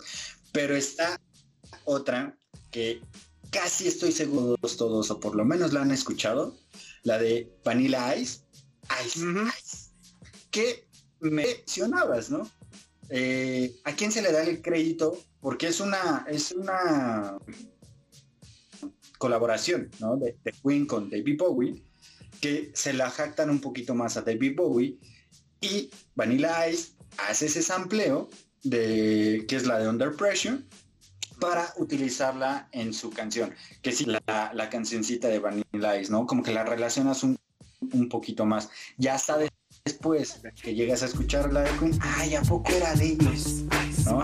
Pero 0.53 0.77
está 0.77 1.19
otra 1.85 2.37
que 2.71 3.01
casi 3.51 3.89
estoy 3.89 4.13
seguro 4.13 4.57
todos, 4.77 5.11
o 5.11 5.19
por 5.19 5.35
lo 5.35 5.45
menos 5.47 5.73
la 5.73 5.81
han 5.83 5.91
escuchado, 5.91 6.55
la 7.03 7.19
de 7.19 7.51
Vanilla 7.65 8.15
Ice. 8.15 8.41
Ice, 9.07 9.25
Ujú. 9.27 9.41
Ice. 9.59 9.89
Que 10.51 10.87
mencionabas, 11.21 12.31
¿no? 12.31 12.51
Eh, 13.09 13.75
¿A 13.85 13.93
quién 13.97 14.13
se 14.13 14.21
le 14.21 14.33
da 14.33 14.43
el 14.43 14.61
crédito? 14.61 15.19
Porque 15.41 15.69
es 15.69 15.81
una, 15.81 16.27
es 16.29 16.53
una 16.53 17.39
colaboración, 19.19 19.91
¿no? 19.99 20.17
De, 20.17 20.37
de 20.45 20.53
Queen 20.63 20.87
con 20.87 21.09
David 21.09 21.39
Bowie, 21.39 21.83
que 22.41 22.71
se 22.75 22.93
la 22.93 23.11
jactan 23.11 23.51
un 23.51 23.61
poquito 23.61 23.95
más 23.95 24.17
a 24.17 24.23
David 24.23 24.57
Bowie 24.57 24.97
y 25.61 25.91
Vanilla 26.15 26.69
Ice 26.69 26.93
hace 27.19 27.47
ese 27.47 27.63
sampleo 27.63 28.29
de 28.63 29.45
que 29.49 29.57
es 29.57 29.67
la 29.67 29.79
de 29.79 29.89
Under 29.89 30.13
Pressure 30.15 30.59
para 31.39 31.73
utilizarla 31.79 32.69
en 32.73 32.93
su 32.93 33.11
canción, 33.11 33.55
que 33.83 33.93
sí, 33.93 34.05
la, 34.05 34.51
la 34.55 34.69
cancioncita 34.69 35.29
de 35.29 35.39
Vanilla 35.39 35.99
Ice, 35.99 36.11
¿no? 36.13 36.27
Como 36.27 36.43
que 36.43 36.53
la 36.53 36.65
relacionas 36.65 37.23
un, 37.23 37.39
un 37.93 38.09
poquito 38.11 38.45
más. 38.45 38.69
Ya 38.99 39.15
hasta 39.15 39.39
de- 39.39 39.49
después 39.85 40.41
que 40.63 40.75
llegas 40.75 41.03
a 41.03 41.07
escuchar 41.07 41.51
la 41.53 41.63
de 41.63 41.71
Queen, 41.79 41.99
ay, 42.03 42.35
¿a 42.35 42.43
poco 42.43 42.71
era 42.73 42.95
de 42.95 43.07
ellos? 43.13 43.63
¿No? 44.05 44.23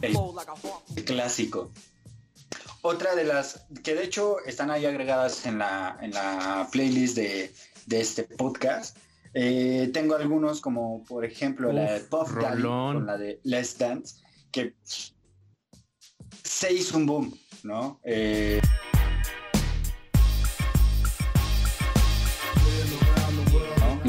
El- 0.00 0.12
clásico. 1.04 1.70
Otra 2.82 3.14
de 3.14 3.24
las 3.24 3.66
que 3.82 3.94
de 3.94 4.04
hecho 4.04 4.38
están 4.44 4.70
ahí 4.70 4.84
agregadas 4.86 5.46
en 5.46 5.58
la, 5.58 5.98
en 6.00 6.12
la 6.12 6.68
playlist 6.70 7.16
de, 7.16 7.52
de 7.86 8.00
este 8.00 8.24
podcast. 8.24 8.96
Eh, 9.32 9.90
tengo 9.92 10.14
algunos 10.14 10.60
como 10.60 11.02
por 11.04 11.24
ejemplo 11.24 11.72
la 11.72 11.92
de 11.92 12.00
Uf, 12.00 12.08
Puff 12.08 12.34
Daddy 12.34 12.62
con 12.62 13.06
la 13.06 13.16
de 13.18 13.40
Let's 13.42 13.76
Dance, 13.78 14.16
que 14.52 14.74
se 16.42 16.72
hizo 16.72 16.96
un 16.98 17.06
boom, 17.06 17.38
¿no? 17.64 18.00
Eh, 18.04 18.60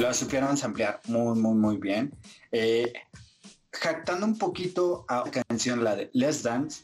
Lo 0.05 0.13
supieron 0.13 0.55
ampliar 0.61 1.01
muy, 1.07 1.35
muy, 1.35 1.55
muy 1.55 1.77
bien. 1.77 2.13
Eh, 2.51 2.93
jactando 3.71 4.27
un 4.27 4.37
poquito 4.37 5.03
a 5.07 5.23
la 5.25 5.43
canción, 5.47 5.83
la 5.83 5.95
de 5.95 6.11
Let's 6.13 6.43
Dance, 6.43 6.83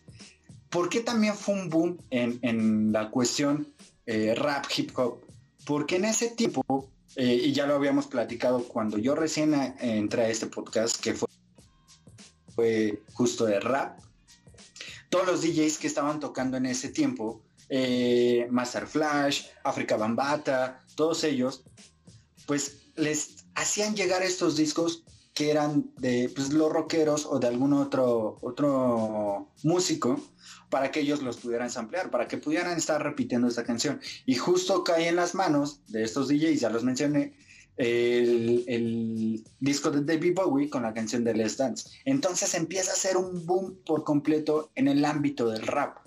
¿por 0.72 0.90
qué 0.90 1.02
también 1.02 1.36
fue 1.36 1.54
un 1.54 1.70
boom 1.70 2.00
en, 2.10 2.40
en 2.42 2.92
la 2.92 3.12
cuestión 3.12 3.72
eh, 4.08 4.34
rap 4.36 4.66
hip 4.76 4.98
hop? 4.98 5.24
porque 5.68 5.98
en 5.98 6.06
ese 6.06 6.30
tiempo, 6.30 6.90
eh, 7.16 7.42
y 7.44 7.54
ya 7.54 7.68
lo 7.68 7.76
habíamos 7.76 8.08
platicado 8.08 8.64
cuando 8.64 8.98
yo 8.98 9.14
recién 9.14 9.54
eh, 9.54 9.76
entré 9.80 10.24
a 10.24 10.30
este 10.30 10.48
podcast, 10.48 11.00
que 11.00 11.14
fue, 11.14 11.30
fue 12.56 13.04
justo 13.14 13.46
de 13.46 13.60
rap, 13.60 14.00
todos 15.10 15.28
los 15.28 15.42
DJs 15.44 15.78
que 15.78 15.86
estaban 15.86 16.20
tocando 16.20 16.58
en 16.58 16.66
ese 16.66 16.90
tiempo, 16.90 17.44
Master 18.50 18.88
Flash, 18.88 19.46
África 19.64 19.96
Bambata, 19.96 20.84
todos 20.96 21.24
ellos, 21.24 21.64
pues 22.48 22.81
les 23.02 23.46
hacían 23.56 23.96
llegar 23.96 24.24
estos 24.24 24.56
discos 24.56 25.04
que 25.34 25.50
eran 25.50 25.92
de 25.98 26.32
pues, 26.36 26.52
los 26.52 26.72
rockeros 26.72 27.26
o 27.26 27.40
de 27.40 27.48
algún 27.48 27.74
otro, 27.74 28.38
otro 28.42 29.50
músico 29.64 30.20
para 30.70 30.92
que 30.92 31.02
ellos 31.02 31.22
los 31.22 31.38
pudieran 31.38 31.70
samplear, 31.70 32.12
para 32.12 32.28
que 32.28 32.38
pudieran 32.38 32.78
estar 32.78 33.02
repitiendo 33.02 33.48
esta 33.48 33.64
canción. 33.64 34.00
Y 34.26 34.36
justo 34.36 34.84
cae 34.84 35.08
en 35.08 35.16
las 35.16 35.36
manos 35.36 35.82
de 35.88 36.04
estos 36.04 36.28
DJs, 36.28 36.60
ya 36.60 36.70
los 36.70 36.84
mencioné, 36.84 37.34
el, 37.78 38.64
el 38.68 39.44
disco 39.60 39.90
de 39.90 40.04
David 40.04 40.36
Bowie 40.36 40.70
con 40.70 40.84
la 40.84 40.94
canción 40.94 41.24
de 41.24 41.34
Let's 41.34 41.58
Dance. 41.58 41.90
Entonces 42.06 42.54
empieza 42.54 42.92
a 42.92 42.96
ser 42.96 43.18
un 43.18 43.46
boom 43.46 43.80
por 43.86 44.04
completo 44.04 44.72
en 44.76 44.88
el 44.88 45.04
ámbito 45.06 45.50
del 45.50 45.66
rap. 45.66 45.98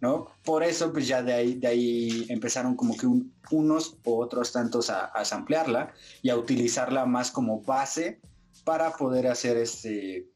¿No? 0.00 0.26
Por 0.44 0.62
eso, 0.62 0.92
pues 0.92 1.06
ya 1.06 1.22
de 1.22 1.32
ahí, 1.34 1.54
de 1.54 1.66
ahí 1.68 2.26
empezaron 2.28 2.74
como 2.76 2.96
que 2.96 3.06
un- 3.06 3.34
unos 3.50 3.96
u 4.04 4.14
otros 4.20 4.52
tantos 4.52 4.90
a, 4.90 5.04
a 5.06 5.24
samplearla 5.24 5.92
y 6.22 6.30
a 6.30 6.36
utilizarla 6.36 7.04
más 7.06 7.30
como 7.30 7.60
base 7.62 8.20
para 8.64 8.92
poder 8.96 9.26
hacer 9.26 9.56
este 9.56 10.26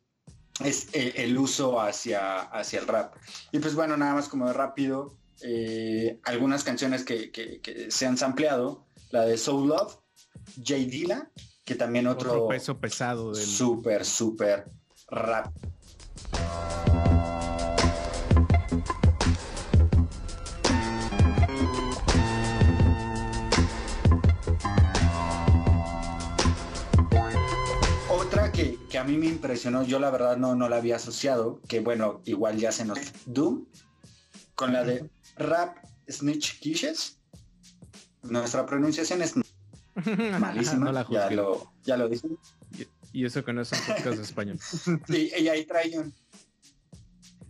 es, 0.62 0.88
eh, 0.92 1.14
el 1.16 1.36
uso 1.36 1.80
hacia, 1.80 2.40
hacia 2.42 2.78
el 2.80 2.86
rap. 2.86 3.14
Y 3.52 3.58
pues 3.58 3.74
bueno, 3.74 3.96
nada 3.96 4.14
más 4.14 4.28
como 4.28 4.46
de 4.46 4.52
rápido, 4.52 5.16
eh, 5.42 6.20
algunas 6.24 6.62
canciones 6.62 7.02
que, 7.04 7.32
que- 7.32 7.60
que 7.60 7.90
se 7.90 8.06
han 8.06 8.16
sampleado, 8.16 8.86
la 9.10 9.24
de 9.24 9.36
Soul 9.36 9.68
Love, 9.68 9.96
Jay 10.64 10.84
Dilla, 10.84 11.30
que 11.64 11.74
también 11.74 12.06
otro, 12.06 12.32
Otro 12.32 12.48
peso 12.48 12.78
pesado 12.78 13.32
del. 13.32 13.44
súper, 13.44 14.04
súper 14.04 14.66
rap. 15.08 15.52
A 29.04 29.06
mí 29.06 29.18
me 29.18 29.26
impresionó, 29.26 29.84
yo 29.84 29.98
la 29.98 30.10
verdad 30.10 30.38
no, 30.38 30.54
no 30.54 30.66
la 30.66 30.76
había 30.76 30.96
asociado, 30.96 31.60
que 31.68 31.80
bueno, 31.80 32.22
igual 32.24 32.56
ya 32.56 32.72
se 32.72 32.86
nos... 32.86 32.98
Doom, 33.26 33.66
con 34.54 34.72
la 34.72 34.82
de 34.82 35.10
Rap 35.36 35.76
Snitch 36.10 36.58
Kishes. 36.58 37.18
Nuestra 38.22 38.64
pronunciación 38.64 39.20
es 39.20 39.34
malísima, 40.40 40.86
no 40.86 40.92
la 40.92 41.06
ya, 41.10 41.30
lo, 41.30 41.74
ya 41.84 41.98
lo 41.98 42.08
dicen. 42.08 42.38
Y 43.12 43.26
eso 43.26 43.44
que 43.44 43.52
no 43.52 43.60
es 43.60 43.72
un 43.72 43.78
podcast 43.86 44.16
de 44.16 44.22
español. 44.22 44.58
Sí, 45.06 45.30
y 45.38 45.48
ahí 45.48 45.66
trae 45.66 45.98
un. 45.98 46.14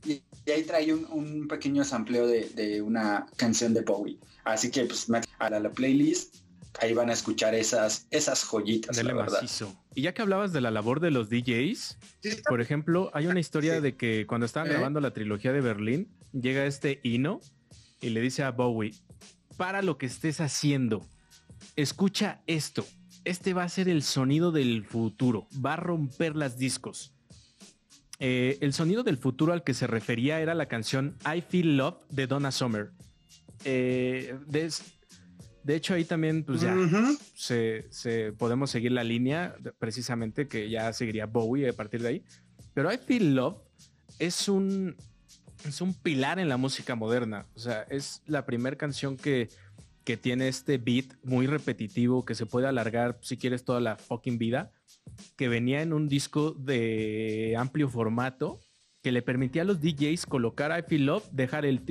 Y, 0.04 0.24
y 0.44 0.50
ahí 0.50 0.64
trae 0.64 0.92
un, 0.92 1.06
un 1.08 1.46
pequeño 1.46 1.84
sampleo 1.84 2.26
de, 2.26 2.48
de 2.48 2.82
una 2.82 3.26
canción 3.36 3.72
de 3.74 3.82
Bowie. 3.82 4.18
Así 4.42 4.72
que 4.72 4.86
pues 4.86 5.06
a 5.38 5.50
la, 5.50 5.60
la 5.60 5.70
playlist, 5.70 6.38
ahí 6.80 6.92
van 6.94 7.10
a 7.10 7.12
escuchar 7.12 7.54
esas, 7.54 8.06
esas 8.10 8.44
joyitas, 8.44 8.96
Dele 8.96 9.10
la 9.10 9.22
verdad. 9.22 9.42
macizo. 9.42 9.74
Y 9.94 10.02
ya 10.02 10.12
que 10.14 10.22
hablabas 10.22 10.52
de 10.52 10.60
la 10.60 10.70
labor 10.70 11.00
de 11.00 11.10
los 11.10 11.28
DJs, 11.30 11.98
por 12.48 12.60
ejemplo, 12.60 13.10
hay 13.14 13.26
una 13.26 13.40
historia 13.40 13.76
Sí. 13.76 13.80
de 13.80 13.96
que 13.96 14.26
cuando 14.26 14.44
estaban 14.46 14.68
¿Eh? 14.68 14.72
grabando 14.72 15.00
la 15.00 15.12
trilogía 15.12 15.52
de 15.52 15.60
Berlín, 15.60 16.08
llega 16.32 16.66
este 16.66 17.00
Ino 17.04 17.40
y 18.00 18.10
le 18.10 18.20
dice 18.20 18.42
a 18.42 18.50
Bowie, 18.50 18.92
para 19.56 19.82
lo 19.82 19.98
que 19.98 20.06
estés 20.06 20.40
haciendo, 20.40 21.06
escucha 21.76 22.42
esto. 22.46 22.84
Este 23.24 23.54
va 23.54 23.62
a 23.62 23.68
ser 23.68 23.88
el 23.88 24.02
sonido 24.02 24.52
del 24.52 24.84
futuro, 24.84 25.46
va 25.64 25.74
a 25.74 25.76
romper 25.76 26.36
las 26.36 26.58
discos. 26.58 27.12
Eh, 28.20 28.58
el 28.60 28.72
sonido 28.72 29.02
del 29.02 29.16
futuro 29.16 29.52
al 29.52 29.64
que 29.64 29.74
se 29.74 29.86
refería 29.86 30.40
era 30.40 30.54
la 30.54 30.66
canción 30.66 31.16
I 31.24 31.40
Feel 31.40 31.76
Love 31.76 31.96
de 32.10 32.26
Donna 32.26 32.52
Summer. 32.52 32.90
Eh, 33.64 34.36
de, 34.46 34.70
de 35.64 35.74
hecho, 35.76 35.94
ahí 35.94 36.04
también, 36.04 36.44
pues 36.44 36.60
ya, 36.60 36.76
se, 37.34 37.86
se- 37.90 38.32
podemos 38.32 38.70
seguir 38.70 38.92
la 38.92 39.02
línea 39.02 39.56
precisamente 39.78 40.46
que 40.46 40.68
ya 40.70 40.92
seguiría 40.92 41.26
Bowie 41.26 41.68
a 41.68 41.72
partir 41.72 42.02
de 42.02 42.08
ahí. 42.08 42.24
Pero 42.74 42.92
I 42.92 42.98
Feel 42.98 43.34
Love 43.34 43.56
es 44.18 44.48
un, 44.48 44.94
es 45.66 45.80
un 45.80 45.94
pilar 45.94 46.38
en 46.38 46.48
la 46.48 46.56
música 46.56 46.94
moderna. 46.94 47.46
O 47.54 47.58
sea, 47.58 47.82
es 47.90 48.22
la 48.26 48.44
primera 48.46 48.76
canción 48.76 49.16
que, 49.16 49.48
que 50.04 50.16
tiene 50.16 50.48
este 50.48 50.76
beat 50.78 51.06
muy 51.22 51.46
repetitivo 51.46 52.24
que 52.24 52.34
se 52.34 52.46
puede 52.46 52.66
alargar 52.66 53.18
si 53.22 53.36
quieres 53.36 53.64
toda 53.64 53.80
la 53.80 53.96
fucking 53.96 54.38
vida. 54.38 54.70
Que 55.36 55.48
venía 55.48 55.82
en 55.82 55.92
un 55.92 56.08
disco 56.08 56.52
de 56.52 57.54
amplio 57.58 57.88
formato 57.88 58.60
que 59.04 59.12
le 59.12 59.20
permitía 59.20 59.62
a 59.62 59.64
los 59.66 59.82
DJs 59.82 60.24
colocar 60.24 60.76
I 60.76 60.82
Feel 60.82 61.04
Love, 61.04 61.28
dejar 61.30 61.66
el 61.66 61.82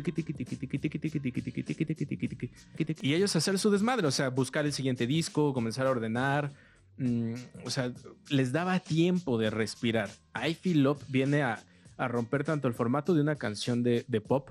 y 3.03 3.13
ellos 3.13 3.35
hacer 3.35 3.59
su 3.59 3.69
desmadre, 3.69 4.07
o 4.07 4.11
sea, 4.11 4.29
buscar 4.29 4.65
el 4.65 4.73
siguiente 4.73 5.05
disco, 5.05 5.53
comenzar 5.53 5.85
a 5.85 5.91
ordenar, 5.91 6.51
o 7.63 7.69
sea, 7.69 7.93
les 8.29 8.51
daba 8.51 8.79
tiempo 8.79 9.37
de 9.37 9.51
respirar. 9.51 10.09
I 10.35 10.55
Feel 10.55 10.81
Love 10.81 11.03
viene 11.07 11.43
a, 11.43 11.59
a 11.97 12.07
romper 12.07 12.43
tanto 12.43 12.67
el 12.67 12.73
formato 12.73 13.13
de 13.13 13.21
una 13.21 13.35
canción 13.35 13.83
de, 13.83 14.05
de, 14.07 14.19
pop 14.19 14.49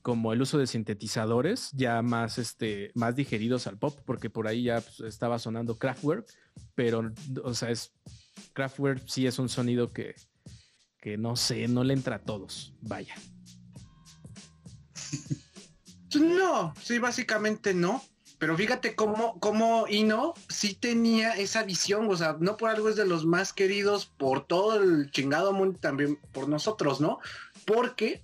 como 0.00 0.32
el 0.32 0.40
uso 0.40 0.56
de 0.56 0.66
sintetizadores 0.66 1.72
ya 1.72 2.00
más, 2.00 2.38
este, 2.38 2.90
más 2.94 3.16
digeridos 3.16 3.66
al 3.66 3.76
pop, 3.76 3.98
porque 4.06 4.30
por 4.30 4.48
ahí 4.48 4.62
ya 4.62 4.82
estaba 5.06 5.38
sonando 5.38 5.76
Kraftwerk, 5.76 6.24
pero, 6.74 7.12
o 7.44 7.52
sea, 7.52 7.68
es 7.70 7.92
Kraftwerk 8.54 9.02
sí 9.06 9.26
es 9.26 9.38
un 9.38 9.50
sonido 9.50 9.92
que, 9.92 10.14
que 11.00 11.16
no 11.16 11.36
sé, 11.36 11.68
no 11.68 11.84
le 11.84 11.94
entra 11.94 12.16
a 12.16 12.22
todos, 12.22 12.74
vaya. 12.82 13.14
No, 16.18 16.72
sí, 16.82 16.98
básicamente 16.98 17.74
no. 17.74 18.02
Pero 18.38 18.56
fíjate 18.56 18.94
cómo, 18.94 19.38
cómo 19.40 19.86
Ino 19.88 20.32
sí 20.48 20.74
tenía 20.74 21.32
esa 21.32 21.64
visión, 21.64 22.08
o 22.08 22.16
sea, 22.16 22.36
no 22.40 22.56
por 22.56 22.70
algo 22.70 22.88
es 22.88 22.96
de 22.96 23.04
los 23.04 23.26
más 23.26 23.52
queridos 23.52 24.06
por 24.06 24.46
todo 24.46 24.80
el 24.80 25.10
chingado 25.10 25.52
mundo, 25.52 25.78
también 25.80 26.18
por 26.32 26.48
nosotros, 26.48 27.00
¿no? 27.00 27.18
Porque 27.66 28.22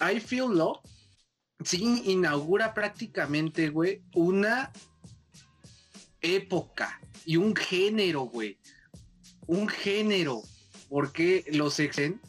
I 0.00 0.20
Feel 0.20 0.56
Love 0.56 0.78
sí 1.64 2.02
inaugura 2.04 2.72
prácticamente, 2.72 3.68
güey, 3.68 4.02
una 4.14 4.72
época 6.20 7.00
y 7.24 7.36
un 7.36 7.54
género, 7.56 8.22
güey. 8.22 8.58
Un 9.46 9.68
género. 9.68 10.42
Porque 10.88 11.44
los 11.52 11.78
exen 11.80 12.20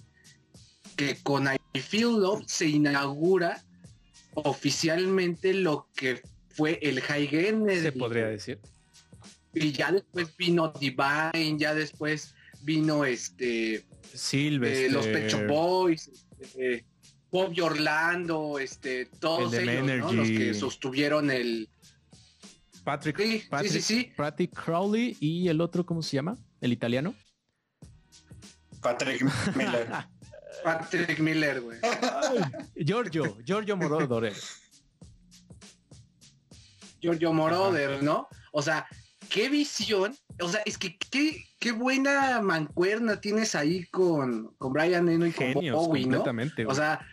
que 0.95 1.17
con 1.23 1.47
I 1.73 1.79
Feel 1.79 2.19
Love 2.19 2.43
se 2.45 2.67
inaugura 2.67 3.63
oficialmente 4.33 5.53
lo 5.53 5.87
que 5.95 6.21
fue 6.49 6.79
el 6.81 7.01
High 7.01 7.29
Energy. 7.31 7.81
Se 7.81 7.91
podría 7.91 8.27
decir. 8.27 8.59
Y 9.53 9.71
ya 9.71 9.91
después 9.91 10.35
vino 10.37 10.73
Divine, 10.79 11.57
ya 11.57 11.73
después 11.73 12.35
vino 12.61 13.05
este 13.05 13.85
Silvestre. 14.13 14.85
eh, 14.85 14.89
los 14.91 15.07
Pecho 15.07 15.39
Boys, 15.47 16.11
este, 16.39 16.85
Bob 17.31 17.53
y 17.55 17.61
Orlando, 17.61 18.59
este, 18.59 19.05
todos 19.19 19.53
El 19.53 19.69
ellos, 19.69 19.99
¿no? 19.99 20.13
Los 20.13 20.27
que 20.27 20.53
sostuvieron 20.53 21.31
el 21.31 21.69
Patrick, 22.83 23.17
Sí, 23.17 23.39
sí, 23.39 23.47
Patrick, 23.49 23.71
sí, 23.71 23.81
sí. 23.81 24.11
Patrick 24.15 24.53
Crowley 24.53 25.15
y 25.19 25.47
el 25.47 25.61
otro, 25.61 25.85
¿cómo 25.85 26.01
se 26.01 26.15
llama? 26.15 26.37
El 26.61 26.73
italiano. 26.73 27.13
Patrick 28.81 29.21
Miller. 29.55 29.87
Patrick 30.63 31.19
Miller, 31.19 31.61
güey. 31.61 31.79
Giorgio, 32.75 33.37
Giorgio 33.43 33.77
Moroder. 33.77 34.33
Giorgio 37.01 37.33
Moroder, 37.33 38.03
¿no? 38.03 38.27
O 38.51 38.61
sea, 38.61 38.87
qué 39.29 39.49
visión. 39.49 40.15
O 40.41 40.49
sea, 40.49 40.61
es 40.65 40.77
que 40.77 40.97
qué, 40.97 41.45
qué 41.59 41.71
buena 41.71 42.41
mancuerna 42.41 43.21
tienes 43.21 43.55
ahí 43.55 43.85
con, 43.85 44.53
con 44.57 44.73
Brian 44.73 45.07
Eno 45.07 45.25
y 45.25 45.31
con 45.31 45.47
Genios, 45.47 45.75
Bowie, 45.75 46.05
¿no? 46.05 46.17
completamente. 46.17 46.65
O 46.65 46.75
sea, 46.75 47.05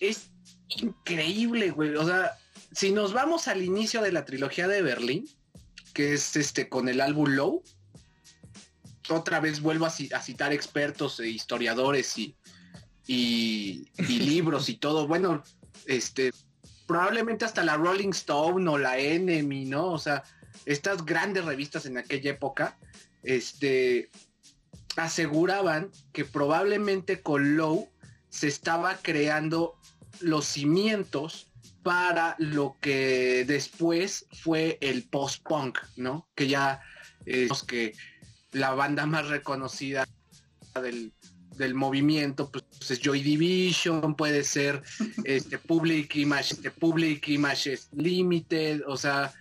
es 0.00 0.30
increíble, 0.68 1.70
güey. 1.70 1.94
O 1.96 2.04
sea, 2.04 2.32
si 2.72 2.92
nos 2.92 3.12
vamos 3.12 3.48
al 3.48 3.62
inicio 3.62 4.02
de 4.02 4.12
la 4.12 4.24
trilogía 4.24 4.68
de 4.68 4.82
Berlín, 4.82 5.28
que 5.92 6.14
es 6.14 6.36
este 6.36 6.68
con 6.68 6.88
el 6.88 7.00
álbum 7.00 7.30
Low, 7.30 7.62
otra 9.10 9.40
vez 9.40 9.60
vuelvo 9.60 9.86
a, 9.86 9.90
ci- 9.90 10.12
a 10.12 10.20
citar 10.20 10.52
expertos 10.52 11.20
e 11.20 11.28
historiadores 11.28 12.16
y, 12.18 12.36
y, 13.06 13.88
y 13.98 14.18
libros 14.20 14.68
y 14.68 14.76
todo. 14.76 15.06
Bueno, 15.06 15.42
este, 15.86 16.32
probablemente 16.86 17.44
hasta 17.44 17.64
la 17.64 17.76
Rolling 17.76 18.10
Stone 18.10 18.68
o 18.68 18.78
la 18.78 18.98
Enemy, 18.98 19.66
¿no? 19.66 19.92
O 19.92 19.98
sea, 19.98 20.22
estas 20.64 21.04
grandes 21.04 21.44
revistas 21.44 21.86
en 21.86 21.98
aquella 21.98 22.30
época, 22.30 22.78
este, 23.22 24.10
aseguraban 24.96 25.90
que 26.12 26.24
probablemente 26.24 27.20
con 27.20 27.56
Low 27.56 27.90
se 28.28 28.48
estaba 28.48 28.96
creando 29.02 29.76
los 30.20 30.44
cimientos 30.46 31.50
para 31.82 32.34
lo 32.38 32.76
que 32.80 33.44
después 33.46 34.26
fue 34.32 34.78
el 34.80 35.04
post-punk, 35.08 35.78
¿no? 35.96 36.28
Que 36.34 36.48
ya 36.48 36.80
eh, 37.26 37.48
que 37.66 37.94
la 38.54 38.72
banda 38.74 39.04
más 39.06 39.28
reconocida 39.28 40.06
del, 40.82 41.12
del 41.56 41.74
movimiento 41.74 42.50
pues, 42.50 42.90
es 42.90 43.00
Joy 43.00 43.22
Division, 43.22 44.14
puede 44.16 44.42
ser 44.44 44.82
este 45.24 45.58
Public 45.58 46.16
Image, 46.16 46.54
este 46.54 46.70
Public 46.70 47.28
Image 47.28 47.78
Limited, 47.92 48.82
o 48.86 48.96
sea, 48.96 49.32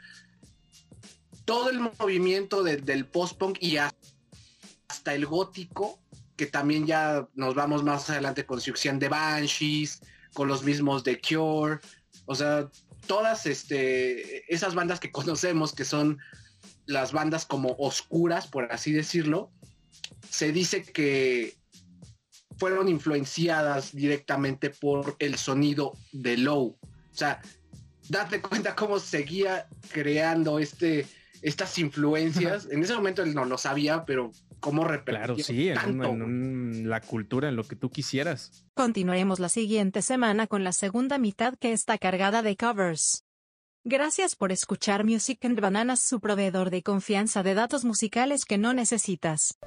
todo 1.46 1.70
el 1.70 1.80
movimiento 1.80 2.64
de- 2.64 2.78
del 2.78 3.06
post-punk 3.06 3.58
y 3.62 3.78
hasta 3.78 5.14
el 5.14 5.26
gótico, 5.26 6.00
que 6.36 6.46
también 6.48 6.86
ya 6.86 7.28
nos 7.36 7.56
vamos 7.56 7.84
más 7.84 8.10
adelante 8.10 8.46
con 8.46 8.60
Succión 8.62 9.00
de 9.00 9.10
Banshees, 9.10 10.02
con 10.34 10.48
los 10.48 10.64
mismos 10.64 11.04
de 11.04 11.22
Cure, 11.22 11.80
o 12.26 12.36
sea, 12.36 12.70
todas 13.06 13.46
este, 13.46 14.52
esas 14.54 14.74
bandas 14.76 15.00
que 15.00 15.12
conocemos, 15.12 15.74
que 15.74 15.86
son 15.86 16.18
las 16.86 17.12
bandas 17.12 17.46
como 17.46 17.76
oscuras, 17.80 18.48
por 18.48 18.72
así 18.72 18.92
decirlo, 18.92 19.52
se 20.30 20.52
dice 20.52 20.84
que 20.84 21.56
fueron 22.58 22.88
influenciadas 22.88 23.94
directamente 23.96 24.70
por 24.70 25.16
el 25.20 25.36
sonido 25.38 25.94
de 26.12 26.38
Low. 26.38 26.78
O 26.82 27.16
sea, 27.16 27.42
date 28.10 28.42
cuenta 28.42 28.76
cómo 28.76 29.00
seguía 29.00 29.68
creando 29.92 30.60
este, 30.60 31.06
estas 31.42 31.78
influencias. 31.80 32.68
en 32.72 32.84
ese 32.84 32.94
momento 32.96 33.24
él 33.24 33.34
no 33.34 33.46
lo 33.46 33.58
sabía, 33.58 34.06
pero 34.06 34.32
cómo 34.60 34.88
Claro, 35.06 35.36
sí, 35.38 35.68
en, 35.70 35.78
un- 35.78 35.84
tanto, 35.84 36.10
en 36.10 36.22
un- 36.22 36.90
la 36.90 37.02
cultura, 37.02 37.50
en 37.50 37.56
lo 37.58 37.64
que 37.66 37.76
tú 37.76 37.90
quisieras. 37.90 38.66
Continuaremos 38.76 39.40
la 39.40 39.50
siguiente 39.50 40.02
semana 40.02 40.48
con 40.48 40.64
la 40.64 40.72
segunda 40.72 41.18
mitad 41.18 41.56
que 41.60 41.74
está 41.74 41.98
cargada 41.98 42.42
de 42.44 42.56
covers. 42.56 43.26
Gracias 43.86 44.38
por 44.38 44.54
escuchar 44.54 45.04
Music 45.04 45.44
and 45.44 45.60
Bananas, 45.60 46.00
su 46.00 46.22
proveedor 46.22 46.70
de 46.70 46.84
confianza 46.84 47.44
de 47.44 47.54
datos 47.54 47.84
musicales 47.84 48.46
que 48.46 48.58
no 48.58 48.74
necesitas. 48.74 49.58